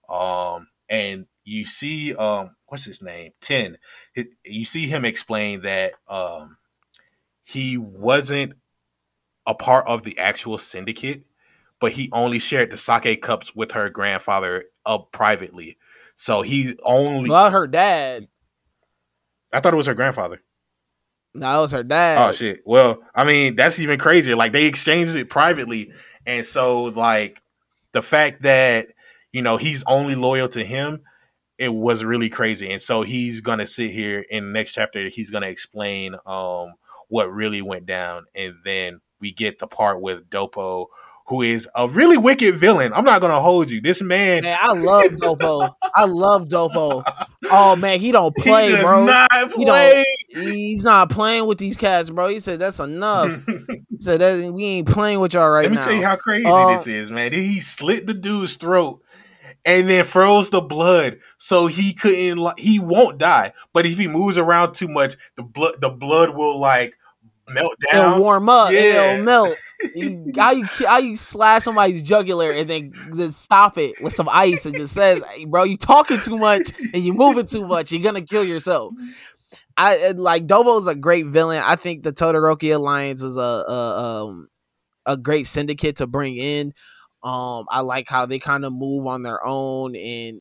Um 0.09 0.69
and 0.89 1.27
you 1.45 1.65
see 1.65 2.17
um 2.17 2.57
what's 2.67 2.85
his 2.85 3.01
name? 3.01 3.33
Ten. 3.41 3.79
You 4.45 4.65
see 4.65 4.87
him 4.89 5.05
explain 5.05 5.63
that 5.63 5.95
um 6.09 6.57
he 7.45 7.77
wasn't 7.79 8.55
a 9.49 9.55
part 9.55 9.87
of 9.89 10.03
the 10.05 10.17
actual 10.19 10.59
syndicate, 10.59 11.25
but 11.81 11.93
he 11.93 12.11
only 12.13 12.39
shared 12.39 12.71
the 12.71 12.77
sake 12.77 13.21
cups 13.23 13.57
with 13.57 13.73
her 13.73 13.89
grandfather 13.89 14.67
up 14.85 15.11
privately. 15.11 15.79
So 16.15 16.43
he 16.43 16.77
only 16.85 17.31
Well, 17.31 17.51
her 17.51 17.67
dad. 17.67 18.29
I 19.53 19.61
thought 19.61 19.73
it 19.73 19.79
was 19.79 19.87
her 19.87 19.95
grandfather. 19.95 20.43
No, 21.35 21.59
it 21.59 21.63
was 21.63 21.73
her 21.73 21.83
dad. 21.83 22.29
Oh 22.29 22.33
shit. 22.33 22.61
Well, 22.67 23.03
I 23.15 23.25
mean, 23.25 23.57
that's 23.57 23.79
even 23.79 23.99
crazier. 23.99 24.37
Like 24.37 24.53
they 24.53 24.67
exchanged 24.67 25.15
it 25.17 25.31
privately. 25.31 25.93
And 26.27 26.45
so 26.45 26.85
like 26.85 27.41
the 27.93 28.03
fact 28.03 28.43
that, 28.43 28.89
you 29.33 29.41
know, 29.41 29.57
he's 29.57 29.83
only 29.87 30.15
loyal 30.15 30.49
to 30.51 30.65
him, 30.65 31.01
it 31.57 31.73
was 31.73 32.05
really 32.05 32.29
crazy. 32.29 32.71
And 32.71 32.83
so 32.83 33.03
he's 33.03 33.41
gonna 33.41 33.67
sit 33.67 33.93
here 33.93 34.21
in 34.29 34.47
the 34.47 34.53
next 34.53 34.75
chapter. 34.75 35.09
He's 35.09 35.31
gonna 35.31 35.47
explain 35.49 36.17
um 36.27 36.75
what 37.09 37.33
really 37.33 37.63
went 37.63 37.87
down, 37.87 38.27
and 38.35 38.57
then 38.65 39.01
we 39.21 39.33
get 39.33 39.59
the 39.59 39.67
part 39.67 40.01
with 40.01 40.29
Dopo, 40.31 40.87
who 41.27 41.43
is 41.43 41.69
a 41.75 41.89
really 41.89 42.17
wicked 42.17 42.57
villain. 42.57 42.93
I'm 42.93 43.05
not 43.05 43.21
gonna 43.21 43.41
hold 43.41 43.71
you. 43.71 43.81
This 43.81 44.03
man, 44.03 44.45
Man, 44.45 44.59
I 44.61 44.73
love 44.73 45.07
Dopo. 45.13 45.75
I 45.95 46.05
love 46.05 46.49
Dopo. 46.49 47.05
Oh 47.51 47.77
man, 47.77 47.99
he 47.99 48.13
don't 48.13 48.37
play, 48.37 48.77
he 48.77 48.83
bro. 48.83 49.07
not 49.07 49.31
He 49.57 49.65
play. 49.65 50.05
He's 50.29 50.85
not 50.85 51.09
playing 51.09 51.47
with 51.47 51.57
these 51.57 51.79
cats, 51.79 52.11
bro. 52.11 52.29
He 52.29 52.41
said 52.41 52.59
that's 52.59 52.79
enough. 52.81 53.47
He 53.69 54.05
said 54.05 54.21
that 54.21 54.53
we 54.53 54.65
ain't 54.65 54.89
playing 54.89 55.19
with 55.19 55.33
y'all 55.35 55.49
right 55.49 55.63
now. 55.63 55.69
Let 55.69 55.71
me 55.71 55.77
now. 55.77 55.83
tell 55.83 55.95
you 55.95 56.05
how 56.05 56.17
crazy 56.17 56.47
Um, 56.47 56.77
this 56.77 56.87
is, 56.87 57.11
man. 57.11 57.33
He 57.33 57.61
slit 57.61 58.07
the 58.07 58.13
dude's 58.15 58.57
throat 58.57 59.03
and 59.65 59.89
then 59.89 60.05
froze 60.05 60.51
the 60.51 60.61
blood 60.61 61.19
so 61.39 61.67
he 61.69 61.95
couldn't. 61.95 62.61
He 62.61 62.79
won't 62.79 63.19
die, 63.19 63.55
but 63.73 63.87
if 63.87 63.97
he 63.99 64.09
moves 64.09 64.37
around 64.39 64.75
too 64.75 64.89
much, 64.89 65.15
the 65.37 65.43
blood 65.43 65.81
the 65.81 65.91
blood 65.91 66.31
will 66.37 66.59
like 66.59 66.95
melt 67.51 67.75
down. 67.91 68.13
It'll 68.13 68.23
warm 68.23 68.49
up. 68.49 68.73
Yeah. 68.73 69.13
It'll 69.13 69.25
melt. 69.25 69.57
You, 69.95 70.33
how 70.37 70.51
you 70.51 70.65
how 70.65 70.99
you 70.99 71.15
slash 71.15 71.63
somebody's 71.63 72.03
jugular 72.03 72.51
and 72.51 72.69
then, 72.69 72.93
then 73.13 73.31
stop 73.31 73.79
it 73.79 73.95
with 74.03 74.13
some 74.13 74.29
ice 74.29 74.67
and 74.67 74.75
just 74.75 74.93
says, 74.93 75.23
hey, 75.31 75.45
"Bro, 75.45 75.65
you 75.65 75.77
talking 75.77 76.19
too 76.19 76.37
much 76.37 76.73
and 76.93 77.05
you 77.05 77.13
moving 77.13 77.47
too 77.47 77.65
much. 77.65 77.93
You're 77.93 78.03
gonna 78.03 78.23
kill 78.23 78.43
yourself." 78.43 78.93
I 79.77 80.11
like 80.17 80.49
Dobo's 80.49 80.89
a 80.89 80.97
great 80.97 81.27
villain. 81.27 81.63
I 81.65 81.77
think 81.77 82.03
the 82.03 82.13
Todoroki 82.13 82.75
Alliance 82.75 83.23
is 83.23 83.37
a, 83.37 83.41
a 83.41 84.25
um 84.25 84.49
a 85.07 85.17
great 85.17 85.47
syndicate 85.47 85.99
to 85.99 86.09
bring 86.09 86.37
in. 86.37 86.75
Um, 87.23 87.67
I 87.71 87.81
like 87.83 88.09
how 88.09 88.27
they 88.27 88.41
kind 88.41 88.65
of 88.65 88.73
move 88.73 89.07
on 89.07 89.23
their 89.23 89.39
own 89.45 89.95
and. 89.95 90.41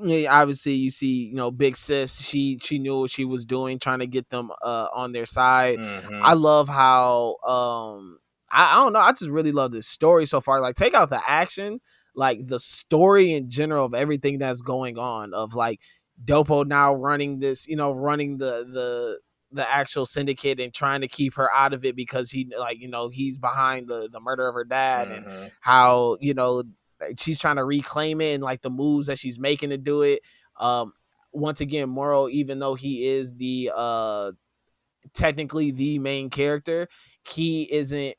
Obviously, 0.00 0.72
you 0.74 0.90
see, 0.90 1.26
you 1.26 1.34
know, 1.34 1.50
Big 1.50 1.76
Sis. 1.76 2.20
She 2.22 2.58
she 2.62 2.78
knew 2.78 3.00
what 3.00 3.10
she 3.10 3.24
was 3.24 3.44
doing, 3.44 3.78
trying 3.78 4.00
to 4.00 4.06
get 4.06 4.28
them 4.30 4.50
uh, 4.62 4.88
on 4.94 5.12
their 5.12 5.26
side. 5.26 5.80
Mhm. 5.80 6.20
I 6.20 6.34
love 6.34 6.68
how 6.68 7.36
um 7.46 8.18
I, 8.50 8.72
I 8.74 8.76
don't 8.84 8.92
know, 8.92 9.00
I 9.00 9.10
just 9.12 9.30
really 9.30 9.52
love 9.52 9.72
this 9.72 9.86
story 9.88 10.26
so 10.26 10.40
far. 10.40 10.60
Like 10.60 10.74
take 10.76 10.94
out 10.94 11.10
the 11.10 11.22
action, 11.28 11.80
like 12.14 12.46
the 12.46 12.58
story 12.58 13.32
in 13.32 13.48
general 13.50 13.84
of 13.86 13.94
everything 13.94 14.38
that's 14.38 14.62
going 14.62 14.98
on, 14.98 15.34
of 15.34 15.54
like 15.54 15.80
Dopo 16.24 16.64
now 16.66 16.94
running 16.94 17.38
this, 17.40 17.66
you 17.66 17.76
know, 17.76 17.92
running 17.92 18.38
the 18.38 18.66
the 18.72 19.20
the 19.52 19.68
actual 19.68 20.06
syndicate 20.06 20.60
and 20.60 20.72
trying 20.72 21.00
to 21.00 21.08
keep 21.08 21.34
her 21.34 21.50
out 21.52 21.72
of 21.74 21.84
it 21.84 21.96
because 21.96 22.30
he 22.30 22.48
like, 22.58 22.80
you 22.80 22.88
know, 22.88 23.08
he's 23.08 23.38
behind 23.38 23.88
the 23.88 24.08
the 24.12 24.20
murder 24.20 24.46
of 24.48 24.54
her 24.54 24.64
dad 24.64 25.10
and 25.10 25.26
Mhm. 25.26 25.50
how 25.60 26.16
you 26.20 26.34
know 26.34 26.62
she's 27.18 27.38
trying 27.38 27.56
to 27.56 27.64
reclaim 27.64 28.20
it 28.20 28.34
and 28.34 28.42
like 28.42 28.60
the 28.62 28.70
moves 28.70 29.06
that 29.06 29.18
she's 29.18 29.38
making 29.38 29.70
to 29.70 29.78
do 29.78 30.02
it 30.02 30.20
um 30.58 30.92
once 31.32 31.60
again 31.60 31.88
Maruo 31.88 32.30
even 32.30 32.58
though 32.58 32.74
he 32.74 33.06
is 33.06 33.34
the 33.34 33.70
uh 33.74 34.32
technically 35.14 35.70
the 35.70 35.98
main 35.98 36.30
character 36.30 36.88
he 37.28 37.62
isn't 37.72 38.14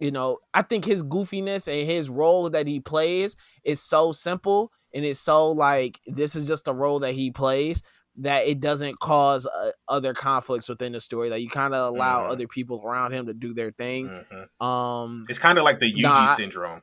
you 0.00 0.10
know 0.10 0.38
i 0.52 0.62
think 0.62 0.84
his 0.84 1.02
goofiness 1.02 1.68
and 1.68 1.88
his 1.88 2.10
role 2.10 2.50
that 2.50 2.66
he 2.66 2.80
plays 2.80 3.36
is 3.64 3.80
so 3.80 4.10
simple 4.12 4.72
and 4.92 5.04
it's 5.04 5.20
so 5.20 5.50
like 5.52 6.00
this 6.06 6.34
is 6.34 6.46
just 6.46 6.66
a 6.68 6.72
role 6.72 6.98
that 7.00 7.12
he 7.14 7.30
plays 7.30 7.82
that 8.16 8.46
it 8.46 8.60
doesn't 8.60 8.98
cause 9.00 9.46
uh, 9.46 9.70
other 9.88 10.12
conflicts 10.14 10.68
within 10.68 10.92
the 10.92 11.00
story 11.00 11.28
that 11.30 11.40
you 11.42 11.48
kind 11.48 11.74
of 11.74 11.92
allow 11.94 12.22
Mhm. 12.22 12.30
other 12.30 12.46
people 12.48 12.82
around 12.84 13.12
him 13.12 13.26
to 13.26 13.34
do 13.34 13.54
their 13.54 13.70
thing 13.72 14.08
Mhm. 14.08 14.64
um 14.64 15.26
It's 15.28 15.38
kind 15.38 15.58
of 15.58 15.64
like 15.64 15.78
the 15.78 15.90
Yuji 15.92 16.02
Nah, 16.02 16.26
syndrome, 16.34 16.82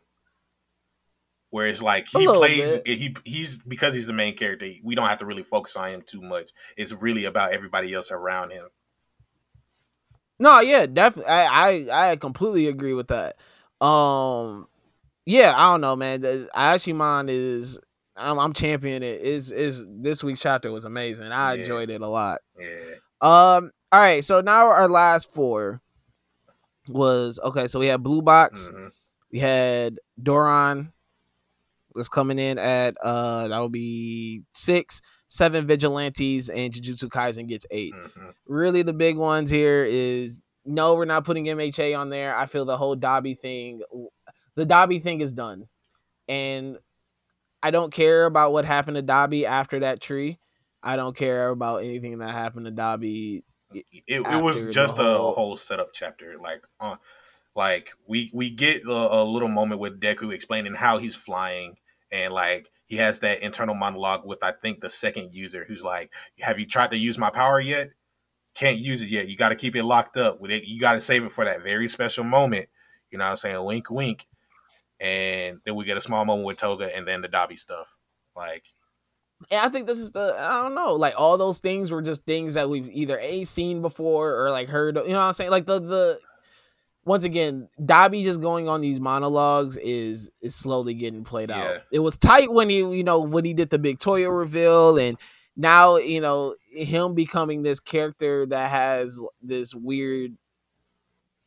where 1.52 1.68
it's 1.68 1.82
like 1.82 2.08
he 2.10 2.26
plays. 2.26 2.80
bit. 2.84 2.88
He 2.88 3.16
he's 3.24 3.58
because 3.58 3.94
he's 3.94 4.08
the 4.08 4.14
main 4.14 4.36
character. 4.36 4.70
We 4.84 4.96
don't 4.96 5.08
have 5.08 5.20
to 5.20 5.26
really 5.26 5.44
focus 5.44 5.76
on 5.76 5.90
him 5.92 6.02
too 6.02 6.22
much. 6.22 6.52
It's 6.76 6.92
really 6.94 7.26
about 7.26 7.54
everybody 7.54 7.94
else 7.94 8.12
around 8.12 8.52
him. 8.52 8.68
No, 10.40 10.60
yeah, 10.60 10.88
definitely. 10.88 11.32
I, 11.32 11.86
I 11.92 12.12
I 12.12 12.16
completely 12.16 12.68
agree 12.68 12.94
with 12.94 13.10
that. 13.10 13.36
Um, 13.86 14.68
yeah, 15.26 15.54
I 15.56 15.72
don't 15.72 15.82
know, 15.82 15.96
man. 15.96 16.22
Ayashimon 16.22 17.28
is 17.30 17.80
I'm, 18.18 18.40
I'm 18.40 18.54
championing 18.54 19.08
it. 19.08 19.22
Is 19.22 19.52
is 19.52 19.86
this 19.88 20.24
week's 20.24 20.42
chapter 20.42 20.72
was 20.72 20.86
amazing. 20.86 21.28
I 21.28 21.54
Yeah. 21.54 21.62
enjoyed 21.62 21.90
it 21.92 22.02
a 22.02 22.08
lot. 22.08 22.40
Yeah. 22.60 22.66
Um, 23.22 23.72
all 23.92 24.00
right, 24.00 24.24
so 24.24 24.42
now 24.42 24.68
our 24.68 24.88
last 24.88 25.32
four 25.32 25.80
was 26.88 27.40
okay. 27.44 27.68
So 27.68 27.80
we 27.80 27.86
had 27.88 28.02
Blue 28.02 28.22
Box, 28.24 28.72
Mhm. 28.74 28.92
we 29.32 29.40
had 29.40 30.00
Doron 30.20 30.92
was 31.96 32.10
coming 32.10 32.40
in 32.40 32.58
at 32.58 32.96
uh 33.04 33.48
that 33.48 33.60
would 33.60 33.72
be 33.72 34.44
six, 34.54 35.02
seven 35.28 35.66
vigilantes, 35.68 36.50
and 36.50 36.74
Jujutsu 36.74 37.06
Kaisen 37.10 37.48
gets 37.48 37.66
eight 37.72 37.94
Mhm. 37.94 38.34
really 38.48 38.82
the 38.82 38.94
big 38.94 39.18
ones 39.18 39.50
here 39.50 39.86
is 39.88 40.42
no, 40.66 40.94
we're 40.96 41.06
not 41.06 41.26
putting 41.26 41.46
MHA 41.48 41.96
on 42.00 42.10
there. 42.10 42.36
I 42.36 42.46
feel 42.46 42.66
the 42.66 42.78
whole 42.78 42.96
Dabi 42.96 43.38
thing, 43.40 43.82
the 44.56 44.66
Dabi 44.66 45.02
thing 45.02 45.20
is 45.22 45.34
done, 45.34 45.68
and 46.28 46.78
I 47.64 47.72
don't 47.72 47.92
care 47.92 48.26
about 48.26 48.54
what 48.54 48.66
happened 48.66 48.98
to 48.98 49.04
Dabi 49.04 49.44
after 49.44 49.80
that 49.80 50.00
tree. 50.02 50.38
I 50.84 50.96
don't 50.96 51.16
care 51.16 51.50
about 51.50 51.78
anything 51.84 52.20
that 52.20 52.30
happened 52.32 52.66
to 52.68 52.72
Dabi. 52.72 53.44
It, 53.74 53.86
it 54.08 54.42
was 54.42 54.66
just 54.74 54.98
a 55.00 55.04
whole- 55.04 55.34
whole 55.34 55.58
setup 55.58 55.94
chapter. 55.94 56.38
Like, 56.40 56.62
uh, 56.80 56.98
like 57.56 57.92
we 58.08 58.32
we 58.34 58.50
get 58.50 58.84
a, 58.84 58.92
a 58.92 59.24
little 59.24 59.50
moment 59.50 59.82
with 59.82 60.00
Deku 60.00 60.34
explaining 60.34 60.74
how 60.74 60.98
he's 60.98 61.16
flying, 61.16 61.76
and 62.12 62.34
like 62.34 62.70
he 62.86 62.98
has 62.98 63.20
that 63.22 63.42
internal 63.42 63.76
monologue 63.76 64.26
with 64.26 64.44
I 64.44 64.52
think 64.52 64.82
the 64.82 64.90
second 64.90 65.34
user 65.34 65.66
who's 65.68 65.84
like, 65.84 66.12
"Have 66.40 66.60
you 66.60 66.66
tried 66.66 66.92
to 66.92 66.98
use 66.98 67.18
my 67.18 67.30
power 67.30 67.60
yet? 67.60 67.92
Can't 68.56 68.78
use 68.78 69.02
it 69.02 69.10
yet. 69.10 69.28
You 69.28 69.38
got 69.38 69.50
to 69.50 69.56
keep 69.56 69.76
it 69.76 69.84
locked 69.84 70.18
up 70.18 70.42
with 70.42 70.52
it. 70.52 70.64
You 70.66 70.80
got 70.80 70.94
to 70.94 71.02
save 71.02 71.24
it 71.24 71.32
for 71.32 71.46
that 71.46 71.64
very 71.64 71.88
special 71.88 72.24
moment." 72.24 72.68
You 73.10 73.18
know 73.18 73.26
what 73.26 73.32
I'm 73.32 73.38
saying? 73.38 73.64
Wink, 73.66 73.90
wink. 73.90 74.28
And 75.00 75.60
then 75.66 75.76
we 75.76 75.86
get 75.86 75.98
a 75.98 76.02
small 76.02 76.24
moment 76.26 76.46
with 76.46 76.58
Toga, 76.58 76.96
and 76.96 77.08
then 77.08 77.22
the 77.22 77.28
Dabi 77.28 77.58
stuff. 77.58 77.94
Like, 78.36 78.64
And 79.50 79.60
I 79.60 79.70
think 79.70 79.88
this 79.88 80.00
is 80.00 80.12
the 80.12 80.36
I 80.38 80.64
don't 80.64 80.76
know, 80.76 80.94
like 80.94 81.16
all 81.18 81.38
those 81.38 81.60
things 81.60 81.92
were 81.92 82.02
just 82.02 82.26
things 82.26 82.54
that 82.54 82.70
we've 82.70 82.90
either 82.90 83.20
a 83.20 83.44
seen 83.46 83.82
before 83.82 84.36
or 84.36 84.52
like 84.52 84.70
heard. 84.70 84.96
You 84.96 85.10
know 85.10 85.16
what 85.16 85.24
I'm 85.24 85.34
saying? 85.34 85.52
Like 85.52 85.66
the 85.66 85.80
the 85.80 86.20
once 87.06 87.24
again, 87.24 87.68
Dabi 87.80 88.24
just 88.24 88.42
going 88.42 88.70
on 88.70 88.82
these 88.82 89.00
monologues 89.00 89.78
is 89.78 90.30
is 90.42 90.56
slowly 90.56 90.94
getting 90.94 91.24
played 91.24 91.50
Yeah. 91.50 91.64
out. 91.64 91.82
It 91.92 92.00
was 92.00 92.18
tight 92.18 92.52
when 92.52 92.70
he 92.70 92.78
you 92.78 93.04
know 93.04 93.22
when 93.22 93.46
he 93.46 93.54
did 93.54 93.70
the 93.70 93.80
big 93.80 94.00
Toya 94.00 94.26
mm-hmm. 94.26 94.36
reveal, 94.36 94.98
and 94.98 95.18
now 95.56 95.98
you 95.98 96.22
know 96.22 96.56
him 96.72 97.16
becoming 97.16 97.64
this 97.64 97.80
character 97.80 98.46
that 98.46 98.70
has 98.70 99.20
this 99.42 99.74
weird. 99.74 100.38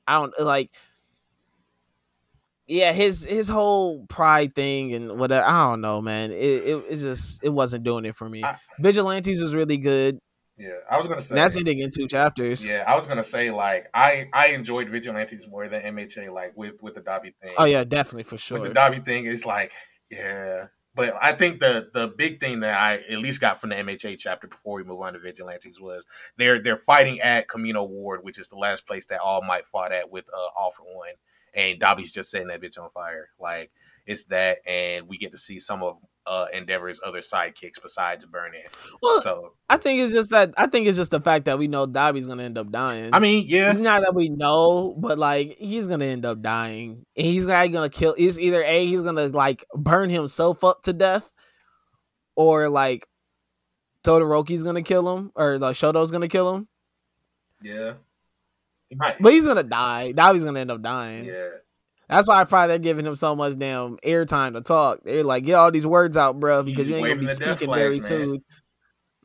I 0.07 0.15
don't 0.15 0.39
like. 0.41 0.71
Yeah, 2.67 2.93
his 2.93 3.25
his 3.25 3.47
whole 3.47 4.07
pride 4.07 4.55
thing 4.55 4.95
and 4.95 5.19
whatever. 5.19 5.47
I 5.47 5.69
don't 5.71 5.83
know, 5.83 6.01
man. 6.01 6.31
It 6.33 6.35
it, 6.35 6.85
it 6.91 6.97
just 6.97 7.45
it 7.45 7.51
wasn't 7.51 7.85
doing 7.85 8.07
it 8.07 8.17
for 8.17 8.29
me. 8.29 8.43
I- 8.43 8.57
Vigilantes 8.81 9.41
was 9.41 9.55
really 9.55 9.77
good. 9.77 10.19
Yeah, 10.57 10.75
I 10.89 10.99
was 10.99 11.09
gonna 11.09 11.21
say 11.21 11.35
And 11.35 11.43
that's 11.43 11.57
ending 11.57 11.81
in 11.81 11.91
two 11.91 12.07
chapters. 12.07 12.65
Yeah, 12.65 12.85
I 12.87 12.97
was 12.97 13.07
gonna 13.07 13.25
say 13.25 13.51
like 13.51 13.89
I 13.93 14.29
I 14.33 14.49
enjoyed 14.49 14.89
Vigilantes 14.89 15.49
more 15.49 15.69
than 15.69 15.83
MHA 15.83 16.33
like 16.33 16.53
with 16.57 16.83
with 16.83 16.95
the 16.95 17.01
Dabi 17.01 17.35
thing. 17.43 17.55
Oh 17.59 17.65
yeah, 17.65 17.83
definitely 17.83 18.23
for 18.23 18.39
sure. 18.39 18.61
With 18.61 18.73
the 18.73 18.79
Dabi 18.79 19.05
thing, 19.05 19.27
it's 19.27 19.45
like 19.45 19.73
yeah, 20.11 20.67
but 20.95 21.17
I 21.21 21.33
think 21.33 21.59
the 21.59 21.89
the 21.93 22.07
big 22.07 22.39
thing 22.39 22.61
that 22.61 22.79
I 22.79 23.13
at 23.13 23.19
least 23.19 23.41
got 23.41 23.61
from 23.61 23.71
the 23.71 23.77
MHA 23.77 24.17
chapter 24.19 24.47
before 24.47 24.77
we 24.77 24.85
move 24.85 25.01
on 25.01 25.15
to 25.15 25.19
Vigilantes 25.19 25.81
was 25.81 26.07
they're 26.37 26.63
they're 26.63 26.77
fighting 26.77 27.21
at 27.21 27.49
Kamino 27.49 27.89
Ward, 27.89 28.21
which 28.23 28.39
is 28.39 28.49
the 28.49 28.57
last 28.57 28.87
place 28.87 29.07
that 29.07 29.21
All 29.21 29.43
Might 29.43 29.67
fought 29.67 29.93
at 29.93 30.11
with 30.11 30.29
uh, 30.33 30.49
All 30.57 30.71
for 30.71 30.85
One, 30.85 31.15
and 31.53 31.81
Dabi's 31.81 32.13
just 32.13 32.31
setting 32.31 32.49
that 32.49 32.61
bitch 32.63 32.79
on 32.79 32.91
fire. 32.91 33.31
Like 33.41 33.73
it's 34.07 34.27
that, 34.27 34.59
and 34.69 35.09
we 35.09 35.19
get 35.19 35.33
to 35.33 35.39
see 35.39 35.59
some 35.59 35.83
of 35.83 35.99
uh 36.27 36.47
Endeavor's 36.55 37.01
other 37.05 37.21
sidekicks 37.21 37.83
besides 37.83 38.25
Burning. 38.25 38.63
well, 39.03 39.21
So 39.21 39.53
I 39.69 39.77
think 39.77 40.01
it's 40.01 40.13
just 40.13 40.31
that 40.31 40.55
I 40.57 40.67
think 40.67 40.87
it's 40.87 40.97
just 40.97 41.11
the 41.11 41.21
fact 41.21 41.45
that 41.45 41.59
we 41.59 41.69
know 41.69 41.87
Dabi's 41.87 42.27
gonna 42.27 42.45
end 42.45 42.57
up 42.59 42.71
dying. 42.71 43.11
I 43.13 43.19
mean, 43.19 43.45
yeah, 43.47 43.71
It's 43.73 43.81
not 43.81 44.03
that 44.03 44.15
we 44.15 44.29
know, 44.31 44.95
but 44.99 45.19
like 45.19 45.57
he's 45.59 45.87
gonna 45.87 46.07
end 46.07 46.25
up 46.25 46.41
dying. 46.41 47.05
And 47.17 47.27
he's 47.27 47.45
not 47.47 47.71
gonna 47.73 47.91
kill. 47.91 48.15
It's 48.17 48.39
either 48.39 48.63
a 48.63 48.87
he's 48.87 49.03
gonna 49.03 49.27
like 49.29 49.65
burn 49.75 50.09
himself 50.11 50.65
up 50.65 50.83
to 50.85 50.93
death, 50.93 51.31
or 52.37 52.69
like 52.69 53.07
Todoroki's 54.03 54.63
gonna 54.63 54.83
kill 54.83 55.17
him, 55.17 55.31
or 55.35 55.59
like 55.59 55.77
Shoto's 55.77 56.11
gonna 56.11 56.29
kill 56.29 56.55
him. 56.55 56.69
yeah. 57.63 57.95
He. 58.91 58.97
But 58.97 59.33
he's 59.33 59.47
gonna 59.47 59.63
die. 59.63 60.13
Dabi's 60.13 60.45
gonna 60.45 60.61
end 60.61 60.71
up 60.71 60.83
dying. 60.83 61.25
Yeah. 61.25 61.49
That's 62.09 62.29
why 62.29 62.41
I 62.41 62.45
probably 62.45 62.69
they're 62.69 62.79
giving 62.79 63.07
him 63.07 63.15
so 63.15 63.35
much 63.35 63.59
damn 63.59 63.97
airtime 63.99 64.55
to 64.55 64.61
talk. 64.61 65.01
They're 65.05 65.25
like, 65.25 65.45
get 65.45 65.55
all 65.55 65.71
these 65.71 65.87
words 65.87 66.17
out, 66.17 66.39
bro, 66.39 66.63
because 66.63 66.87
He's 66.87 66.91
you 66.91 66.97
ain't 66.97 67.07
gonna 67.07 67.21
be 67.21 67.27
speaking 67.27 67.73
very 67.73 67.99
man. 67.99 68.01
soon. 68.01 68.45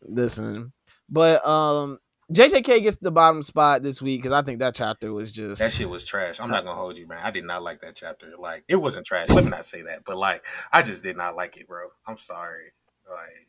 Listen, 0.02 0.72
but 1.10 1.46
um, 1.46 2.00
JJK 2.32 2.84
gets 2.84 2.98
the 2.98 3.12
bottom 3.12 3.42
spot 3.42 3.82
this 3.82 4.02
week 4.02 4.22
because 4.22 4.34
I 4.34 4.44
think 4.44 4.60
that 4.60 4.76
chapter 4.76 5.12
was 5.12 5.32
just 5.32 5.60
That 5.60 5.72
shit 5.72 5.90
was 5.90 6.06
trash. 6.06 6.40
I'm 6.40 6.52
not 6.52 6.64
gonna 6.64 6.78
hold 6.78 6.96
you, 6.96 7.08
man. 7.08 7.20
I 7.24 7.32
did 7.32 7.44
not 7.44 7.64
like 7.64 7.82
that 7.82 7.96
chapter. 7.96 8.34
Like 8.40 8.64
it 8.68 8.76
wasn't 8.76 9.08
trash. 9.08 9.30
Let 9.30 9.44
me 9.44 9.50
not 9.50 9.66
say 9.66 9.82
that, 9.84 10.04
but 10.06 10.18
like 10.18 10.46
I 10.72 10.82
just 10.84 11.02
did 11.02 11.18
not 11.18 11.36
like 11.36 11.58
it, 11.58 11.68
bro. 11.68 11.88
I'm 12.08 12.18
sorry. 12.18 12.72
Like 13.10 13.48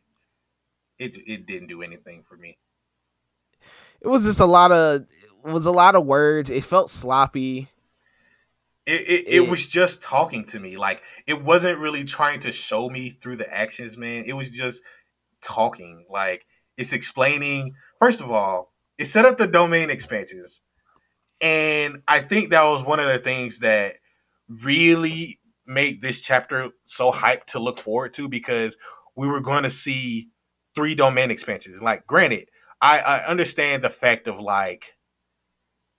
it 0.98 1.16
it 1.26 1.46
didn't 1.46 1.68
do 1.68 1.82
anything 1.82 2.24
for 2.28 2.36
me. 2.36 2.58
It 4.00 4.08
was 4.08 4.24
just 4.24 4.40
a 4.40 4.46
lot 4.46 4.72
of 4.72 5.02
it 5.02 5.50
was 5.50 5.66
a 5.66 5.70
lot 5.70 5.94
of 5.94 6.06
words. 6.06 6.48
It 6.48 6.64
felt 6.64 6.90
sloppy. 6.90 7.68
It, 8.90 9.08
it, 9.08 9.28
it 9.28 9.48
was 9.48 9.66
just 9.68 10.02
talking 10.02 10.44
to 10.46 10.58
me. 10.60 10.76
Like 10.76 11.02
it 11.26 11.42
wasn't 11.42 11.78
really 11.78 12.04
trying 12.04 12.40
to 12.40 12.52
show 12.52 12.88
me 12.88 13.10
through 13.10 13.36
the 13.36 13.52
actions, 13.54 13.96
man. 13.96 14.24
It 14.26 14.32
was 14.32 14.50
just 14.50 14.82
talking. 15.40 16.06
Like 16.10 16.44
it's 16.76 16.92
explaining. 16.92 17.74
First 18.00 18.20
of 18.20 18.30
all, 18.30 18.72
it 18.98 19.04
set 19.06 19.24
up 19.24 19.38
the 19.38 19.46
domain 19.46 19.90
expansions, 19.90 20.60
and 21.40 22.02
I 22.08 22.20
think 22.20 22.50
that 22.50 22.64
was 22.64 22.84
one 22.84 23.00
of 23.00 23.08
the 23.08 23.18
things 23.18 23.60
that 23.60 23.96
really 24.48 25.38
made 25.66 26.00
this 26.00 26.20
chapter 26.20 26.70
so 26.86 27.12
hyped 27.12 27.46
to 27.46 27.60
look 27.60 27.78
forward 27.78 28.12
to 28.14 28.28
because 28.28 28.76
we 29.16 29.28
were 29.28 29.40
going 29.40 29.62
to 29.62 29.70
see 29.70 30.28
three 30.74 30.94
domain 30.94 31.30
expansions. 31.30 31.80
Like, 31.80 32.06
granted, 32.06 32.48
I, 32.80 32.98
I 33.00 33.26
understand 33.26 33.84
the 33.84 33.90
fact 33.90 34.26
of 34.26 34.40
like, 34.40 34.94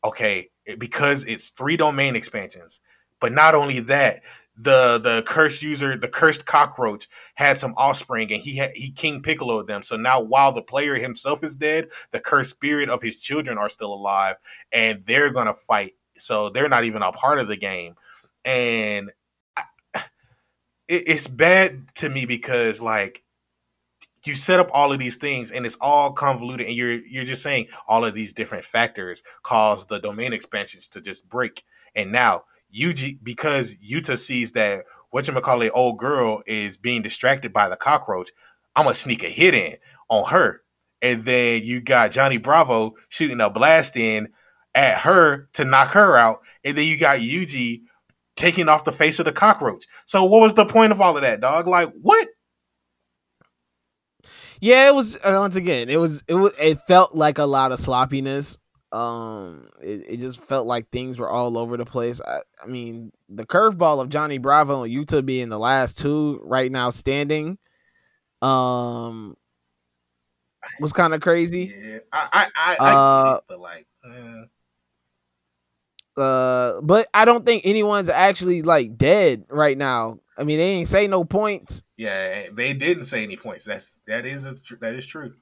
okay, 0.04 0.50
because 0.78 1.24
it's 1.26 1.50
three 1.50 1.78
domain 1.78 2.16
expansions, 2.16 2.82
but 3.20 3.32
not 3.32 3.56
only 3.56 3.80
that, 3.82 4.22
the 4.58 5.00
the 5.00 5.24
cursed 5.26 5.64
user, 5.64 5.98
the 5.98 6.08
cursed 6.08 6.46
cockroach, 6.46 7.08
had 7.36 7.58
some 7.58 7.74
offspring, 7.78 8.32
and 8.32 8.42
he 8.42 8.58
had 8.58 8.72
he 8.76 8.92
King 8.92 9.22
Piccolo 9.22 9.64
them. 9.64 9.84
So 9.84 9.98
now, 9.98 10.22
while 10.22 10.52
the 10.52 10.62
player 10.62 10.96
himself 10.96 11.44
is 11.44 11.56
dead, 11.56 11.88
the 12.12 12.20
cursed 12.20 12.52
spirit 12.52 12.90
of 12.90 13.02
his 13.02 13.22
children 13.22 13.58
are 13.58 13.70
still 13.70 13.94
alive, 13.94 14.36
and 14.72 15.04
they're 15.06 15.32
gonna 15.32 15.54
fight. 15.54 15.94
So 16.18 16.50
they're 16.50 16.70
not 16.70 16.84
even 16.84 17.02
a 17.02 17.12
part 17.12 17.40
of 17.40 17.48
the 17.48 17.58
game, 17.58 17.96
and 18.46 19.12
it, 20.88 21.04
it's 21.08 21.28
bad 21.28 21.88
to 21.96 22.10
me 22.10 22.26
because 22.26 22.82
like 22.82 23.24
you 24.26 24.36
set 24.36 24.60
up 24.60 24.70
all 24.72 24.92
of 24.92 25.00
these 25.00 25.18
things 25.18 25.52
and 25.52 25.66
it's 25.66 25.78
all 25.82 26.12
convoluted 26.12 26.68
and 26.68 26.76
you're 26.76 27.00
you're 27.06 27.26
just 27.26 27.42
saying 27.42 27.68
all 27.88 28.06
of 28.06 28.14
these 28.14 28.34
different 28.34 28.66
factors 28.66 29.24
cause 29.44 29.88
the 29.88 30.00
domain 30.00 30.34
expansions 30.34 30.90
to 30.90 31.02
just 31.02 31.28
break 31.28 31.64
and 31.96 32.12
now 32.12 32.44
Yuji 32.74 33.20
because 33.22 33.76
Yuta 33.76 34.18
sees 34.18 34.54
that 34.54 34.86
what 35.10 35.28
you 35.28 35.34
call 35.34 35.60
whatchamacallit 35.60 35.72
old 35.74 36.00
girl 36.00 36.42
is 36.46 36.78
being 36.78 37.02
distracted 37.02 37.52
by 37.54 37.70
the 37.70 37.76
cockroach, 37.76 38.32
I'm 38.76 38.86
gonna 38.86 38.96
sneak 38.96 39.24
a 39.24 39.30
hit 39.30 39.54
in 39.54 39.76
on 40.10 40.30
her. 40.30 40.62
And 41.02 41.24
then 41.24 41.64
you 41.64 41.82
got 41.82 42.12
Johnny 42.12 42.38
Bravo 42.38 42.94
shooting 43.10 43.42
a 43.42 43.50
blast 43.50 43.98
in 43.98 44.30
at 44.74 45.00
her 45.00 45.50
to 45.54 45.66
knock 45.66 45.90
her 45.90 46.16
out. 46.16 46.40
And 46.64 46.78
then 46.78 46.86
you 46.86 46.98
got 46.98 47.20
Yuji 47.20 47.82
taking 48.36 48.70
off 48.70 48.86
the 48.86 48.92
face 48.92 49.20
of 49.20 49.26
the 49.26 49.34
cockroach. 49.34 49.86
So 50.06 50.24
what 50.24 50.42
was 50.42 50.54
the 50.54 50.66
point 50.66 50.92
of 50.92 51.02
all 51.02 51.18
of 51.18 51.24
that, 51.24 51.42
dog? 51.42 51.68
Like 51.68 51.92
what? 52.02 52.30
Yeah, 54.62 54.88
it 54.88 54.96
was 54.96 55.18
uh, 55.18 55.36
once 55.40 55.56
again. 55.56 55.90
It 55.90 56.00
was 56.00 56.24
it 56.28 56.36
was 56.36 56.56
it 56.60 56.80
felt 56.82 57.16
like 57.16 57.40
a 57.40 57.46
lot 57.46 57.72
of 57.72 57.80
sloppiness. 57.80 58.60
Um, 58.92 59.70
it, 59.82 60.04
it 60.08 60.20
just 60.20 60.40
felt 60.40 60.68
like 60.68 60.90
things 60.92 61.18
were 61.18 61.30
all 61.30 61.58
over 61.58 61.78
the 61.78 61.86
place. 61.86 62.22
I, 62.22 62.42
I 62.64 62.68
mean, 62.68 63.12
the 63.28 63.46
curveball 63.46 64.02
of 64.02 64.10
Johnny 64.10 64.38
Bravo 64.38 64.84
and 64.84 64.94
Yuta 64.94 65.26
being 65.26 65.50
the 65.50 65.58
last 65.58 65.98
two 65.98 66.40
right 66.44 66.72
now 66.72 66.92
standing, 66.92 67.58
um, 68.42 69.36
was 70.80 70.94
kind 70.94 71.14
of 71.16 71.22
crazy. 71.22 71.74
Yeah, 71.76 72.00
I, 72.14 72.48
I, 72.56 72.76
I, 72.80 72.86
uh, 72.86 73.36
it, 73.38 73.44
but 73.48 73.60
like, 73.60 73.88
eh. 74.06 74.44
uh, 76.22 76.82
but 76.82 77.08
I 77.14 77.26
don't 77.26 77.46
think 77.46 77.64
anyone's 77.66 78.10
actually 78.10 78.62
like 78.62 78.98
dead 78.98 79.46
right 79.50 79.78
now. 79.78 80.20
I 80.38 80.44
mean, 80.44 80.58
they 80.58 80.70
ain't 80.70 80.90
say 80.90 81.08
no 81.08 81.24
points. 81.24 81.82
Yeah, 82.02 82.48
they 82.52 82.74
didn't 82.74 83.04
say 83.04 83.22
any 83.22 83.38
points. 83.38 83.64
That's 83.64 84.00
that 84.08 84.26
is 84.26 84.48
a, 84.48 84.56
that 84.78 84.96
is 84.96 85.06
true. 85.06 85.36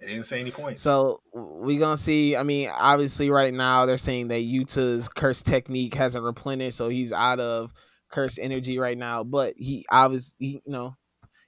They 0.00 0.08
didn't 0.08 0.24
say 0.26 0.40
any 0.40 0.50
points. 0.50 0.82
So 0.82 1.20
we 1.32 1.76
gonna 1.76 1.96
see. 1.96 2.34
I 2.34 2.42
mean, 2.42 2.68
obviously, 2.68 3.30
right 3.30 3.54
now 3.54 3.86
they're 3.86 3.96
saying 3.96 4.26
that 4.26 4.40
Yuta's 4.40 5.08
curse 5.08 5.40
technique 5.40 5.94
hasn't 5.94 6.24
replenished, 6.24 6.76
so 6.76 6.88
he's 6.88 7.12
out 7.12 7.38
of 7.38 7.72
curse 8.10 8.38
energy 8.38 8.76
right 8.76 8.98
now. 8.98 9.22
But 9.22 9.54
he 9.56 9.86
obviously, 9.88 10.34
you 10.40 10.60
know, 10.66 10.96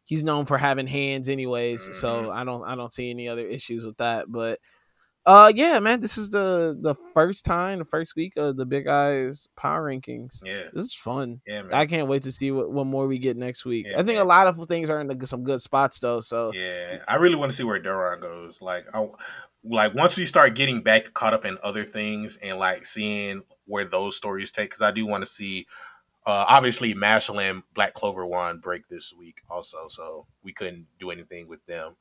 he's 0.04 0.22
known 0.22 0.46
for 0.46 0.58
having 0.58 0.86
hands, 0.86 1.28
anyways. 1.28 1.82
Mm-hmm. 1.82 1.92
So 1.94 2.30
I 2.30 2.44
don't, 2.44 2.62
I 2.62 2.76
don't 2.76 2.92
see 2.92 3.10
any 3.10 3.28
other 3.28 3.44
issues 3.44 3.84
with 3.84 3.96
that. 3.96 4.26
But 4.30 4.60
uh, 5.24 5.52
yeah, 5.54 5.78
man, 5.78 6.00
this 6.00 6.18
is 6.18 6.30
the 6.30 6.76
the 6.80 6.94
first 7.14 7.44
time, 7.44 7.78
the 7.78 7.84
first 7.84 8.16
week 8.16 8.36
of 8.36 8.56
the 8.56 8.66
Big 8.66 8.88
Eyes 8.88 9.48
Power 9.56 9.88
Rankings. 9.88 10.42
Yeah, 10.44 10.64
this 10.72 10.86
is 10.86 10.94
fun. 10.94 11.40
Yeah, 11.46 11.62
man. 11.62 11.72
I 11.72 11.86
can't 11.86 12.08
wait 12.08 12.22
to 12.24 12.32
see 12.32 12.50
what, 12.50 12.72
what 12.72 12.86
more 12.86 13.06
we 13.06 13.18
get 13.18 13.36
next 13.36 13.64
week. 13.64 13.86
Yeah, 13.88 13.94
I 13.94 13.98
think 13.98 14.16
man. 14.16 14.22
a 14.22 14.24
lot 14.24 14.48
of 14.48 14.66
things 14.66 14.90
are 14.90 15.00
in 15.00 15.06
the, 15.06 15.26
some 15.26 15.44
good 15.44 15.62
spots 15.62 16.00
though. 16.00 16.20
So 16.20 16.52
yeah, 16.52 16.98
I 17.06 17.16
really 17.16 17.36
want 17.36 17.52
to 17.52 17.56
see 17.56 17.62
where 17.62 17.80
Doron 17.80 18.20
goes. 18.20 18.60
Like, 18.60 18.86
I 18.92 19.08
like 19.64 19.94
once 19.94 20.16
we 20.16 20.26
start 20.26 20.56
getting 20.56 20.80
back 20.80 21.14
caught 21.14 21.34
up 21.34 21.44
in 21.44 21.56
other 21.62 21.84
things 21.84 22.36
and 22.42 22.58
like 22.58 22.84
seeing 22.84 23.42
where 23.66 23.84
those 23.84 24.16
stories 24.16 24.50
take, 24.50 24.70
because 24.70 24.82
I 24.82 24.90
do 24.90 25.06
want 25.06 25.22
to 25.22 25.30
see. 25.30 25.66
Uh, 26.24 26.44
obviously, 26.48 26.92
and 26.92 27.62
Black 27.74 27.94
Clover 27.94 28.24
won 28.24 28.58
break 28.58 28.88
this 28.88 29.12
week 29.12 29.42
also, 29.50 29.88
so 29.88 30.26
we 30.44 30.52
couldn't 30.52 30.86
do 31.00 31.10
anything 31.10 31.48
with 31.48 31.66
them. 31.66 31.96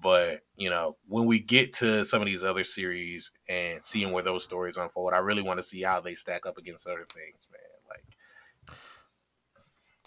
But 0.00 0.42
you 0.56 0.70
know, 0.70 0.96
when 1.06 1.26
we 1.26 1.38
get 1.40 1.72
to 1.74 2.04
some 2.04 2.20
of 2.20 2.26
these 2.26 2.44
other 2.44 2.64
series 2.64 3.30
and 3.48 3.84
seeing 3.84 4.12
where 4.12 4.22
those 4.22 4.44
stories 4.44 4.76
unfold, 4.76 5.12
I 5.12 5.18
really 5.18 5.42
want 5.42 5.58
to 5.58 5.62
see 5.62 5.82
how 5.82 6.00
they 6.00 6.14
stack 6.14 6.46
up 6.46 6.58
against 6.58 6.86
other 6.86 7.06
things, 7.12 7.46
man. 7.50 7.60
Like, 7.88 8.04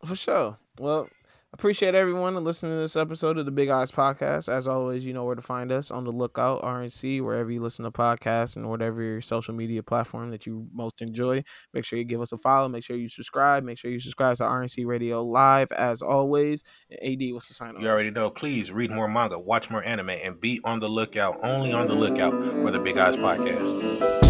for 0.06 0.16
sure. 0.16 0.58
Well, 0.80 1.10
appreciate 1.58 1.96
everyone 1.96 2.36
listening 2.44 2.74
to 2.74 2.78
this 2.78 2.96
episode 2.96 3.40
of 3.40 3.46
the 3.46 3.52
Big 3.52 3.70
Eyes 3.70 3.90
Podcast. 3.90 4.48
As 4.48 4.68
always, 4.68 5.04
you 5.04 5.12
know 5.12 5.26
where 5.26 5.34
to 5.34 5.42
find 5.42 5.72
us 5.72 5.90
on 5.90 6.04
the 6.04 6.12
lookout, 6.12 6.62
RNC, 6.62 7.24
wherever 7.24 7.50
you 7.50 7.64
listen 7.64 7.84
to 7.84 7.90
podcasts 7.90 8.58
and 8.58 8.70
whatever 8.70 9.02
your 9.02 9.22
social 9.22 9.56
media 9.56 9.82
platform 9.82 10.30
that 10.30 10.46
you 10.46 10.68
most 10.72 11.02
enjoy. 11.02 11.44
Make 11.74 11.84
sure 11.84 11.98
you 11.98 12.06
give 12.06 12.22
us 12.22 12.32
a 12.32 12.38
follow. 12.38 12.70
Make 12.70 12.84
sure 12.84 12.96
you 12.96 13.10
subscribe. 13.10 13.64
Make 13.64 13.80
sure 13.80 13.90
you 13.90 14.00
subscribe 14.00 14.38
to 14.38 14.44
RNC 14.44 14.86
Radio 14.86 15.24
Live 15.24 15.72
as 15.72 16.04
always. 16.04 16.64
AD, 16.92 17.22
what's 17.32 17.48
the 17.48 17.56
sign 17.56 17.76
off? 17.76 17.82
You 17.82 17.90
already 17.90 18.12
know. 18.12 18.30
Please 18.30 18.72
read 18.72 18.92
more 18.92 19.08
manga, 19.08 19.40
watch 19.40 19.72
more 19.72 19.84
anime, 19.84 20.12
and 20.12 20.40
be 20.40 20.60
on 20.64 20.80
the 20.80 20.90
lookout, 20.90 21.40
only 21.42 21.74
on 21.74 21.88
the 21.88 21.96
lookout 21.96 22.34
for 22.34 22.70
the 22.70 22.80
Big 22.80 23.00
Eyes 23.00 23.18
Podcast. 23.18 24.27